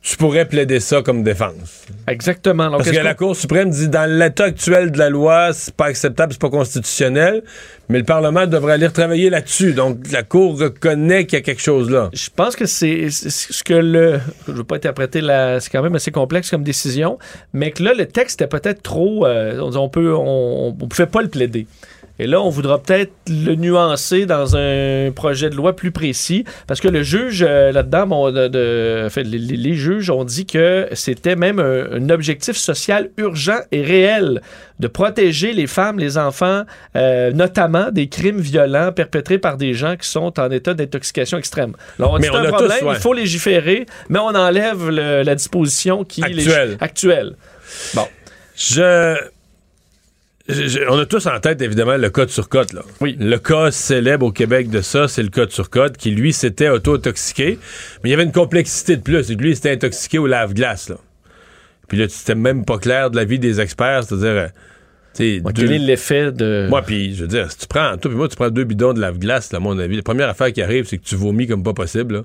[0.08, 1.84] tu pourrais plaider ça comme défense.
[2.06, 2.70] Exactement.
[2.70, 6.32] Parce que la Cour suprême dit dans l'état actuel de la loi, c'est pas acceptable,
[6.32, 7.42] c'est pas constitutionnel,
[7.90, 9.74] mais le Parlement devrait aller retravailler là-dessus.
[9.74, 12.08] Donc la Cour reconnaît qu'il y a quelque chose là.
[12.14, 14.18] Je pense que c'est ce que le.
[14.46, 15.60] Je veux pas interpréter la.
[15.60, 17.18] C'est quand même assez complexe comme décision,
[17.52, 19.26] mais que là, le texte était peut-être trop.
[19.26, 20.14] euh, on, on peut.
[20.16, 21.66] On, on pouvait pas le plaider.
[22.20, 26.80] Et là, on voudra peut-être le nuancer dans un projet de loi plus précis, parce
[26.80, 30.88] que le juge, euh, là-dedans, bon, de, de- en fait, les, juges ont dit que
[30.94, 34.40] c'était même un, un objectif social urgent et réel
[34.80, 36.62] de protéger les femmes, les enfants,
[36.96, 41.74] euh, notamment des crimes violents perpétrés par des gens qui sont en état d'intoxication extrême.
[41.98, 42.94] Alors, on dit c'est on un a problème, tous, ouais.
[42.96, 46.76] il faut légiférer, mais on enlève le- la disposition qui Actuelle.
[46.80, 47.36] actuelle.
[47.94, 48.06] Bon.
[48.56, 49.14] Je...
[50.48, 52.72] je- on a tous en tête, évidemment, le code sur code.
[52.72, 52.82] Là.
[53.00, 53.16] Oui.
[53.18, 56.68] Le cas célèbre au Québec de ça, c'est le code sur code, qui, lui, s'était
[56.68, 57.58] auto-intoxiqué.
[58.02, 59.30] Mais il y avait une complexité de plus.
[59.30, 60.88] Lui, il s'était intoxiqué au lave-glace.
[60.88, 60.96] Là.
[61.88, 64.04] Puis là, c'était même pas clair de la vie des experts.
[64.04, 64.26] C'est-à-dire...
[64.28, 64.46] euh,
[65.14, 66.66] tu sais, Ouais, deux- Quel est l'effet de.
[66.68, 68.92] Moi, puis, je veux dire, si tu prends, toi, puis moi, tu prends deux bidons
[68.92, 71.46] de lave-glace, là, à mon avis, la première affaire qui arrive, c'est que tu vomis
[71.46, 72.24] comme pas possible, là.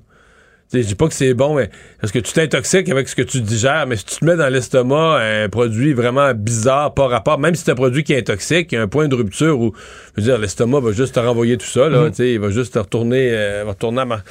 [0.82, 1.70] Je dis pas que c'est bon, mais
[2.02, 4.50] parce que tu t'intoxiques avec ce que tu digères, mais si tu te mets dans
[4.50, 8.72] l'estomac un produit vraiment bizarre, pas rapport, même si c'est un produit qui est intoxique,
[8.72, 9.74] il y a un point de rupture où,
[10.16, 12.10] je veux dire, l'estomac va juste te renvoyer tout ça, là, Mhm.
[12.10, 14.24] tu sais, il va juste te retourner, euh, va retourner à ma-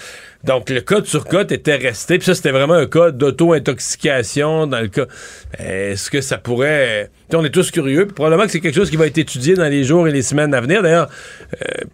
[0.45, 4.81] Donc, le code sur code était resté, puis ça, c'était vraiment un cas d'auto-intoxication dans
[4.81, 5.07] le cas.
[5.59, 7.11] Est-ce que ça pourrait.
[7.31, 9.19] Tu sais, on est tous curieux, puis probablement que c'est quelque chose qui va être
[9.19, 10.83] étudié dans les jours et les semaines à venir.
[10.83, 11.09] D'ailleurs,
[11.63, 11.85] euh,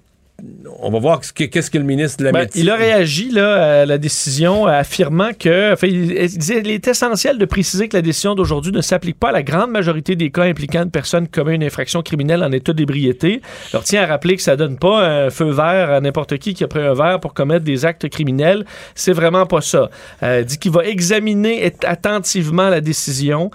[0.81, 2.63] on va voir ce que- qu'est-ce que le ministre de la Ben, Médecine.
[2.63, 6.87] il a réagi là, à la décision, affirmant que enfin, il, il disait il est
[6.87, 10.31] essentiel de préciser que la décision d'aujourd'hui ne s'applique pas à la grande majorité des
[10.31, 13.43] cas impliquant une personne qui commet une infraction criminelle en état d'ébriété.
[13.73, 16.63] Alors, tient à rappeler que ça donne pas un feu vert à n'importe qui qui
[16.63, 18.65] a pris un verre pour commettre des actes criminels.
[18.95, 19.91] C'est vraiment pas ça.
[20.23, 23.51] Euh, dit qu'il va examiner attentivement la décision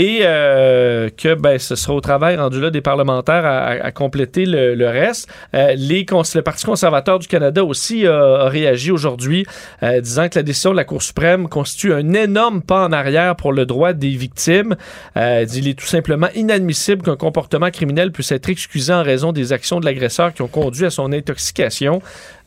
[0.00, 3.90] et euh, que ben, ce sera au travail rendu là des parlementaires à, à- à
[3.90, 5.28] compléter le, le reste.
[5.54, 9.44] Euh, les le Parti conservateur du Canada aussi a réagi aujourd'hui,
[9.82, 13.34] euh, disant que la décision de la Cour suprême constitue un énorme pas en arrière
[13.34, 14.76] pour le droit des victimes.
[15.16, 19.80] Il est tout simplement inadmissible qu'un comportement criminel puisse être excusé en raison des actions
[19.80, 22.00] de l'agresseur qui ont conduit à son intoxication.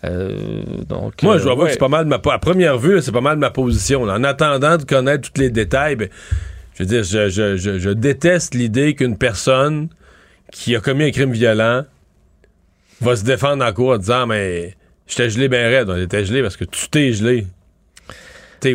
[0.03, 0.35] Euh,
[0.87, 1.65] donc, Moi, je dois ouais.
[1.65, 4.05] que c'est pas mal ma à première vue, c'est pas mal ma position.
[4.05, 4.13] là.
[4.15, 6.09] En attendant de connaître tous les détails, ben,
[6.75, 9.89] je veux dire, je, je- je- je déteste l'idée qu'une personne
[10.51, 11.83] qui a commis un crime violent
[13.01, 14.75] va se défendre en cour en disant mais
[15.07, 17.47] j'étais gelé bien raide, on était gelé parce que tu t'es gelé.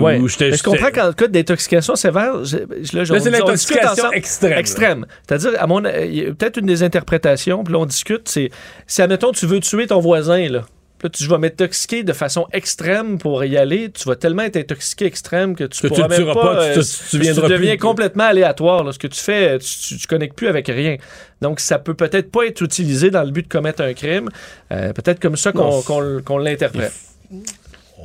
[0.01, 0.19] Ouais.
[0.19, 0.27] où?
[0.27, 4.53] Je comprends qu'en cas d'intoxication sévère, je- je- là, Là, c'est l'intoxication extrême.
[4.59, 5.07] Extrême.
[5.29, 8.51] C'est-à-dire, à mon, peut-être une des interprétations, puis là, on discute, c'est,
[8.89, 10.67] si, admettons, tu veux tuer ton voisin, là,
[11.03, 15.05] là, tu vas m'intoxiquer de façon extrême pour y aller, tu vas tellement être intoxiqué
[15.07, 16.35] extrême que tu tu pourras même pas...
[16.35, 17.79] pas, tu te- euh, tu viendras deviens plus.
[17.79, 18.85] complètement aléatoire.
[18.85, 18.93] là.
[18.93, 20.97] Ce que tu fais, tu, tu, tu connectes plus avec rien.
[21.43, 24.29] Donc, ça peut peut-être pas être utilisé dans le but de commettre un crime.
[24.73, 26.93] Euh, peut-être comme ça qu'on, l'interprète.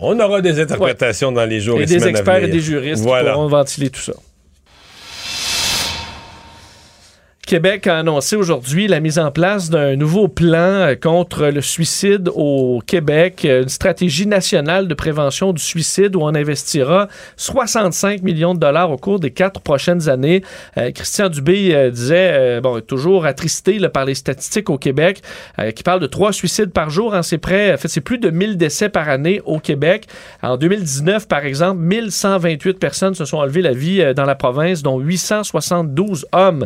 [0.01, 2.59] On aura des interprétations dans les jours et, Et des semaines à experts et des
[2.59, 3.29] juristes Voilà.
[3.31, 4.13] qui pourront ventiler tout ça.
[7.51, 12.29] Québec a annoncé aujourd'hui la mise en place d'un nouveau plan euh, contre le suicide
[12.33, 18.53] au Québec, euh, une stratégie nationale de prévention du suicide où on investira 65 millions
[18.53, 20.43] de dollars au cours des quatre prochaines années.
[20.77, 25.21] Euh, Christian Dubé disait, bon, toujours attristé par les statistiques au Québec,
[25.75, 27.13] qui parle de trois suicides par jour.
[27.13, 30.07] Hein, c'est près, en fait, c'est plus de 1000 décès par année au Québec.
[30.41, 34.99] En 2019, par exemple, 1128 personnes se sont enlevées la vie dans la province, dont
[34.99, 36.65] 872 hommes.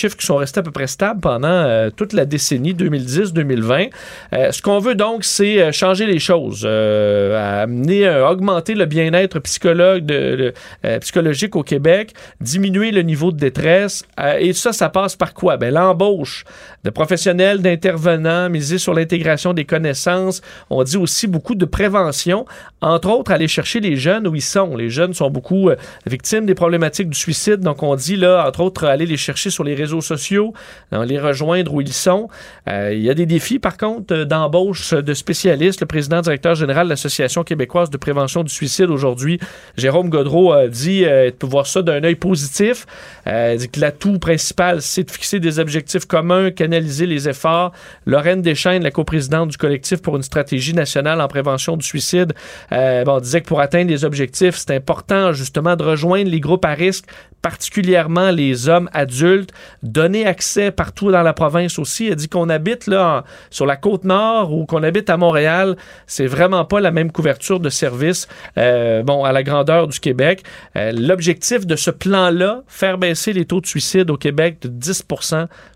[0.00, 3.90] Chiffres qui sont restés à peu près stables pendant euh, toute la décennie 2010-2020.
[4.32, 11.56] Euh, ce qu'on veut donc, c'est euh, changer les choses, amener, augmenter le bien-être psychologique
[11.56, 14.04] au Québec, diminuer le niveau de détresse.
[14.38, 15.56] Et ça, ça passe par quoi?
[15.56, 16.44] Ben, l'embauche
[16.84, 20.40] de professionnels, d'intervenants, miser sur l'intégration des connaissances.
[20.70, 22.46] On dit aussi beaucoup de prévention,
[22.80, 24.76] entre autres aller chercher les jeunes où ils sont.
[24.76, 25.70] Les jeunes sont beaucoup
[26.06, 29.64] victimes des problématiques du suicide, donc on dit là, entre autres, aller les chercher sur
[29.64, 30.52] les réseaux sociaux,
[30.92, 32.28] hein, les rejoindre où ils sont.
[32.68, 35.80] Euh, il y a des défis, par contre, euh, d'embauche de spécialistes.
[35.80, 39.38] Le président directeur général de l'Association québécoise de prévention du suicide aujourd'hui,
[39.76, 42.86] Jérôme Godreau, a dit euh, de voir ça d'un œil positif.
[43.26, 47.72] Euh, dit que l'atout principal, c'est de fixer des objectifs communs, canaliser les efforts.
[48.06, 52.32] Lorraine Deschaines, la coprésidente du collectif pour une stratégie nationale en prévention du suicide,
[52.72, 56.74] euh, disait que pour atteindre les objectifs, c'est important justement de rejoindre les groupes à
[56.74, 57.06] risque,
[57.42, 59.52] particulièrement les hommes adultes,
[59.82, 62.08] donner accès partout dans la province aussi.
[62.08, 65.76] Elle dit qu'on habite là en- sur la côte nord ou qu'on habite à Montréal,
[66.06, 68.28] c'est vraiment pas la même couverture de services,
[68.58, 70.42] euh, bon, à la grandeur du Québec.
[70.76, 75.04] Euh, L'objectif de ce plan-là, faire baisser les taux de suicide au Québec de 10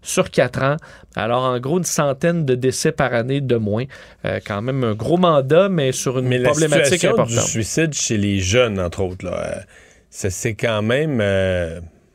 [0.03, 0.77] sur 4 ans.
[1.17, 3.85] Alors, en gros, une centaine de décès par année de moins.
[4.25, 7.29] Euh, quand même un gros mandat, mais sur une Mais problématique importante.
[7.29, 9.61] du suicide chez les jeunes, entre autres, là,
[10.11, 11.21] s'est quand même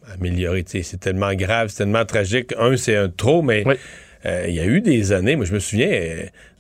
[0.10, 2.54] euh, sais, C'est tellement grave, c'est tellement tragique.
[2.58, 3.64] Un, c'est un trop, mais
[4.26, 5.90] euh, il y a eu des années, moi je me souviens,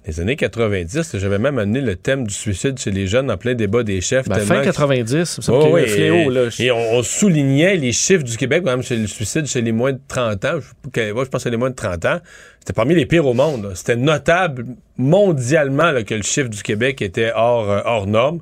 [0.05, 3.38] des années 90, là, j'avais même amené le thème du suicide chez les jeunes en
[3.38, 4.27] plein débat des chefs.
[4.30, 6.30] Ben, fin que- 90, ça me Oh, oui, un fléau.
[6.30, 6.49] Là.
[6.57, 9.91] Et, on, on soulignait les chiffres du Québec, exemple, chez le suicide chez les moins
[9.93, 10.59] de 30 ans.
[10.95, 12.19] Je, moi, je pense que les moins de 30 ans.
[12.59, 13.71] C'était parmi les pires au monde.
[13.76, 14.65] C'était notable
[14.97, 18.39] mondialement là, que le chiffre du Québec était hors, euh, hors norme.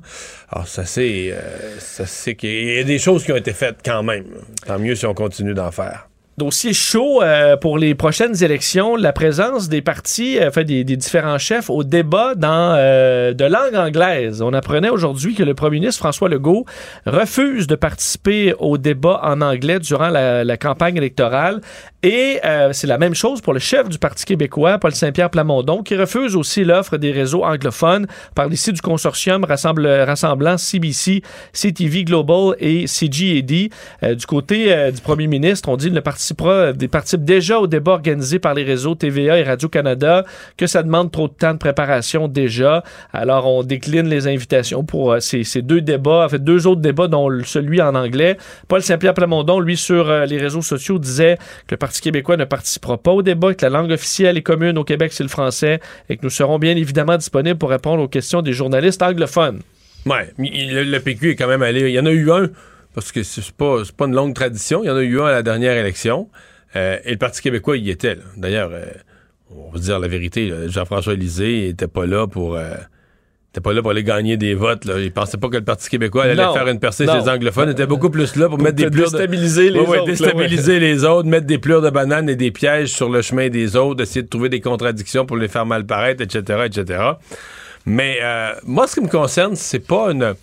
[0.50, 1.30] Alors, ça, c'est.
[1.32, 1.40] euh,
[1.78, 4.24] ça, c'est qu'il y a des choses qui ont été faites quand même.
[4.66, 6.07] Tant mieux si on continue d'en faire.
[6.38, 11.36] Dossier chaud euh, pour les prochaines élections, la présence des partis, euh, fait des, différents
[11.36, 14.40] chefs au débat dans euh, de langue anglaise.
[14.40, 16.64] On apprenait aujourd'hui que le premier ministre François Legault
[17.06, 21.60] refuse de participer au débat en anglais durant la, campagne électorale.
[22.04, 22.38] Et
[22.72, 26.36] c'est la même chose pour le chef du Parti québécois, Paul Saint-Pierre Plamondon, qui refuse
[26.36, 28.06] aussi l'offre des réseaux anglophones.
[28.36, 34.16] Parle ici du consortium rassemblant CBC, CTV Global et CGAD.
[34.16, 36.27] Du côté du premier ministre, on dit ne participera,
[36.74, 40.24] des participe déjà au débat organisé par les réseaux TVA et Radio-Canada,
[40.56, 42.82] que ça demande trop de temps de préparation déjà.
[43.12, 46.80] Alors, on décline les invitations pour euh, ces, ces deux débats, en fait, deux autres
[46.80, 48.36] débats, dont celui en anglais.
[48.68, 52.44] Paul Saint-Pierre Plamondon, lui, sur euh, les réseaux sociaux, disait que le Parti québécois ne
[52.44, 55.80] participera pas au débat, que la langue officielle et commune au Québec, c'est le français,
[56.08, 59.60] et que nous serons bien évidemment disponibles pour répondre aux questions des journalistes anglophones.
[60.06, 61.80] Ouais, le PQ est quand même allé.
[61.80, 62.48] Il y en a eu un,
[62.98, 64.82] parce que c'est pas, pas une longue tradition.
[64.82, 66.28] Il y en a eu un à la dernière élection.
[66.76, 68.18] Euh, et le Parti québécois y était.
[68.36, 68.84] D'ailleurs, euh,
[69.50, 72.56] on va dire la vérité, Jean-François Lisée était pas là pour.
[72.56, 72.74] euh,
[73.50, 74.84] était pas là pour aller gagner des votes.
[74.84, 74.98] Là.
[74.98, 76.52] Il pensait pas que le Parti québécois allait Non.
[76.52, 77.14] faire une percée Non.
[77.14, 77.68] chez les anglophones.
[77.70, 79.16] Il était beaucoup plus là pour, Pour mettre des te pleurs de...
[79.16, 80.78] déstabiliser les Ouais, ouais, autres, là, déstabiliser ouais.
[80.80, 84.02] les autres, mettre des pleurs de bananes et des pièges sur le chemin des autres,
[84.02, 87.02] essayer de trouver des contradictions pour les faire mal paraître, etc., etc.
[87.86, 90.34] Mais euh, moi, ce qui me concerne, c'est pas une.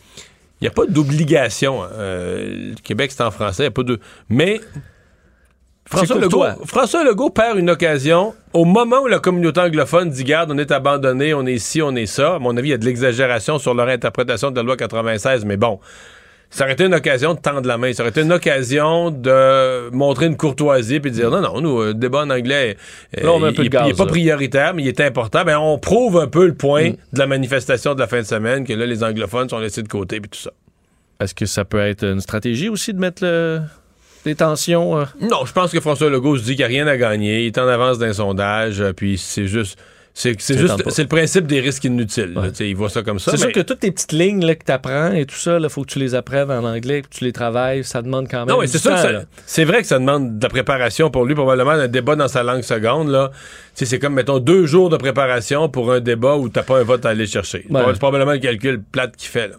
[0.62, 1.82] Il n'y a pas d'obligation.
[1.84, 3.64] Euh, le Québec, c'est en français.
[3.64, 4.00] il a pas de.
[4.30, 4.62] Mais.
[5.88, 6.44] François Legault.
[6.66, 10.72] François Legault perd une occasion au moment où la communauté anglophone dit Garde, on est
[10.72, 12.36] abandonné, on est ici, on est ça.
[12.36, 15.46] À mon avis, il y a de l'exagération sur leur interprétation de la loi 96,
[15.46, 15.80] mais bon.
[16.56, 17.92] Ça aurait été une occasion de tendre la main.
[17.92, 21.82] Ça aurait été une occasion de montrer une courtoisie puis de dire non, non, nous,
[21.82, 22.78] euh, le débat en anglais,
[23.18, 25.44] euh, il, de gaz, il est pas prioritaire, mais il est important.
[25.44, 26.96] Ben, on prouve un peu le point Mm.
[27.14, 29.90] de la manifestation de la fin de semaine, que là, les anglophones sont laissés de
[29.90, 30.52] côté puis tout ça.
[31.20, 33.60] Est-ce que ça peut être une stratégie aussi de mettre le-
[34.26, 34.98] les tensions?
[34.98, 35.04] euh?
[35.20, 37.42] Non, je pense que François Legault se dit qu'il n'y a rien à gagner.
[37.42, 39.78] Il est en avance d'un sondage, euh, puis c'est juste.
[40.18, 42.34] C'est juste c'est le principe des risques inutiles.
[42.34, 42.44] là.
[42.76, 43.32] Voit ça comme ça.
[43.32, 45.70] C'est sûr que toutes tes petites lignes là, que tu apprends et tout ça, il
[45.70, 47.84] faut que tu les apprennes en anglais, que tu les travailles.
[47.84, 48.56] Ça demande quand même.
[48.56, 48.80] Non, c'est
[49.46, 52.44] c'est vrai que ça demande de la préparation pour lui, probablement un débat dans sa
[52.44, 53.10] langue seconde.
[53.10, 53.32] Là.
[53.34, 56.80] Tu sais, c'est comme, mettons, deux jours de préparation pour un débat où t'as pas
[56.80, 57.66] un vote à aller chercher.
[57.70, 57.82] Ouais.
[57.88, 59.50] C'est probablement le calcul plate qu'il fait.
[59.50, 59.56] Là.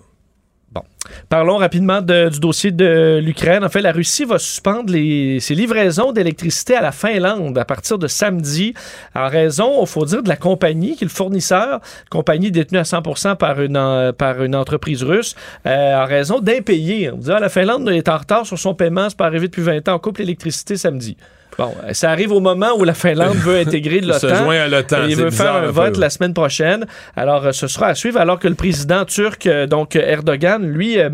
[1.29, 3.65] Parlons rapidement de- du dossier de l'Ukraine.
[3.65, 8.07] En fait, la Russie va suspendre ses livraisons d'électricité à la Finlande à partir de
[8.09, 8.75] samedi
[9.15, 11.81] en raison, il faut dire, de la compagnie qui est le fournisseur,
[12.11, 15.35] compagnie détenue à 100 par une, par une entreprise russe,
[15.67, 17.11] euh, en raison d'impayés.
[17.13, 19.63] On dit, ah, la Finlande est en retard sur son paiement, c'est pas arrivé depuis
[19.63, 21.17] 20 ans, on coupe l'électricité samedi.
[21.59, 24.45] Bon, euh, ça arrive au moment où la Finlande veut intégrer Se l'OTAN.
[24.45, 26.01] joint à l'OTAN, Il veut faire un un vote peu.
[26.01, 26.85] la semaine prochaine.
[27.17, 28.21] Alors, euh, ce sera à suivre.
[28.21, 31.09] Alors que le président turc, euh, donc Erdogan, lui, euh,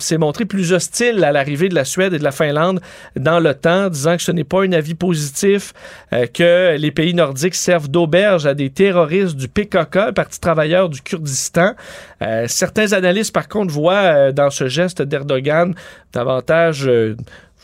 [0.00, 2.80] s'est montré plus hostile à l'arrivée de la Suède et de la Finlande
[3.16, 5.72] dans l'OTAN, disant que ce n'est pas un avis positif,
[6.12, 10.88] euh, que les pays nordiques servent d'auberge à des terroristes du PKK, le Parti travailleur
[10.88, 11.74] du Kurdistan.
[12.20, 15.74] Euh, certains analystes, par contre, voient dans ce geste d'Erdogan
[16.12, 16.88] davantage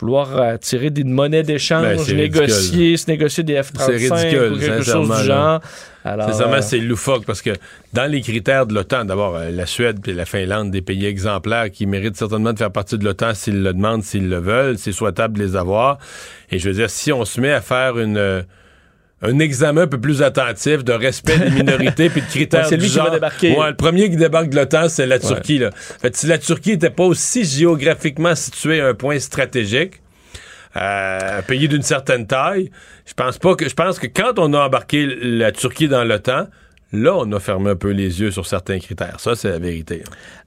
[0.01, 4.59] vouloir euh, tirer des monnaies d'échange, Ben, négocier, se négocier des F-35 C'est ridicule, ou
[4.59, 5.61] quelque chose du genre.
[6.03, 7.51] Sincèrement, euh, c'est loufoque parce que
[7.93, 11.69] dans les critères de l'OTAN, d'abord, euh, la Suède et la Finlande, des pays exemplaires
[11.69, 14.91] qui méritent certainement de faire partie de l'OTAN s'ils le demandent, s'ils le veulent, c'est
[14.91, 15.99] souhaitable de les avoir.
[16.49, 18.43] Et je veux dire, si on se met à faire une
[19.23, 22.77] un examen un peu plus attentif de respect des minorités puis de critères Ouais, c'est
[22.77, 23.05] du lui qui genre.
[23.05, 23.55] va débarquer.
[23.55, 25.59] Ouais, le premier qui débarque de l'OTAN, c'est la Turquie.
[25.59, 25.69] Là.
[26.01, 30.01] Fait, si la Turquie n'était pas aussi géographiquement située à un point stratégique,
[30.77, 32.71] euh, un pays d'une certaine taille,
[33.05, 36.47] je pense pas que je pense que quand on a embarqué la Turquie dans l'OTAN,
[36.93, 39.19] là on a fermé un peu les yeux sur certains critères.
[39.19, 40.03] Ça, c'est la vérité.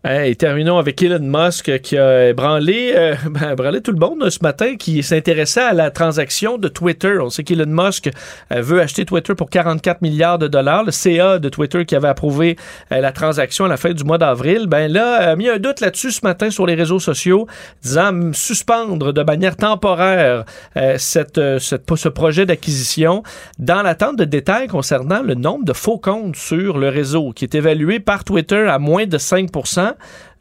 [0.07, 4.29] Et terminons avec Elon Musk qui a ébranlé, euh, ben, ébranlé tout le monde euh,
[4.31, 7.17] ce matin, qui s'intéressait à la transaction de Twitter.
[7.21, 8.11] On sait qu'Elon Musk
[8.53, 10.85] euh, veut acheter Twitter pour 44 milliards de dollars.
[10.85, 12.57] Le CA de Twitter qui avait approuvé
[12.93, 15.81] euh, la transaction à la fin du mois d'avril, ben là, a mis un doute
[15.81, 17.47] là-dessus ce matin sur les réseaux sociaux,
[17.83, 20.45] disant suspendre de manière temporaire
[20.77, 23.23] euh, euh, cette- ce projet d'acquisition
[23.59, 27.55] dans l'attente de détails concernant le nombre de faux comptes sur le réseau, qui est
[27.55, 29.95] évalué par Twitter à moins de 5%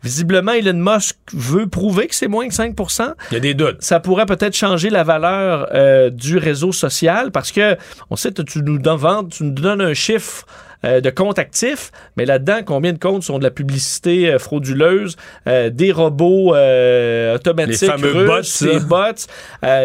[0.04, 3.78] Visiblement, Elon Musk veut prouver que c'est moins que 5% Il y a des doutes.
[3.82, 7.78] Ça pourrait peut-être changer la valeur euh, du réseau social parce que
[8.10, 10.46] on sait que tu nous vends- tu nous donnes un chiffre
[10.86, 15.16] euh, de comptes actifs, mais là-dedans, combien de comptes sont de la publicité euh, frauduleuse,
[15.48, 16.56] euh, des robots
[17.36, 19.14] automatiques Les fameux russes, bots, des là.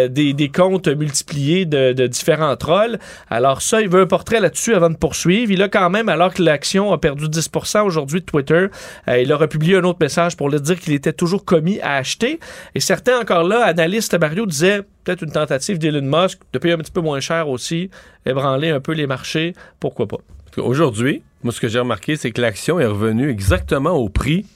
[0.07, 2.99] bots, des, des comptes multipliés de, de différents trolls.
[3.31, 5.51] Alors ça, il veut un portrait là-dessus avant de poursuivre.
[5.53, 8.67] Il a quand même, alors que l'action a perdu 10% aujourd'hui de Twitter,
[9.09, 12.41] il a republié un autre message pour le dire qu'il était toujours commis à acheter.
[12.75, 16.79] Et certains encore là, analystes Mario, disaient peut-être une tentative d'Elon Musk de payer un
[16.79, 17.91] petit peu moins cher aussi,
[18.27, 20.19] ébranler un peu les marchés, pourquoi pas.
[20.61, 24.47] Aujourd'hui, moi, ce que j'ai remarqué, c'est que l'action est revenue exactement au prix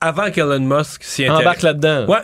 [0.00, 1.40] avant qu'Elon Musk s'y intéresse.
[1.40, 2.06] Embarque là-dedans.
[2.06, 2.18] Ouais.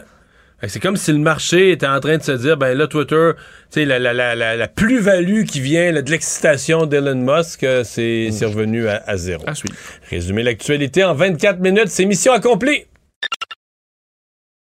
[0.69, 3.81] C'est comme si le marché était en train de se dire, ben là, Twitter, tu
[3.81, 7.83] sais, la, la, la, la, la plus-value qui vient là, de l'excitation d'Elon Musk, euh,
[7.83, 9.43] c'est c'est revenu à, à zéro.
[9.49, 9.74] À suivre.
[10.09, 12.85] Résumer l'actualité en 24 minutes, c'est mission accomplie.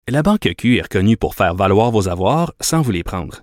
[0.06, 3.42] La Banque Q est reconnue pour faire valoir vos avoirs sans vous les prendre.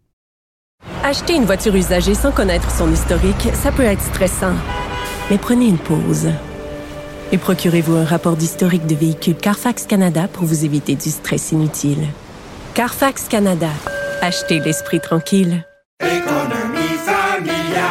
[1.03, 4.53] Acheter une voiture usagée sans connaître son historique, ça peut être stressant.
[5.29, 6.29] Mais prenez une pause.
[7.31, 12.07] Et procurez-vous un rapport d'historique de véhicule Carfax Canada pour vous éviter du stress inutile.
[12.73, 13.69] Carfax Canada.
[14.21, 15.65] Achetez l'esprit tranquille.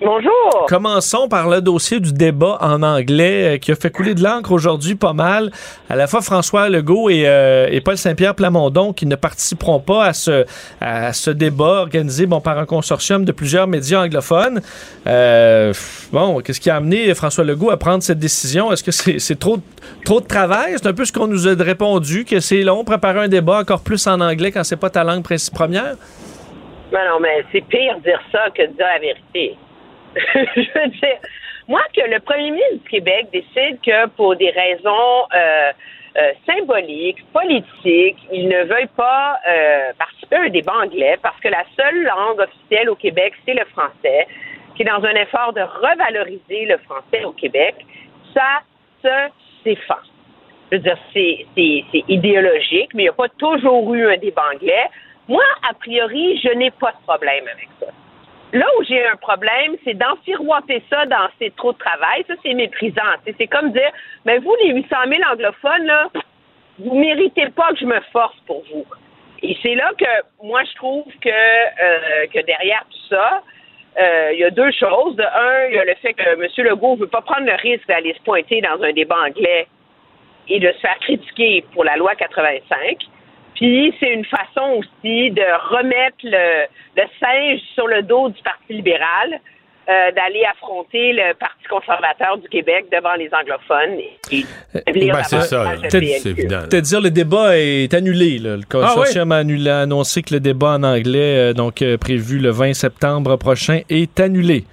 [0.00, 0.66] Bonjour.
[0.68, 4.52] Commençons par le dossier du débat en anglais euh, qui a fait couler de l'encre
[4.52, 5.50] aujourd'hui pas mal.
[5.90, 10.04] À la fois François Legault et, euh, et Paul Saint-Pierre Plamondon qui ne participeront pas
[10.04, 10.46] à ce,
[10.80, 14.60] à ce débat organisé bon, par un consortium de plusieurs médias anglophones.
[15.08, 15.72] Euh,
[16.12, 18.70] bon, qu'est-ce qui a amené François Legault à prendre cette décision?
[18.70, 19.58] Est-ce que c'est trop,
[20.04, 20.74] trop de travail?
[20.76, 23.80] C'est un peu ce qu'on nous a répondu, que c'est long, préparer un débat encore
[23.80, 25.96] plus en anglais quand c'est pas ta langue première?
[26.92, 29.56] Non, non, mais c'est pire dire ça que de dire la vérité.
[30.56, 31.18] Je veux dire,
[31.68, 35.72] moi, que le premier ministre du Québec décide que pour des raisons euh,
[36.16, 41.48] euh, symboliques, politiques, il ne veuille pas euh, participer à un débat anglais parce que
[41.48, 44.26] la seule langue officielle au Québec, c'est le français,
[44.74, 47.74] qui est dans un effort de revaloriser le français au Québec,
[48.34, 48.62] ça
[49.02, 49.30] se
[49.64, 50.02] défend.
[50.70, 51.46] Je veux dire, c'est
[52.08, 54.88] idéologique, mais il n'y a pas toujours eu un débat anglais.
[55.28, 57.86] Moi, a priori, je n'ai pas de problème avec ça.
[58.52, 62.24] Là où j'ai un problème, c'est d'enfiroiter ça dans ces trop de travail.
[62.26, 63.02] Ça, c'est méprisant.
[63.38, 63.90] C'est comme dire,
[64.24, 66.08] mais vous, les 800 000 anglophones, là,
[66.78, 68.86] vous méritez pas que je me force pour vous.
[69.42, 73.42] Et c'est là que moi, je trouve que, euh, que derrière tout ça,
[74.00, 75.16] euh, il y a deux choses.
[75.16, 76.66] De un, il y a le fait que M.
[76.68, 79.66] Legault ne veut pas prendre le risque d'aller se pointer dans un débat anglais
[80.48, 82.96] et de se faire critiquer pour la loi 85.
[83.58, 86.66] Puis c'est une façon aussi de remettre le,
[86.96, 89.40] le singe sur le dos du Parti libéral.
[89.90, 93.98] Euh, d'aller affronter le Parti conservateur du Québec devant les anglophones
[94.30, 94.44] et
[94.74, 96.60] ben, c'est ça, c'est évident.
[96.68, 98.38] C'est-à-dire le débat est annulé.
[98.38, 98.56] Là.
[98.58, 102.38] Le consortium a, annulé, a annoncé que le débat en anglais, euh, donc euh, prévu
[102.38, 104.66] le 20 septembre prochain, est annulé.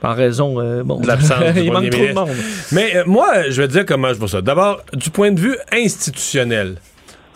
[0.00, 2.30] Par raison bon, de l'absence Il manque trop de monde.
[2.72, 4.40] Mais moi, je vais dire comment je vois ça.
[4.40, 6.78] D'abord, du point de vue institutionnel,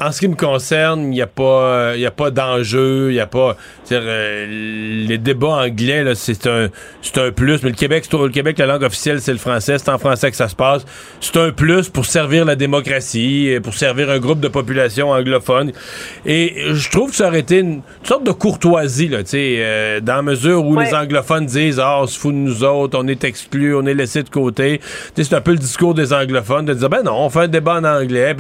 [0.03, 3.21] en ce qui me concerne, il n'y a pas, il a pas d'enjeu, il n'y
[3.21, 3.57] a pas,
[3.93, 4.47] euh,
[5.07, 6.69] les débats anglais c'est un,
[7.03, 7.63] c'est un plus.
[7.63, 10.37] Mais le Québec, le Québec, la langue officielle c'est le français, c'est en français que
[10.37, 10.85] ça se passe.
[11.21, 15.73] C'est un plus pour servir la démocratie, pour servir un groupe de population anglophone.
[16.27, 20.01] Et je trouve que ça aurait été une, sorte de courtoisie là, tu sais, euh,
[20.01, 23.07] dans la mesure où les anglophones disent, ah, on se fout de nous autres, on
[23.07, 24.81] est exclus, on est laissé de côté.
[25.15, 27.77] c'est un peu le discours des anglophones de dire, ben non, on fait un débat
[27.77, 28.35] en anglais.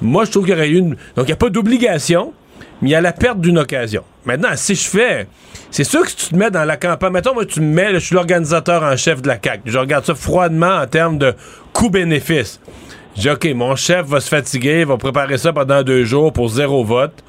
[0.00, 0.90] Moi, je trouve qu'il y aurait eu une.
[0.90, 2.32] Donc, il n'y a pas d'obligation,
[2.82, 4.02] mais il y a la perte d'une occasion.
[4.24, 5.26] Maintenant, si je fais.
[5.70, 7.12] C'est sûr que si tu te mets dans la campagne.
[7.12, 9.62] Mettons, moi, tu me mets, je suis l'organisateur en chef de la CAQ.
[9.66, 11.34] Je regarde ça froidement en termes de
[11.72, 12.60] coût-bénéfice.
[13.16, 16.48] Je dis, OK, mon chef va se fatiguer, va préparer ça pendant deux jours pour
[16.48, 17.24] zéro vote.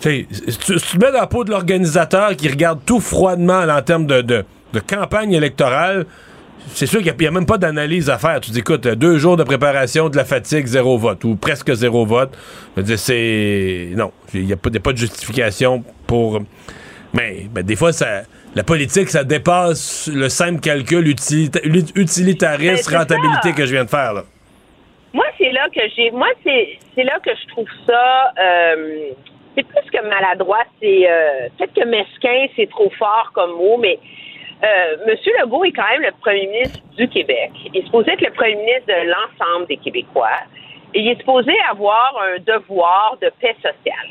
[0.00, 0.26] si
[0.66, 4.44] tu, te mets dans la peau de l'organisateur qui regarde tout froidement en termes de
[4.86, 6.06] campagne électorale,
[6.68, 8.40] c'est sûr qu'il n'y a, même pas d'analyse à faire.
[8.40, 12.06] Tu dis, écoute, deux jours de préparation, de la fatigue, zéro vote, ou presque zéro
[12.06, 12.36] vote.
[12.74, 13.88] Je veux dire, c'est.
[13.94, 16.40] Non, il n'y a, pas de justification pour.
[17.12, 18.22] Mais ben, des fois, ça,
[18.54, 24.14] la politique, ça dépasse le simple calcul utilitariste, ben, rentabilité que je viens de faire.
[24.14, 24.24] Là.
[25.12, 26.10] Moi, c'est là que j'ai.
[26.10, 28.32] Moi, c'est là que je trouve ça.
[28.38, 29.10] Euh,
[29.56, 30.64] c'est plus que maladroit.
[30.80, 33.98] C'est euh, peut-être que mesquin, c'est trop fort comme mot, mais
[34.64, 37.50] euh, Monsieur Legault est quand même le premier ministre du Québec.
[37.66, 40.40] Il est supposé être le premier ministre de l'ensemble des Québécois.
[40.94, 44.08] Et il est supposé avoir un devoir de paix sociale.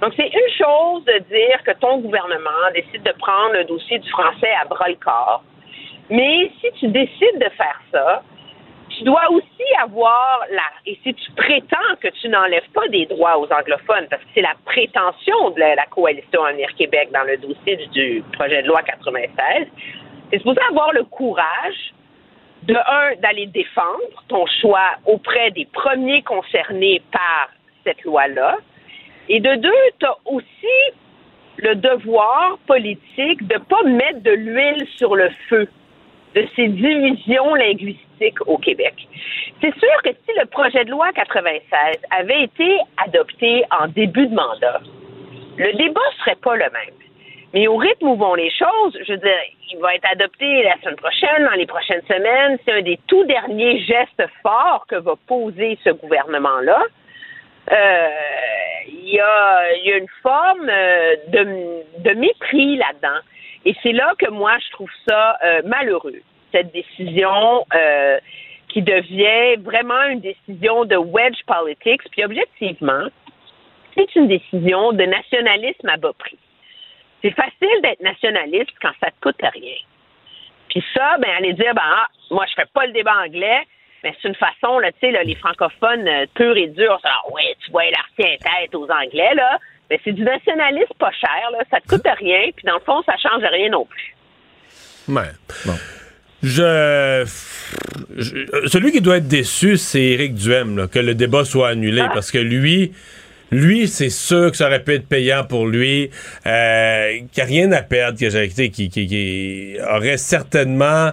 [0.00, 4.08] Donc, c'est une chose de dire que ton gouvernement décide de prendre le dossier du
[4.10, 5.42] français à bras le corps.
[6.10, 8.22] Mais si tu décides de faire ça,
[8.96, 10.62] tu dois aussi avoir la.
[10.86, 14.42] Et si tu prétends que tu n'enlèves pas des droits aux anglophones, parce que c'est
[14.42, 19.66] la prétention de la, coalition Avenir Québec dans le dossier du, projet de loi 96,
[20.30, 21.92] c'est supposé avoir le courage
[22.62, 27.50] de un, d'aller défendre ton choix auprès des premiers concernés par
[27.84, 28.56] cette loi-là,
[29.28, 30.94] et de deux, tu as aussi
[31.58, 35.68] le devoir politique de ne pas mettre de l'huile sur le feu
[36.34, 38.03] de ces divisions linguistiques
[38.46, 38.94] au Québec.
[39.60, 44.34] C'est sûr que si le projet de loi 96 avait été adopté en début de
[44.34, 44.80] mandat,
[45.56, 46.94] le débat serait pas le même.
[47.52, 49.38] Mais au rythme où vont les choses, je veux dire,
[49.72, 52.58] il va être adopté la semaine prochaine, dans les prochaines semaines.
[52.64, 56.82] C'est un des tout derniers gestes forts que va poser ce gouvernement-là.
[57.70, 58.08] Euh,
[58.88, 63.20] il y, a, une forme euh, de, de mépris là-dedans.
[63.64, 66.20] Et c'est là que moi, je trouve ça euh, malheureux,
[66.54, 68.18] cette décision euh,
[68.68, 72.02] qui devient vraiment une décision de wedge politics.
[72.12, 73.06] Puis objectivement,
[73.94, 76.38] c'est une décision de nationalisme à bas prix.
[77.22, 79.76] C'est facile d'être nationaliste quand ça te coûte rien.
[80.68, 83.62] Puis ça, ben, aller dire, ben, ah, moi, je fais pas le débat anglais,
[84.02, 87.56] mais c'est une façon, là, tu sais, les francophones euh, purs et durs, ah, ouais,
[87.64, 89.58] tu vois l'artien tête aux Anglais, là.
[89.88, 91.58] Mais c'est du nationalisme pas cher, là.
[91.70, 94.14] Ça te coûte rien, puis dans le fond, ça change rien non plus.
[95.08, 95.30] Ouais.
[96.44, 97.24] Je...
[98.66, 102.10] Celui qui doit être déçu, c'est Éric Duhem, que le débat soit annulé, ah.
[102.12, 102.92] parce que lui,
[103.50, 106.10] lui, c'est sûr que ça aurait pu être payant pour lui,
[106.46, 111.12] euh, qui a rien à perdre, qui, qui, qui, aurait certainement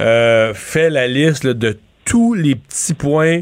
[0.00, 3.40] euh, fait la liste de tous les petits points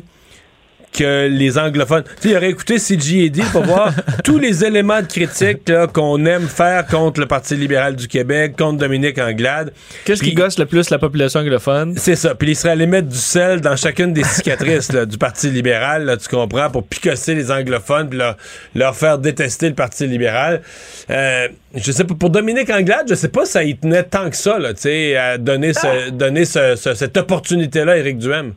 [0.96, 2.04] que les anglophones.
[2.04, 3.92] Tu sais, il aurait écouté CGED pour voir
[4.24, 8.78] tous les éléments de critique qu'on aime faire contre le Parti libéral du Québec, contre
[8.78, 9.72] Dominique Anglade.
[10.04, 11.94] Qu'est-ce qui gosse le plus la population anglophone?
[11.96, 12.34] c'est ça.
[12.34, 16.04] Puis il serait allé mettre du sel dans chacune des cicatrices là, du Parti libéral,
[16.04, 18.36] là, tu comprends, pour picosser les anglophones puis leur,
[18.74, 20.62] leur faire détester le Parti libéral.
[21.10, 24.30] Euh, je sais pas, pour Dominique Anglade, je sais pas si ça y tenait tant
[24.30, 28.18] que ça, là, tu sais, à donner, ce- donner ce- ce- cette opportunité-là à Éric
[28.18, 28.54] Duhem.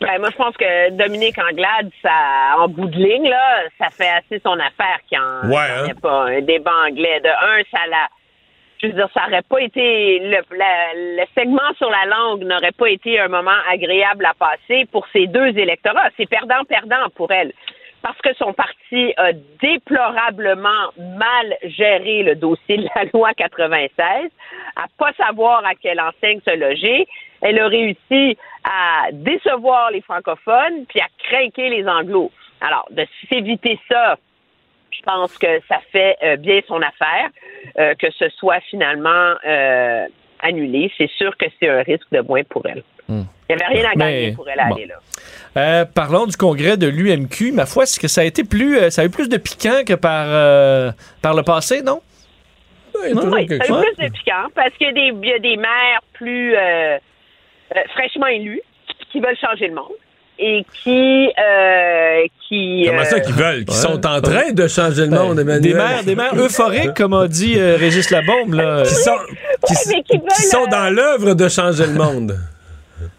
[0.00, 4.08] Ben, moi, je pense que Dominique Anglade, ça, en bout de ligne, là, ça fait
[4.08, 5.86] assez son affaire qu'il n'y en, Ouais, hein?
[5.90, 7.20] ait pas un débat anglais.
[7.20, 8.08] De un, ça l'a.
[8.82, 10.20] Je veux dire, ça n'aurait pas été.
[10.20, 14.86] Le, la- le segment sur la langue n'aurait pas été un moment agréable à passer
[14.90, 16.08] pour ces deux électorats.
[16.16, 17.52] C'est perdant-perdant pour elle.
[18.02, 24.30] Parce que son parti a déplorablement mal géré le dossier de la loi 96,
[24.76, 27.06] à pas savoir à quelle enseigne se loger.
[27.42, 32.30] Elle a réussi à décevoir les francophones puis à craquer les anglos.
[32.60, 34.18] Alors, de s'éviter ça,
[34.90, 37.30] je pense que ça fait euh, bien son affaire,
[37.78, 40.06] euh, que ce soit finalement euh,
[40.40, 40.92] annulé.
[40.98, 42.82] C'est sûr que c'est un risque de moins pour elle.
[43.08, 43.22] Hmm.
[43.48, 44.76] Il n'y avait rien à gagner Mais, pour elle à bon.
[44.76, 44.86] aller
[45.54, 45.86] là.
[45.86, 47.52] Parlons du congrès de l'UMQ.
[47.52, 49.94] Ma foi, est-ce que ça a été plus, ça a eu plus de piquant que
[49.94, 52.00] par, par le passé, non?
[53.14, 53.32] Non?
[53.32, 56.54] Oui, ça a eu plus de piquant parce qu'il y a des maires plus
[57.76, 58.60] euh, fraîchement élus
[59.12, 59.92] qui veulent changer le monde
[60.38, 61.30] et qui...
[61.38, 63.64] euh, qui Comment ça euh, qu'ils veulent?
[63.64, 65.60] Qui sont en train de changer le monde, Emmanuel?
[65.60, 68.54] Des maires, des maires euphoriques, comme a dit euh, Régis Labombe.
[68.54, 68.82] Là.
[68.82, 69.16] Qui sont,
[69.66, 72.36] qui, Ouais, mais qui veulent, qui sont dans l'œuvre de changer le monde.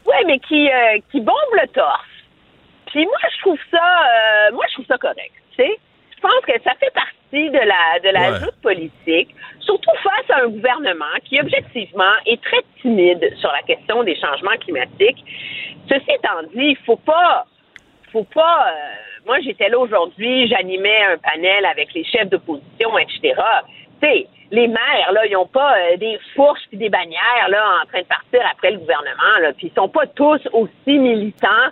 [0.05, 2.01] Oui, mais qui, euh, qui bombe le torse.
[2.87, 5.31] Puis moi, je trouve ça, euh, moi, je trouve ça correct.
[5.55, 5.79] Tu sais,
[6.15, 8.39] je pense que ça fait partie de la de la Ouais.
[8.39, 14.03] joute politique, surtout face à un gouvernement qui, objectivement, est très timide sur la question
[14.03, 15.23] des changements climatiques.
[15.89, 17.45] Ceci étant dit, il faut pas,
[18.11, 18.67] faut pas.
[18.67, 23.33] euh, moi, j'étais là aujourd'hui, j'animais un panel avec les chefs d'opposition, etc.
[24.01, 27.63] Tu sais, les maires, là, ils n'ont pas euh, des fourches puis des bannières, là,
[27.83, 29.53] en train de partir après le gouvernement, là.
[29.53, 31.69] Puis ils sont pas tous aussi militants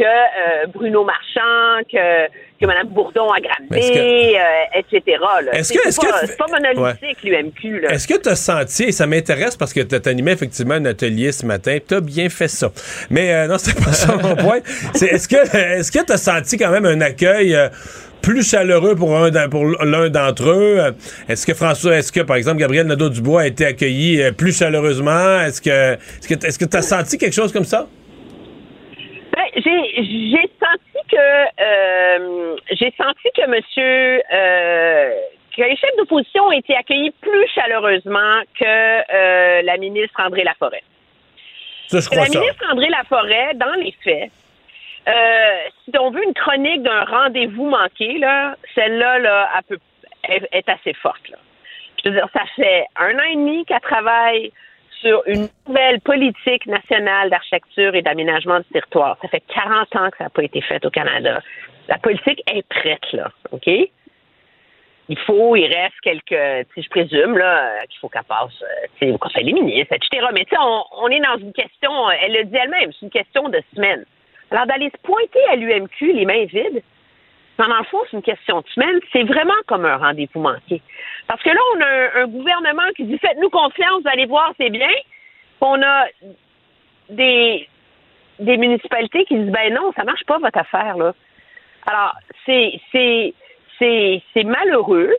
[0.00, 2.26] que euh, Bruno Marchand, que,
[2.60, 5.18] que Mme Bourdon est-ce Granby, euh, etc.
[5.52, 7.84] Est-ce C'est que- pas, que- pas monolithique, l'UMQ.
[7.90, 11.32] Est-ce que tu as senti, et ça m'intéresse parce que tu animé effectivement un atelier
[11.32, 12.70] ce matin, tu as bien fait ça.
[13.10, 14.60] Mais euh, non, c'est pas ça mon point.
[14.94, 17.56] Est-ce que est-ce que tu as senti quand même un accueil
[18.22, 20.94] plus chaleureux pour un d'en- pour l'un d'entre eux?
[21.28, 25.40] Est-ce que François, est-ce que par exemple Gabriel Nadeau-Dubois a été accueilli plus chaleureusement?
[25.40, 27.86] Est-ce que est-ce que est-ce que tu as senti quelque chose comme ça?
[29.56, 31.16] J'ai j'ai senti que
[31.60, 35.14] euh, j'ai senti que Monsieur euh,
[35.56, 40.82] que les chefs d'opposition ont été accueillis plus chaleureusement que euh, la ministre André Laforêt.
[41.88, 42.38] Ça, je crois la ça.
[42.38, 44.30] ministre André Laforêt, dans les faits,
[45.84, 49.82] si on veut une chronique d'un rendez-vous manqué, là, celle-là, là, elle peut-
[50.28, 51.28] est, est assez forte.
[51.30, 51.38] Là.
[52.04, 54.52] Je veux dire, ça fait un an et demi qu'elle travaille
[55.00, 59.16] sur une nouvelle politique nationale d'architecture et d'aménagement du territoire.
[59.22, 61.40] Ça fait 40 ans que ça n'a pas été fait au Canada.
[61.88, 63.68] La politique est prête, là, OK?
[65.08, 68.62] Il faut, il reste quelques, je présume, là, qu'il faut qu'elle passe,
[69.02, 70.26] euh, au Conseil des ministres, etc.
[70.32, 73.06] Mais tu sais, on, on est dans une question, euh, elle le dit elle-même, c'est
[73.06, 74.04] une question de semaine.
[74.52, 76.82] Alors, d'aller se pointer à l'UMQ les mains vides,
[77.68, 80.80] dans le fond, c'est une question de semaine, c'est vraiment comme un rendez-vous manqué.
[81.26, 84.70] Parce que là, on a un, gouvernement qui dit faites-nous confiance, vous allez voir, c'est
[84.70, 84.88] bien.
[84.88, 86.06] Puis on a
[87.08, 87.68] des,
[88.38, 91.14] municipalités qui disent ben non, ça marche pas votre affaire, là.
[91.86, 92.14] Alors,
[92.46, 95.14] c'est malheureux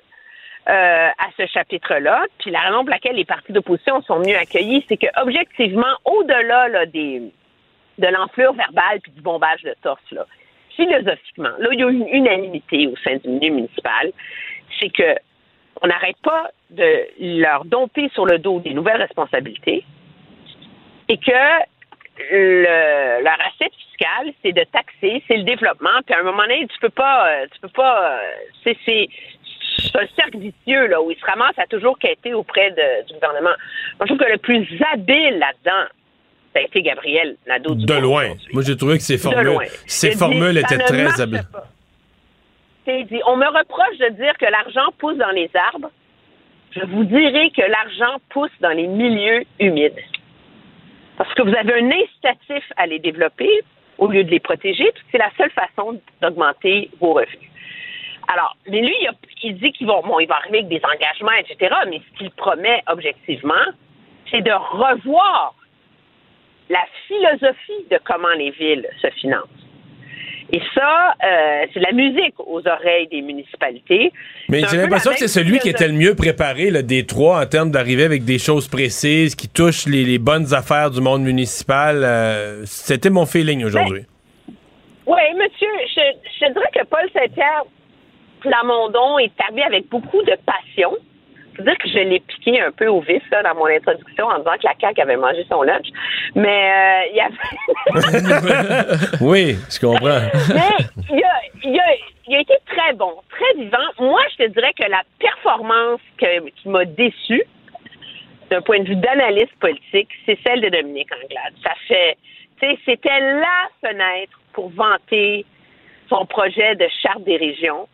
[0.70, 2.26] euh, à ce chapitre-là.
[2.40, 6.68] Puis la raison pour laquelle les partis d'opposition sont mieux accueillis, c'est que objectivement, au-delà
[6.68, 7.32] là, des
[7.98, 10.26] de l'enflure verbale puis du bombage de torse, là,
[10.82, 14.12] philosophiquement, là, il y a une unanimité au sein du milieu municipal,
[14.80, 15.16] c'est que
[15.82, 19.84] on n'arrête pas de leur dompter sur le dos des nouvelles responsabilités
[21.10, 21.32] et que
[22.32, 26.02] le, leur assiette fiscale, c'est de taxer, c'est le développement.
[26.06, 29.08] Puis à un moment donné, tu peux pas, euh, tu peux pas, euh, c'est,
[29.96, 33.56] un cercle vicieux là où ils se ramassent à toujours quêter auprès du gouvernement.
[33.98, 35.88] Moi, je trouve que le plus habile là-dedans,
[36.54, 37.76] ça a été Gabriel Nadeau.
[37.76, 38.34] De loin.
[38.54, 39.58] Moi, j'ai trouvé que ses De formules,
[39.88, 41.44] dit, formules étaient très habiles.
[42.88, 45.90] dit, on me reproche de dire que l'argent pousse dans les arbres.
[46.76, 50.00] Je vous dirai que l'argent pousse dans les milieux humides.
[51.18, 53.50] Parce que vous avez un incitatif à les développer
[53.98, 57.50] au lieu de les protéger, c'est la seule façon d'augmenter vos revenus.
[58.34, 59.14] Alors, mais lui, il, a-
[59.44, 62.32] il dit qu'il va, bon, il va arriver avec des engagements, etc., mais ce qu'il
[62.32, 63.54] promet objectivement,
[64.32, 65.54] c'est de revoir
[66.72, 69.50] la philosophie de comment les villes se financent.
[70.54, 74.12] Et ça, euh, c'est de la musique aux oreilles des municipalités.
[74.50, 77.46] Mais j'ai l'impression que c'est celui qui était le mieux préparé là, des trois en
[77.46, 82.02] termes d'arriver avec des choses précises qui touchent les, les bonnes affaires du monde municipal.
[82.04, 84.02] Euh, C'était mon feeling aujourd'hui.
[85.06, 87.64] Oui, monsieur, je, dirais que Paul Saint-Pierre
[88.42, 90.98] Plamondon est arrivé avec beaucoup de passion.
[91.62, 94.58] Dire que je l'ai piqué un peu au vif là, dans mon introduction en disant
[94.60, 95.88] que la CAQ avait mangé son lunch.
[96.36, 98.98] Mais euh, il y avait.
[99.22, 100.22] oui, je comprends.
[100.54, 101.84] Mais il a, il, a,
[102.28, 103.78] il a été très bon, très vivant.
[104.00, 107.44] Moi, je te dirais que la performance que- qui m'a déçue,
[108.50, 111.54] d'un point de vue d'analyste politique, c'est celle de Dominique Anglade.
[111.64, 112.18] Ça fait,
[112.62, 115.46] tu sais, c'était la fenêtre pour vanter
[116.10, 117.88] son projet de charte des régions.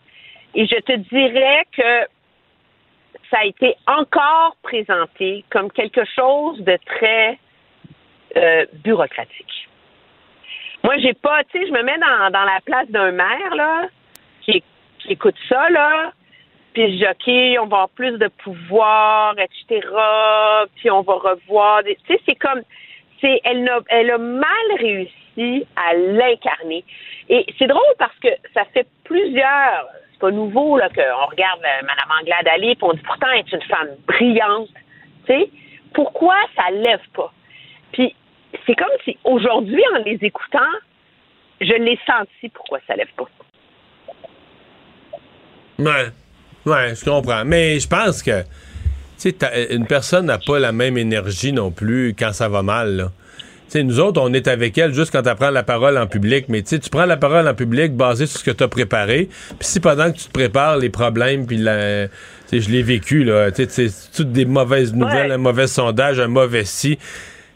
[0.55, 2.07] Et je te dirais que
[3.29, 7.39] ça a été encore présenté comme quelque chose de très
[8.35, 9.67] euh, bureaucratique.
[10.83, 13.87] Moi, j'ai pas, tu sais, je me mets dans, la place d'un maire, là,
[14.41, 14.63] qui,
[15.09, 16.11] écoute ça, là,
[16.73, 19.87] puis je dis, OK, on va avoir plus de pouvoir, etc.,
[20.75, 21.83] puis on va revoir.
[21.83, 22.61] Tu sais, c'est comme,
[23.19, 26.83] c'est, elle, elle a mal réussi à l'incarner.
[27.29, 29.87] Et c'est drôle parce que ça fait plusieurs,
[30.17, 33.39] c'est pas nouveau, là, qu'on regarde euh, Mme Anglade aller, puis on dit, pourtant, elle
[33.39, 34.69] est une femme brillante,
[35.93, 37.31] pourquoi ça lève pas?
[37.91, 38.15] Puis
[38.65, 40.59] c'est comme si aujourd'hui, en les écoutant,
[41.61, 43.27] je l'ai senti pourquoi ça lève pas.
[45.79, 46.07] Ouais.
[46.65, 47.45] Ouais, je comprends.
[47.45, 48.43] Mais je pense que,
[49.73, 53.11] une personne n'a pas la même énergie non plus quand ça va mal, là.
[53.67, 56.07] Tu sais, nous autres, on est avec elle juste quand elle prend la parole en
[56.07, 58.69] public, mais tu tu prends la parole en public basé sur ce que tu as
[58.69, 59.27] préparé,
[59.59, 62.07] puis si pendant que tu te prépares les problèmes, puis la...
[62.49, 66.29] tu je l'ai vécu, là, tu sais, toutes des mauvaises nouvelles, un mauvais sondage, un
[66.29, 67.01] mauvais si, tu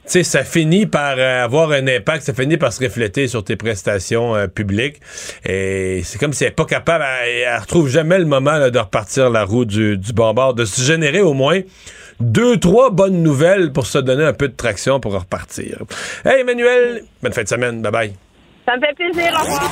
[0.06, 3.56] sais, ça finit par euh, avoir un impact, ça finit par se refléter sur tes
[3.56, 5.00] prestations euh, publiques.
[5.46, 8.70] Et c'est comme si elle n'est pas capable, elle, elle retrouve jamais le moment là,
[8.70, 11.62] de repartir la roue du, du bon bord, de se générer au moins
[12.22, 15.80] deux, trois bonnes nouvelles pour se donner un peu de traction pour repartir.
[16.26, 18.14] Hey Emmanuel, bonne fin de semaine, bye bye.
[18.66, 19.72] Ça me fait plaisir, au revoir.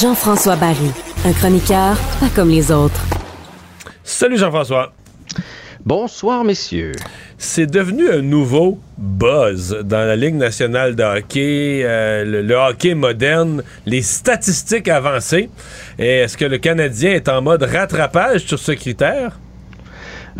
[0.00, 0.92] Jean-François Barry,
[1.24, 3.00] un chroniqueur pas comme les autres.
[4.04, 4.92] Salut Jean-François.
[5.88, 6.92] Bonsoir, messieurs.
[7.38, 12.92] C'est devenu un nouveau buzz dans la Ligue nationale de hockey, euh, le, le hockey
[12.92, 15.48] moderne, les statistiques avancées.
[15.98, 19.38] Est-ce que le Canadien est en mode rattrapage sur ce critère?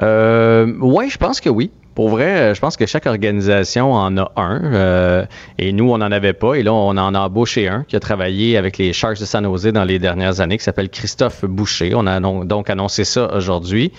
[0.02, 1.70] Euh, ouais, je pense que oui.
[1.98, 4.72] Pour vrai, euh, je pense que chaque organisation en a un.
[4.72, 5.26] euh,
[5.58, 6.54] et nous, on n'en avait pas.
[6.54, 9.42] Et là, on en a embauché un qui a travaillé avec les Sharks de San
[9.44, 11.96] Jose dans les dernières années, qui s'appelle Christophe Boucher.
[11.96, 13.90] On a donc annoncé ça aujourd'hui.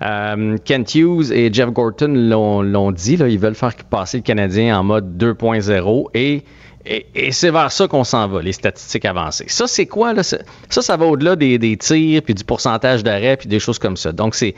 [0.00, 3.18] Euh, Kent Hughes et Jeff Gorton l'ont l'ont dit.
[3.18, 6.06] Là, ils veulent faire passer le Canadien en mode 2.0.
[6.14, 6.44] Et
[6.86, 9.46] et, et c'est vers ça qu'on s'en va, les statistiques avancées.
[9.48, 10.12] Ça, c'est quoi?
[10.12, 10.22] Là?
[10.22, 10.38] Ça,
[10.68, 14.12] ça va au-delà des, des tirs, puis du pourcentage d'arrêt, puis des choses comme ça.
[14.12, 14.54] Donc, c'est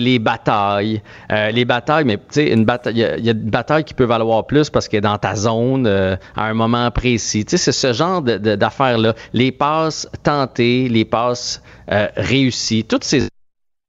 [0.00, 1.02] les batailles.
[1.30, 3.84] Euh, les batailles, mais tu sais, une bataille, il y, a- y a une bataille
[3.84, 7.44] qui peut valoir plus parce qu'elle est dans ta zone euh, à un moment précis.
[7.44, 9.14] Tu sais, c'est ce genre d'affaires-là.
[9.32, 11.62] Les passes tentées, les passes
[11.92, 13.28] euh, réussies, toutes ces...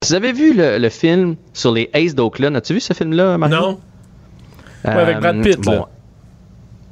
[0.06, 2.56] Vous avez vu le, le film sur les Aces d'Oakland?
[2.56, 3.56] As-tu vu ce film-là, Mario?
[3.60, 3.80] Non.
[4.86, 5.88] Euh, Ouais, avec Brad Pitt, là.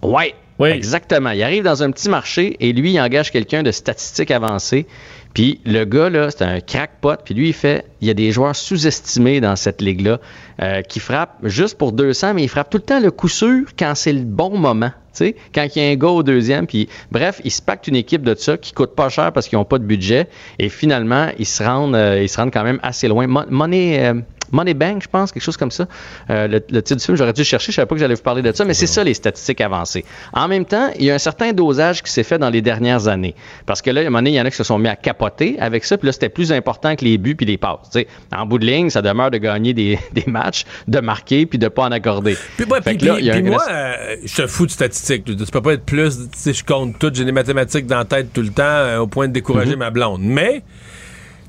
[0.01, 0.33] Ouais,
[0.63, 1.31] exactement.
[1.31, 4.85] Il arrive dans un petit marché et lui, il engage quelqu'un de statistiques avancées.
[5.33, 7.17] Puis le gars, là, c'est un crackpot.
[7.25, 10.19] Puis lui, il fait, il y a des joueurs sous-estimés dans cette ligue-là
[10.61, 13.65] euh, qui frappent juste pour 200, mais il frappe tout le temps le coup sûr
[13.77, 14.91] quand c'est le bon moment.
[15.13, 17.87] Tu sais, quand il y a un gars au deuxième, puis bref, ils se pactent
[17.87, 20.27] une équipe de ça qui coûte pas cher parce qu'ils n'ont pas de budget.
[20.59, 23.25] Et finalement, ils se rendent, euh, ils se rendent quand même assez loin.
[23.27, 24.13] Mon- Money, euh,
[24.51, 25.87] Money Bank, je pense, quelque chose comme ça.
[26.29, 28.15] Euh, le, le titre du film, j'aurais dû le chercher, je savais pas que j'allais
[28.15, 30.05] vous parler de ça, mais c'est ça les statistiques avancées.
[30.33, 33.07] En même temps, il y a un certain dosage qui s'est fait dans les dernières
[33.07, 33.35] années.
[33.65, 34.87] Parce que là, à un moment donné, il y en a qui se sont mis
[34.89, 37.89] à capoter avec ça, puis là, c'était plus important que les buts puis les passes.
[38.35, 41.67] En bout de ligne, ça demeure de gagner des, des matchs, de marquer puis de
[41.67, 42.37] pas en accorder.
[42.57, 45.25] Puis, ouais, là, moi, euh, je te fous de statistiques.
[45.25, 46.17] Tu peux pas être plus.
[46.45, 47.11] Je compte tout.
[47.13, 49.79] J'ai des mathématiques dans la tête tout le temps euh, au point de décourager Mhm.
[49.79, 50.21] ma blonde.
[50.21, 50.61] Mais.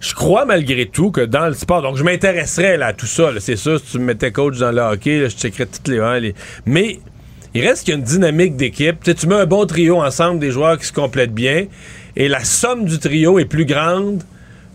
[0.00, 3.30] Je crois malgré tout que dans le sport, donc je m'intéresserais à tout ça.
[3.38, 6.20] C'est sûr, si tu me mettais coach dans le hockey, je checkerais toutes les, hein,
[6.66, 7.00] Mais
[7.54, 9.02] il reste qu'il y a une dynamique d'équipe.
[9.02, 11.66] Tu tu mets un bon trio ensemble, des joueurs qui se complètent bien,
[12.14, 14.22] et la somme du trio est plus grande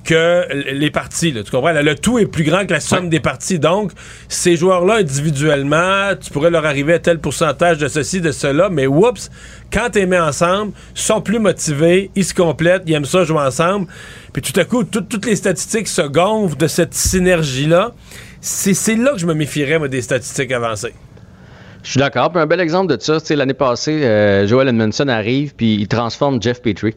[0.03, 1.32] que les parties.
[1.32, 1.44] là.
[1.44, 1.72] tu comprends?
[1.72, 3.60] Là, le tout est plus grand que la somme des parties.
[3.60, 3.91] Donc,
[4.28, 8.88] ces joueurs-là, individuellement, tu pourrais leur arriver à tel pourcentage de ceci, de cela, mais
[8.88, 9.30] oups,
[9.72, 13.23] quand tu les mets ensemble, ils sont plus motivés, ils se complètent, ils aiment ça
[13.23, 13.88] jouer ensemble.
[14.34, 17.91] Puis tout à coup, tout- toutes les statistiques se gonflent de cette synergie-là.
[18.41, 20.94] c'est c'est là que je me méfierais, moi, des statistiques avancées.
[21.84, 22.32] Je suis d'accord.
[22.32, 25.88] Puis un bel exemple de ça, sais, l'année passée, euh, Joel Edmondson arrive puis il
[25.88, 26.95] transforme Jeff Petrie.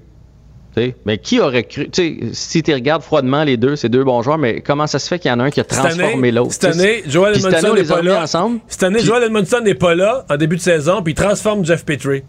[1.06, 1.88] Mais qui aurait cru,
[2.32, 5.18] si tu regardes froidement les deux, c'est deux bons joueurs, mais comment ça se fait
[5.18, 6.52] qu'il y en a un qui a transformé l'autre?
[6.52, 8.22] Cette année, Joel Edmondson on n'est pas là.
[8.22, 8.60] ensemble.
[8.68, 11.84] Cette année, Joel Edmondson n'est pas là en début de saison, puis il transforme Jeff
[11.84, 12.22] Petrie.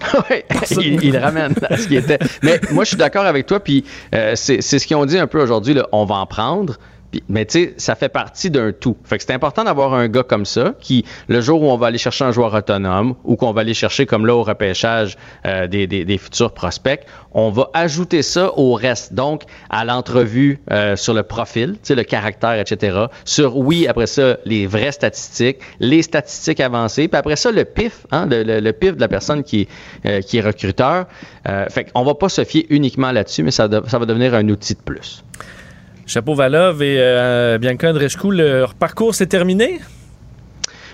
[0.70, 2.18] Il, il ramène à ce qui était.
[2.42, 3.60] Mais moi, je suis d'accord avec toi.
[3.60, 3.84] Puis
[4.14, 5.76] euh, c'est ce qu'ils ont dit un peu aujourd'hui.
[5.92, 6.78] On va en prendre.
[7.28, 8.96] Mais tu sais, ça fait partie d'un tout.
[9.04, 11.88] Fait que c'est important d'avoir un gars comme ça qui, le jour où on va
[11.88, 15.66] aller chercher un joueur autonome ou qu'on va aller chercher comme là au repêchage euh,
[15.66, 17.00] des, des- des futurs prospects,
[17.32, 19.12] on va ajouter ça au reste.
[19.14, 23.06] Donc, à l'entrevue euh, sur le profil, tu sais, le caractère, etc.
[23.24, 28.06] Sur, oui, après ça, les vraies statistiques, les statistiques avancées, puis après ça, le pif,
[28.12, 29.66] hein, le, le- pif de la personne qui,
[30.06, 31.06] euh, qui est recruteur.
[31.48, 34.48] Euh, fait qu'on va pas se fier uniquement là-dessus, mais ça, ça va devenir un
[34.48, 35.24] outil de plus.
[36.10, 39.78] Chapeau Valov et euh, Bianca Andreescu, leur parcours s'est terminé?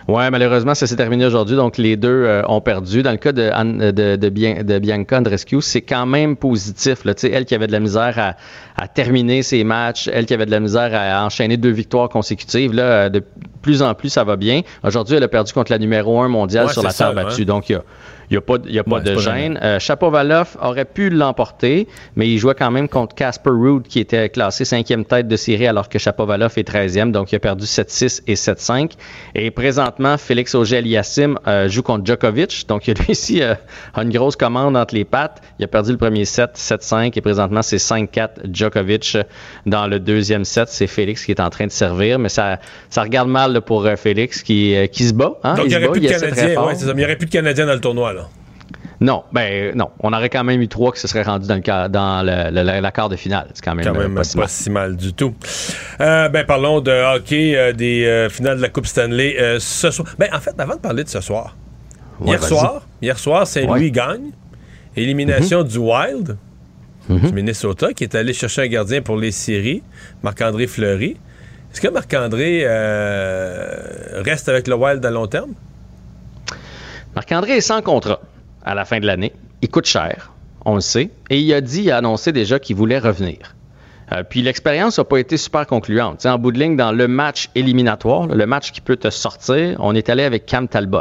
[0.08, 1.56] Ouais, malheureusement, ça s'est terminé aujourd'hui.
[1.56, 3.02] Donc, les deux euh, ont perdu.
[3.02, 7.06] Dans le cas de, Anne- de, de, Bien- de Bianca Andreescu, c'est quand même positif.
[7.06, 7.14] Là.
[7.22, 8.34] Elle qui avait de la misère à,
[8.76, 12.74] à terminer ses matchs, elle qui avait de la misère à enchaîner deux victoires consécutives,
[12.74, 13.22] là, euh, de
[13.62, 14.60] plus en plus, ça va bien.
[14.84, 17.46] Aujourd'hui, elle a perdu contre la numéro un mondiale Ouais, sur la terre battue.
[17.46, 17.82] Donc, il y a,
[18.30, 19.58] il y a pas, de- il y a pas Ouais, de gêne.
[19.62, 21.86] Euh, Chapovalov aurait pu l'emporter,
[22.16, 25.66] mais il jouait quand même contre Casper Ruud, qui était classé cinquième tête de série,
[25.66, 27.10] alors que Chapovalov est 13e.
[27.12, 28.92] Donc, il a perdu 7-6 et 7-5.
[29.34, 32.66] Et présentement, Félix Auger-Aliassime euh, joue contre Djokovic.
[32.68, 33.54] Donc, il lui aussi euh,
[33.94, 35.42] a une grosse commande entre les pattes.
[35.58, 39.16] Il a perdu le premier set, 7-5, et présentement, c'est 5-4 Djokovic.
[39.66, 42.58] Dans le deuxième set, c'est Félix qui est en train de servir, mais ça,
[42.90, 45.34] ça regarde mal là, pour euh, Félix qui, euh, qui se bat.
[45.44, 45.54] hein.
[45.54, 45.98] Donc, il n'y aurait.
[46.66, 46.86] Ouais, c'est ça.
[46.86, 48.15] Mais il n'y aurait plus de Canadiens dans le tournoi, là.
[49.00, 49.90] Non, ben non.
[50.00, 52.90] On aurait quand même eu trois qui se seraient rendus dans le dans le, la
[52.92, 53.48] quart de finale.
[53.52, 54.96] C'est quand même, Quand euh, même pas pas, si mal.
[54.96, 55.34] du tout.
[56.00, 60.08] Euh, ben, parlons de hockey, euh, des euh, finales de la Coupe Stanley ce soir.
[60.18, 61.54] Ben, en fait, avant de parler de ce soir,
[62.20, 63.90] Ouais, hier soir, hier soir, Saint-Louis Ouais.
[63.90, 64.30] gagne.
[64.96, 66.38] Élimination du Wild
[67.10, 67.18] Mhm.
[67.20, 69.82] du Minnesota qui est allé chercher un gardien pour les séries,
[70.22, 71.16] Marc-André Fleury.
[71.70, 72.64] Est-ce que Marc-André
[74.24, 75.52] reste avec le Wild à long terme?
[77.14, 78.20] Marc-André est sans contrat
[78.66, 79.32] à la fin de l'année.
[79.62, 80.32] Il coûte cher,
[80.64, 81.10] on le sait.
[81.30, 83.38] Et il a dit, il a annoncé déjà qu'il voulait revenir.
[84.12, 86.24] Euh, puis l'expérience n'a pas été super concluante.
[86.26, 89.94] En bout de ligne, dans le match éliminatoire, le match qui peut te sortir, on
[89.94, 91.00] est allé avec Cam Talbot.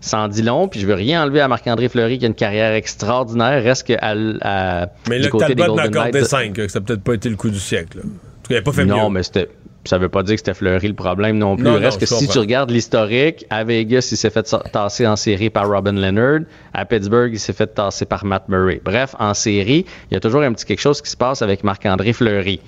[0.00, 2.72] Sans dit long, puis je veux rien enlever à Marc-André Fleury qui a une carrière
[2.74, 6.26] extraordinaire, reste que à, à- Mais du là, côté Talbot n'a accordé Knights.
[6.26, 7.98] 5, que ça n'a peut-être pas été le coup du siècle.
[7.98, 8.04] là.
[8.04, 9.14] En tout cas, il n'a pas fait non, mieux.
[9.14, 9.48] mais c'était.
[9.86, 11.64] Ça veut pas dire que c'était Fleury le problème non plus.
[11.64, 12.32] Non, Reste non, que si comprends.
[12.32, 14.42] tu regardes l'historique, à Vegas, il s'est fait
[14.72, 16.40] tasser en série par Robin Leonard.
[16.72, 18.80] À Pittsburgh, il s'est fait tasser par Matt Murray.
[18.84, 21.64] Bref, en série, il y a toujours un petit quelque chose qui se passe avec
[21.64, 22.60] Marc-André Fleury.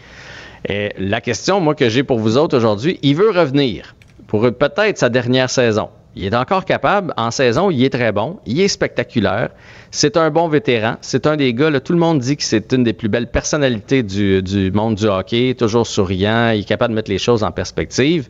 [0.68, 3.94] Et la question, moi, que j'ai pour vous autres aujourd'hui, il veut revenir
[4.26, 5.88] pour peut-être sa dernière saison.
[6.16, 7.14] Il est encore capable.
[7.16, 8.40] En saison, il est très bon.
[8.46, 9.50] Il est spectaculaire.
[9.90, 10.96] C'est un bon vétéran.
[11.00, 14.02] C'est un des gars, tout le monde dit que c'est une des plus belles personnalités
[14.02, 15.54] du, du monde du hockey.
[15.54, 16.50] Toujours souriant.
[16.50, 18.28] Il est capable de mettre les choses en perspective.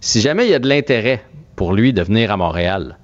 [0.00, 1.22] Si jamais il y a de l'intérêt
[1.56, 2.96] pour lui de venir à Montréal,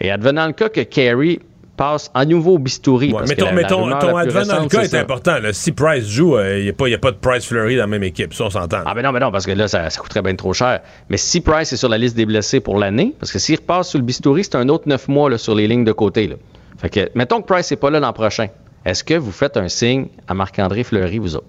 [0.00, 1.38] et advenant le cas que Carey
[1.76, 3.08] passe à nouveau au bistouri.
[3.08, 5.38] Ouais, parce mais que ton, la- la advent dans le cas est important.
[5.38, 5.52] là.
[5.52, 8.02] Si Price joue, euh, il n'y a, a pas de Price Fleury dans la même
[8.04, 8.32] équipe.
[8.34, 8.82] Ça, on s'entend.
[8.86, 10.80] Ah ben non, ben non, parce que là, ça, ça coûterait bien trop cher.
[11.08, 13.88] Mais si Price est sur la liste des blessés pour l'année, parce que s'il repasse
[13.88, 16.26] sur le bistouri, c'est un autre neuf mois là, sur les lignes de côté.
[16.28, 16.36] Là.
[16.78, 18.48] Fait que, mettons que Price n'est pas là l'an prochain.
[18.84, 21.46] Est-ce que vous faites un signe à Marc-André Fleury, vous autres?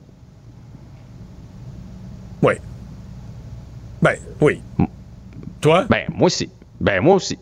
[2.42, 2.54] Oui.
[4.02, 4.62] Ben, oui.
[5.62, 5.86] Toi?
[5.90, 6.50] Ben, moi aussi.
[6.80, 7.38] Ben, moi aussi.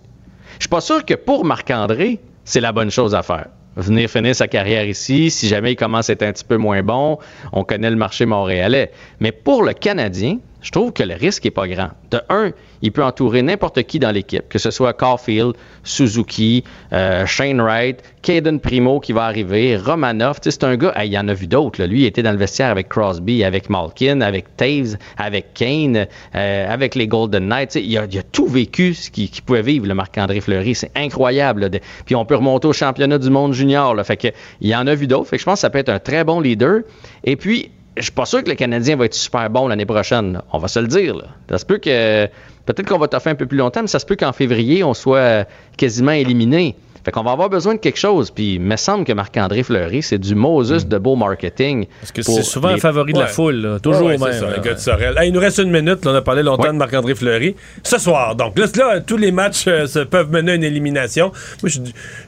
[0.58, 3.48] Je suis pas sûr que pour Marc-André, c'est la bonne chose à faire.
[3.76, 6.84] Venir finir sa carrière ici, si jamais il commence à être un petit peu moins
[6.84, 7.18] bon,
[7.54, 8.92] on connaît le marché montréalais.
[9.20, 11.90] Mais pour le Canadien, je trouve que le risque est pas grand.
[12.10, 15.54] De un, il peut entourer n'importe qui dans l'équipe, que ce soit Caulfield,
[15.84, 21.18] Suzuki, euh, Shane Wright, Caden Primo qui va arriver, sais, c'est un gars, il y
[21.18, 21.84] en a vu d'autres.
[21.84, 26.74] Lui, il était dans le vestiaire avec Crosby, avec Malkin, avec Taves, avec Kane, euh,
[26.74, 27.76] avec les Golden Knights.
[27.76, 30.76] Il a, il a tout vécu ce qu'il pouvait vivre, le Marc-André Fleury.
[30.76, 31.62] C'est incroyable.
[31.62, 31.80] là.
[32.06, 33.96] Puis on peut remonter au championnat du monde junior.
[33.96, 34.04] Là.
[34.04, 34.30] Fait que,
[34.62, 35.30] il y en a vu d'autres.
[35.30, 36.82] Fait que je pense que ça peut être un très bon leader.
[37.24, 40.42] Et puis, je suis pas sûr que le Canadien va être super bon l'année prochaine.
[40.52, 41.16] On va se le dire.
[41.16, 41.26] Là.
[41.50, 42.28] Ça se peut que.
[42.66, 44.94] Peut-être qu'on va toffer un peu plus longtemps, mais ça se peut qu'en février, on
[44.94, 45.44] soit euh,
[45.76, 46.76] quasiment éliminé.
[47.06, 48.32] Fait qu'on va avoir besoin de quelque chose.
[48.32, 51.86] Puis, il me semble que Marc-André Fleury, c'est du Moses de beau marketing.
[52.00, 53.80] Parce que c'est souvent un favori de la foule, là.
[53.80, 54.30] toujours Ouais, même.
[54.32, 55.16] c'est ça, un gars de Sorel.
[55.18, 56.06] Hey, il nous reste une minute.
[56.06, 56.70] là, on a parlé longtemps Ouais.
[56.72, 57.56] de Marc-André Fleury.
[57.84, 61.32] Ce soir, donc, là, là, tous les matchs euh, se peuvent mener à une élimination.
[61.62, 61.80] Moi, je,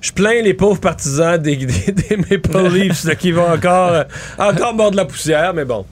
[0.01, 4.03] je plains les pauvres partisans des, des, des Maple Leafs là, qui vont encore, euh,
[4.37, 5.85] encore mordre la poussière, mais bon.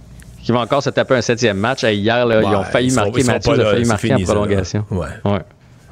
[0.44, 1.86] qui vont encore se taper un septième match.
[1.86, 3.20] Hey, hier, là, ils ont failli ils sont- marquer.
[3.22, 4.40] ils sont Mathieu a failli marquer fini, en ça, là.
[4.42, 4.86] prolongation.
[4.92, 5.08] Ouais.
[5.24, 5.40] Ouais.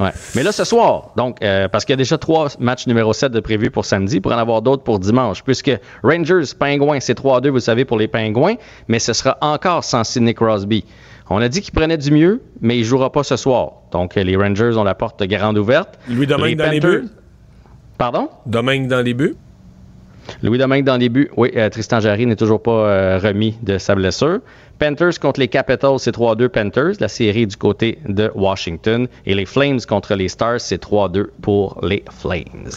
[0.02, 0.10] Ouais.
[0.36, 3.32] Mais là, ce soir, donc, euh, parce qu'il y a déjà trois matchs numéro 7
[3.32, 5.72] de prévus pour samedi, pour en avoir d'autres pour dimanche, puisque
[6.03, 8.56] Rangers, Pingouins, c'est 3-2, vous savez, pour les Pingouins,
[8.88, 10.86] mais ce sera encore sans Sidney Crosby.
[11.30, 13.73] On a dit qu'il prenait du mieux, mais il jouera pas ce soir.
[13.91, 15.99] Donc, les Rangers ont la porte grande ouverte.
[16.10, 17.07] Louis Domingue dans les buts?
[17.98, 18.30] Pardon?
[18.48, 19.36] Domingue dans les buts?
[20.44, 21.30] Louis Domingue dans les buts.
[21.38, 24.40] Oui, euh, Tristan Jarry n'est toujours pas euh, remis de sa blessure.
[24.82, 26.94] Panthers contre les Capitals, c'est 3-2 Panthers.
[26.99, 29.08] La série du côté de Washington.
[29.28, 32.68] Et les Flames contre les Stars, c'est 3-2 pour les Flames.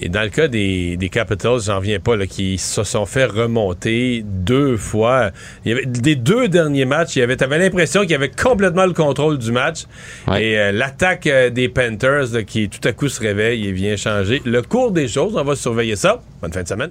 [0.00, 3.24] Et dans le cas des, des Capitals, j'en viens pas, là, qui se sont fait
[3.24, 5.32] remonter deux fois.
[5.64, 8.30] Il y avait, des deux derniers matchs, il y avait, t'avais l'impression qu'il y avait
[8.30, 9.86] complètement le contrôle du match.
[10.38, 13.96] Et euh, l'attaque euh, des Panthers, là, qui tout à coup se réveille et vient
[13.96, 15.36] changer le cours des choses.
[15.36, 16.22] On va surveiller ça.
[16.40, 16.90] Bonne fin de semaine.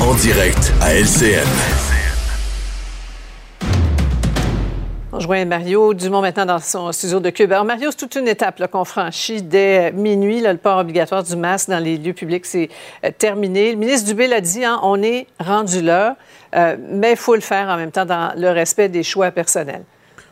[0.00, 1.46] En direct à LCN.
[5.12, 7.52] On rejoint Mario Dumont maintenant dans son studio de Cube.
[7.52, 10.40] Alors, Mario, c'est toute une étape qu'on franchit dès minuit.
[10.40, 12.70] là, le port obligatoire du masque dans les lieux publics, c'est
[13.04, 13.72] euh, terminé.
[13.72, 16.16] Le ministre Dubé l'a dit, hein, on est rendu là,
[16.56, 19.84] euh, mais il faut le faire en même temps dans le respect des choix personnels.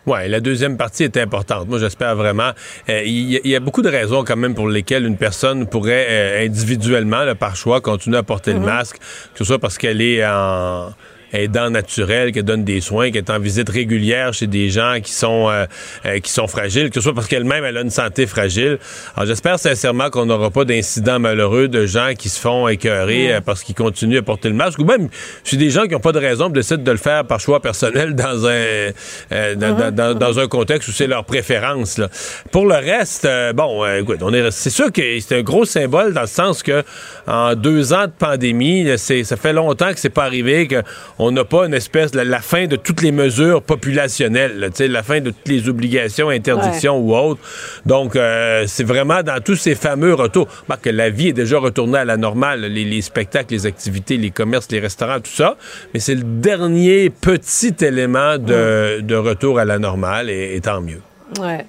[0.05, 1.69] Ouais, la deuxième partie est importante.
[1.69, 2.51] Moi, j'espère vraiment.
[2.89, 5.17] euh, Il y, a- il y a beaucoup de raisons quand même pour lesquelles une
[5.17, 9.61] personne pourrait euh, individuellement, là, par choix, continuer à porter le masque, que ce soit
[9.61, 10.93] parce qu'elle est en
[11.33, 15.13] aidant naturel, qu'elle donne des soins, qu'elle est en visite régulière chez des gens qui
[15.13, 15.67] sont euh,
[16.07, 18.79] euh, qui sont fragiles, que ce soit parce qu'elle-même elle a une santé fragile.
[19.17, 23.41] Alors j'espère sincèrement qu'on n'aura pas d'incidents malheureux de gens qui se font écœurer euh,
[23.41, 25.09] parce qu'ils continuent à porter le masque ou même
[25.45, 27.61] chez des gens qui n'ont pas de raison de décident de le faire par choix
[27.61, 31.99] personnel dans un euh, dans, dans- dans- dans un contexte où c'est leur préférence.
[31.99, 32.09] là.
[32.51, 35.65] Pour le reste, euh, bon, euh, écoute, on est c'est sûr que c'est un gros
[35.65, 36.83] symbole dans le sens que
[37.27, 40.83] en deux ans de pandémie, c'est ça fait longtemps que c'est pas arrivé que
[41.23, 45.03] on n'a pas une espèce de la fin de toutes les mesures populationnelles, là, la
[45.03, 47.41] fin de toutes les obligations, interdictions ou autres.
[47.87, 50.49] Donc euh, c'est vraiment dans tous ces fameux retours,
[50.83, 54.31] que la vie est déjà retournée à la normale, les, les spectacles, les activités, les
[54.31, 55.57] commerces, les restaurants, tout ça,
[55.95, 60.81] mais c'est le dernier petit élément de, de retour à la normale et, et tant
[60.81, 61.01] mieux.
[61.41, 61.65] Ouais.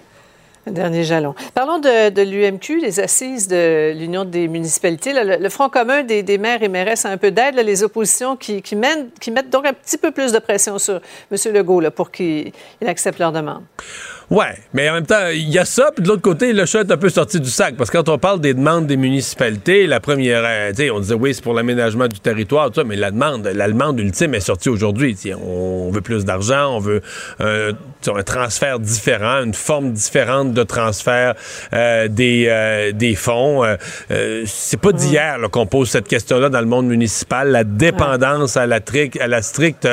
[0.65, 1.35] Un dernier jalon.
[1.53, 5.11] Parlons de, l'UMQ, les assises de l'Union des municipalités.
[5.13, 9.49] Le, Front commun des, maires et mairesses a un peu d'aide, les oppositions qui, mettent
[9.49, 11.53] donc un petit peu plus de pression sur M.
[11.53, 13.63] Legault pour qu'il il accepte leur demande.
[14.29, 16.81] Ouais, mais en même temps, il y a ça, puis de l'autre côté, le chat
[16.81, 19.85] est un peu sorti du sac, parce que quand on parle des demandes des municipalités,
[19.85, 22.83] la première, euh, tu sais, on disait oui, c'est pour l'aménagement du territoire, tout ça,
[22.83, 25.17] mais la demande, la demande ultime est sortie aujourd'hui.
[25.35, 27.01] On veut plus d'argent, on veut
[27.41, 27.73] euh,
[28.07, 31.35] un transfert différent, une forme différente de transfert
[31.73, 33.63] euh, des, des fonds.
[34.45, 38.79] C'est pas d'hier qu'on pose cette question-là dans le monde municipal, la dépendance à la,
[39.19, 39.87] à la stricte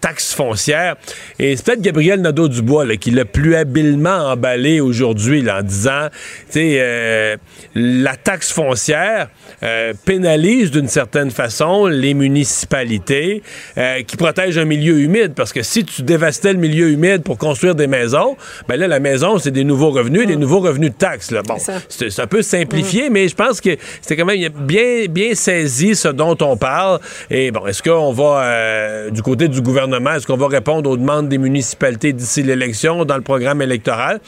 [0.00, 0.96] taxe foncière.
[1.38, 6.76] Et c'est peut-être Gabriel Nadeau-Dubois qui l'a plus habilement emballé aujourd'hui en disant, tu sais,
[6.78, 7.36] euh,
[7.74, 9.28] la taxe foncière
[9.62, 13.42] euh, pénalise d'une certaine façon les municipalités
[13.78, 17.38] euh, qui protègent un milieu humide parce que si tu dévastais le milieu humide pour
[17.38, 18.36] construire des maisons,
[18.68, 21.30] ben là la maison c'est des nouveaux revenus, des nouveaux revenus de taxes.
[21.30, 21.42] Là.
[21.42, 21.56] Bon,
[21.88, 23.70] C'est un peu simplifié, mais je pense que
[24.02, 27.00] c'était quand même bien, bien saisi ce dont on parle.
[27.30, 31.28] Et bon, est-ce qu'on va, du côté du gouvernement, est-ce qu'on va répondre aux demandes
[31.28, 34.20] des municipalités d'ici l'élection dans le programme électoral?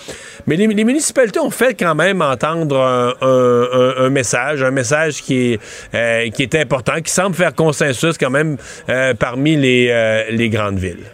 [0.46, 4.70] Mais les, les municipalités ont fait quand même entendre un, un- un- un message, un
[4.70, 5.60] message qui est,
[5.94, 8.56] euh, qui est important, qui semble faire consensus quand même
[8.88, 11.04] euh, parmi les, euh, les grandes villes.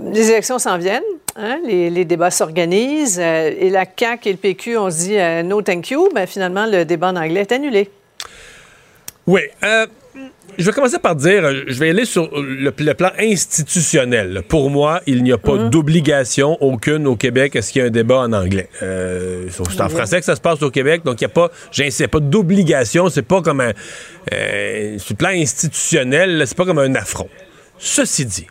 [0.00, 1.02] Les élections s'en viennent,
[1.36, 5.16] hein, les, les débats s'organisent, euh, et la CAQ et le PQ, on se dit
[5.18, 7.90] euh, no thank you, mais finalement, le débat en anglais est annulé.
[9.28, 9.42] Oui.
[9.62, 9.86] euh,
[10.58, 14.42] je vais commencer par dire, euh, je vais aller sur le, le plan institutionnel.
[14.48, 17.88] Pour moi, il n'y a pas d'obligation aucune au Québec à ce qu'il y ait
[17.88, 18.68] un débat en anglais.
[18.82, 19.90] Euh, c'est en Mhm.
[19.90, 23.08] français que ça se passe au Québec, donc il n'y a pas, j'insiste, pas d'obligation.
[23.08, 23.72] C'est pas comme un,
[24.32, 27.28] euh, sur le plan institutionnel, c'est pas comme un affront.
[27.78, 28.46] Ceci dit,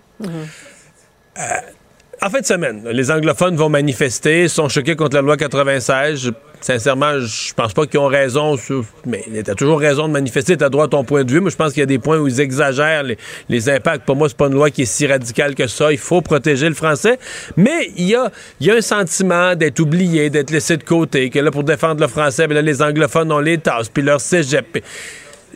[2.26, 6.22] en fin de semaine, les anglophones vont manifester, sont choqués contre la loi 96.
[6.26, 6.30] Je-
[6.62, 10.70] sincèrement, je pense pas qu'ils ont raison, sur- mais t'as toujours raison de manifester, t'as
[10.70, 11.42] droit à ton point de vue.
[11.42, 13.04] Moi, je pense qu'il y a des points où ils exagèrent
[13.50, 14.06] les, impacts.
[14.06, 15.92] Pour moi, c'est pas une loi qui est si radicale que ça.
[15.92, 17.20] Il faut protéger le français.
[17.58, 18.32] Mais il y a,
[18.62, 22.08] y a un sentiment d'être oublié, d'être laissé de côté, que là, pour défendre le
[22.08, 24.82] français, ben là, les anglophones ont les tasses, puis leur cégep.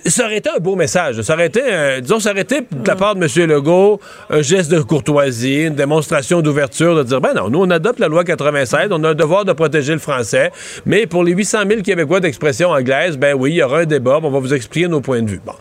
[0.06, 1.22] Ça aurait été un beau message.
[1.22, 3.50] Ça aurait été, euh, disons, ça aurait été de la part de M.
[3.50, 4.00] Legault
[4.30, 8.08] un geste de courtoisie, une démonstration d'ouverture, de dire, ben non, nous, on adopte la
[8.08, 10.52] loi 96, on a un devoir de protéger le français,
[10.86, 14.20] mais pour les 800 000 Québécois d'expression anglaise, ben oui, il y aura un débat,
[14.22, 15.42] on va vous expliquer nos points de vue.
[15.46, 15.54] Bon.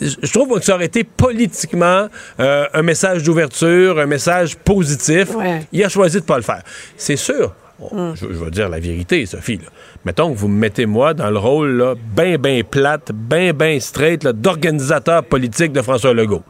[0.00, 2.08] Je je trouve que ça aurait été politiquement
[2.40, 5.28] euh, un message d'ouverture, un message positif.
[5.72, 6.62] Il a choisi de pas le faire.
[6.96, 7.54] C'est sûr.
[7.80, 9.56] On- je, je vais dire la vérité, Sophie.
[9.58, 9.68] là.
[10.04, 13.78] Mettons que vous me mettez moi dans le rôle là, ben, ben plate, ben, ben
[13.80, 16.42] straight d'organisateur politique de François Legault.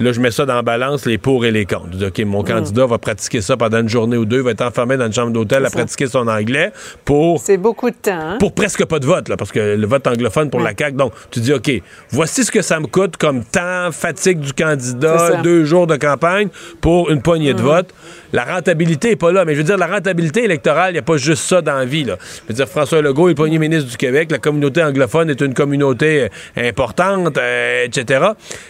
[0.00, 1.88] Là, je mets ça dans la balance, les pour et les contre.
[1.90, 4.60] Je dis, OK, mon candidat va pratiquer ça pendant une journée ou deux, va être
[4.62, 5.78] enfermé dans une chambre d'hôtel à ça.
[5.78, 6.70] pratiquer son anglais
[7.04, 8.12] pour C'est beaucoup de temps.
[8.12, 8.36] hein?
[8.38, 10.96] pour presque pas de vote, là, parce que le vote anglophone pour la CAQ.
[10.96, 15.40] Donc, tu dis, OK, voici ce que ça me coûte comme temps, fatigue du candidat,
[15.42, 16.48] deux jours de campagne
[16.80, 17.92] pour une poignée de vote.
[18.32, 21.02] La rentabilité n'est pas là, mais je veux dire, la rentabilité électorale, il n'y a
[21.02, 22.04] pas juste ça dans la vie.
[22.04, 22.16] Là.
[22.20, 25.40] Je veux dire, François Legault est le premier ministre du Québec, la communauté anglophone est
[25.40, 28.26] une communauté euh, importante, euh, etc.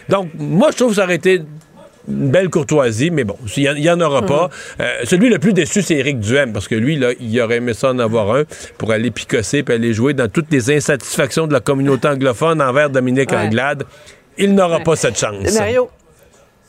[0.09, 1.43] Donc, moi, je trouve que ça aurait été
[2.09, 4.49] une belle courtoisie, mais bon, il n'y en, aura pas.
[4.81, 7.75] Euh, celui le plus déçu, c'est Éric Duhem, parce que lui, là, il aurait aimé
[7.75, 8.45] ça en avoir un
[8.79, 12.91] pour aller picosser puis aller jouer dans toutes les insatisfactions de la communauté anglophone envers
[12.91, 13.37] Dominique Ouais.
[13.37, 13.85] Anglade.
[14.39, 15.53] Il n'aura pas cette chance.
[15.59, 15.91] Mario,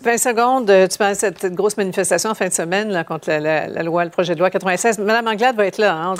[0.02, 3.28] 20 secondes, euh, tu parles de cette grosse manifestation en fin de semaine là, contre
[3.28, 4.98] la, la- la loi, le projet de loi 96.
[5.00, 5.94] Madame Anglade va être là.
[5.94, 6.14] Hein,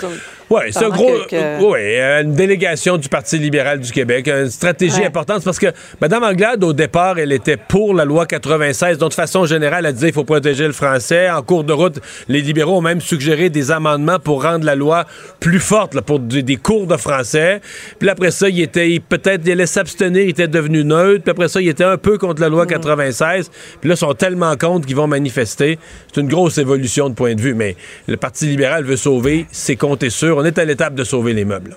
[0.50, 1.10] Oui, c'est un gros.
[1.26, 4.28] quelques- ouais, euh, une délégation du Parti libéral du Québec.
[4.28, 5.06] Une stratégie Ouais.
[5.06, 8.98] importante parce que Mme Anglade, au départ, elle était pour la loi 96.
[8.98, 11.30] Donc, de façon générale, elle disait qu'il faut protéger le français.
[11.30, 15.06] En cours de route, les libéraux ont même suggéré des amendements pour rendre la loi
[15.40, 17.62] plus forte, là, pour des cours de français.
[17.98, 21.22] Puis après ça, il était peut-être, il allait s'abstenir, il était devenu neutre.
[21.24, 23.50] Puis après ça, il était un peu contre la loi 96.
[23.80, 25.78] Puis là, ils sont tellement contre qu'ils vont manifester.
[26.12, 27.54] C'est une grosse évolution de point de vue.
[27.54, 27.76] Mais
[28.06, 30.36] le Parti libéral veut sauver, c'est compté sûr.
[30.36, 31.76] On est à l'étape de sauver les meubles.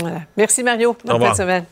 [0.00, 0.22] Voilà.
[0.36, 0.96] Merci, Mario.
[1.04, 1.36] Bonne Au revoir.
[1.36, 1.64] fin de semaine.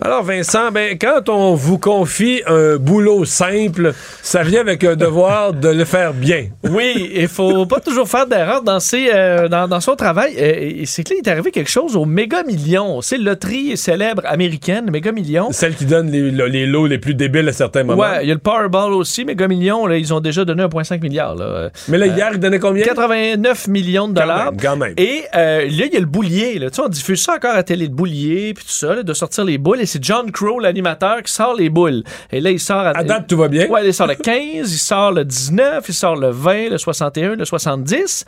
[0.00, 3.92] Alors Vincent, ben, quand on vous confie un boulot simple,
[4.22, 6.46] ça vient avec un devoir de le faire bien.
[6.70, 10.34] Oui, il faut pas toujours faire d'erreur dans, ses, euh, dans, dans son travail.
[10.38, 13.00] Euh, c'est que là, il est arrivé quelque chose au méga million.
[13.00, 15.50] C'est loterie célèbre américaine, méga million.
[15.50, 18.00] Celle qui donne les, le- les lots les plus débiles à certains moments.
[18.00, 19.84] Ouais, il y a le Powerball aussi, méga million.
[19.88, 21.34] Là, ils ont déjà donné 1,5 milliard.
[21.34, 21.70] Là.
[21.88, 22.84] Mais là, hier, ils donnaient combien?
[22.84, 24.52] 89 millions de dollars.
[24.52, 24.94] même, quand même.
[24.96, 26.60] Et euh, là, il y a le boulier.
[26.60, 26.70] Là.
[26.70, 29.12] Tu sais, on diffuse ça encore à télé, de boulier, puis tout ça, là, de
[29.12, 29.80] sortir les boules.
[29.80, 32.04] Et c'est John Crow, l'animateur, qui sort les boules.
[32.30, 32.86] Et là, il sort...
[32.86, 33.66] À, date, tout va bien?
[33.68, 37.34] Ouais, il sort le 15, il sort le 19, il sort le 20, le 61,
[37.34, 38.24] le 70.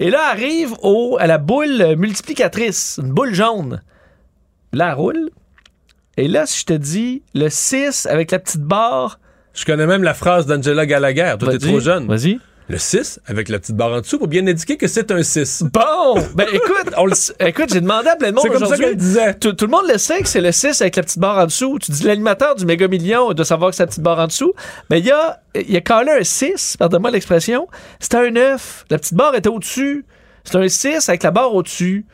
[0.00, 3.82] Et là, arrive au, à la boule multiplicatrice, une boule jaune.
[4.72, 5.30] Là, elle roule.
[6.16, 9.18] Et là, si je te dis le 6 avec la petite barre...
[9.54, 11.34] Je connais même la phrase d'Angela Gallagher.
[11.38, 12.06] Toi, t'es trop jeune.
[12.06, 12.40] Vas-y.
[12.72, 15.64] Le 6 avec la petite barre en dessous pour bien indiquer que c'est un 6.
[15.74, 17.12] Bon, ben écoute, on le
[17.46, 18.86] écoute, j'ai demandé à plein de monde C'est comme ça aujourd'hui.
[18.86, 19.34] qu'elle disait.
[19.34, 21.44] Tout, tout le monde le sait que c'est le 6 avec la petite barre en
[21.44, 21.78] dessous.
[21.78, 24.54] Tu dis l'animateur du méga million de savoir que c'est la petite barre en dessous.
[24.88, 27.68] Mais il y a, y a collé un 6, pardonne-moi l'expression.
[28.00, 28.86] C'était un 9.
[28.88, 30.06] La petite barre était au-dessus.
[30.44, 32.06] C'est un 6 avec la barre au-dessus.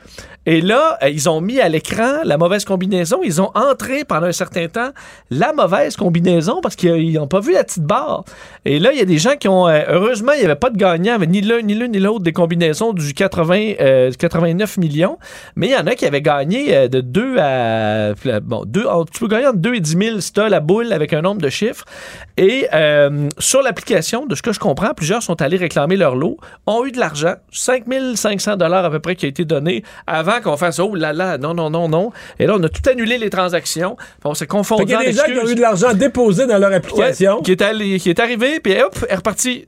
[0.49, 3.21] Et là, euh, ils ont mis à l'écran la mauvaise combinaison.
[3.23, 4.93] Ils ont entré pendant un certain temps
[5.31, 8.25] la mauvaise combinaison parce qu'ils n'ont pas vu la petite barre.
[8.65, 9.69] Et là, il y a des gens qui ont.
[9.69, 12.95] euh, heureusement, il n'y avait pas de gagnant, ni l'un ni ni l'autre des combinaisons
[12.95, 15.19] du 80, euh, 89 millions.
[15.55, 18.15] Mais il y en a qui avaient gagné euh, de 2 à.
[18.41, 21.13] Bon, deux, oh, tu peux gagner entre 2 et 10 000 si la boule avec
[21.13, 21.85] un nombre de chiffres.
[22.39, 26.39] Et euh, sur l'application, de ce que je comprends, plusieurs sont allés réclamer leur lot,
[26.67, 27.85] ont eu de l'argent, 5
[28.15, 31.55] 500 à peu près qui a été donné avant qu'on fasse oh là là, non,
[31.55, 32.13] non, non, non.
[32.39, 33.97] Et là, on a tout annulé les transactions.
[34.25, 34.85] On s'est confondu.
[34.85, 37.37] Qu'il y a des gens qui ont eu de l'argent déposé dans leur application.
[37.37, 39.67] Ouais, qui, est allé- qui est arrivé, puis hop, est reparti.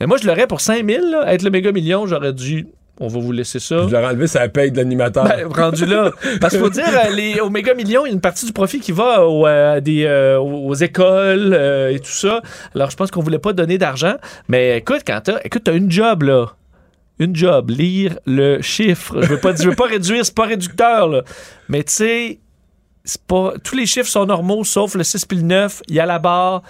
[0.00, 2.66] Mais moi, je l'aurais pour 5000, là, être le méga million, j'aurais dit,
[3.00, 3.86] on va vous laisser ça.
[3.86, 5.24] Je leur enlevé ça paye de l'animateur.
[5.24, 6.10] Ben, rendu là.
[6.40, 8.52] Parce qu'il faut dire, euh, les, au méga millions, il y a une partie du
[8.52, 12.42] profit qui va au, euh, des, euh, aux écoles euh, et tout ça.
[12.74, 14.14] Alors, je pense qu'on voulait pas donner d'argent.
[14.48, 16.46] Mais écoute, quand t'as, écoute, t'as une job, là.
[17.18, 19.20] Une job, lire le chiffre.
[19.20, 21.22] Je veux pas, je veux pas réduire, c'est pas réducteur, là.
[21.68, 22.40] Mais tu sais,
[23.26, 25.82] pas, tous les chiffres sont normaux, sauf le 6 puis le 9.
[25.88, 26.62] Il y a la barre.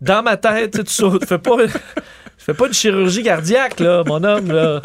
[0.00, 1.24] Dans ma tête, tu sautes.
[1.24, 1.56] Fais pas,
[2.36, 4.82] fais pas une chirurgie cardiaque, là, mon homme, là.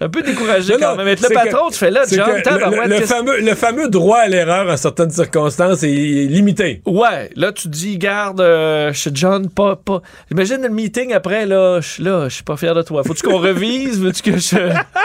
[0.00, 1.08] Un peu découragé Non, quand même.
[1.08, 4.18] Être le patron, que- tu fais là, John, le- le, le fameux, le fameux droit
[4.18, 6.82] à l'erreur en certaines circonstances est limité.
[6.86, 10.00] Ouais, là tu dis, garde, euh, je suis John, pas, pas.
[10.30, 13.02] Imagine le meeting après, là, je suis là, je suis pas fier de toi.
[13.04, 14.00] Faut-tu qu'on revise?
[14.02, 14.56] Veux-tu que je,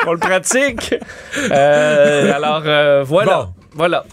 [0.03, 0.93] qu'on le pratique?
[1.51, 3.49] Euh, alors, euh, voilà.
[3.73, 4.05] Voilà.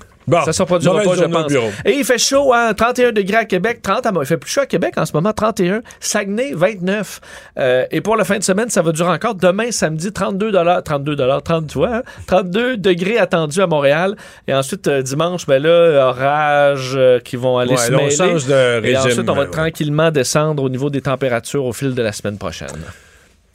[0.45, 1.73] Ça se produira mauvaise pas, je pense.
[1.85, 2.73] Et il fait chaud, hein?
[2.75, 5.33] 31 degrés à Québec, 30 à Il fait plus chaud à Québec en ce moment,
[5.33, 5.83] 31.
[6.01, 7.21] Saguenay, 29.
[7.59, 9.35] Euh, et pour la fin de semaine, ça va durer encore.
[9.35, 10.53] Demain, samedi, 32
[10.85, 12.03] 32 30, tu vois, hein?
[12.27, 14.17] 32 degrés attendus à Montréal.
[14.49, 18.11] Et ensuite, euh, dimanche, ben là, orage euh, qui vont aller Ouais, se on mêler.
[18.11, 19.51] change de Et ensuite, on va ouais.
[19.51, 22.69] tranquillement descendre au niveau des températures au fil de la semaine prochaine.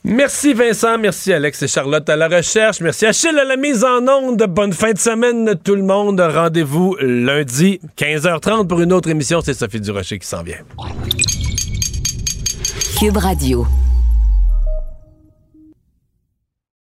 [0.10, 4.08] Merci Vincent, merci Alex et Charlotte à la recherche, merci Achille à la mise en
[4.08, 4.42] onde.
[4.48, 6.22] Bonne fin de semaine tout le monde.
[6.22, 9.42] Rendez-vous lundi 15h30 pour une autre émission.
[9.44, 10.60] C'est Sophie Durocher qui s'en vient.
[12.98, 13.68] Cube Radio.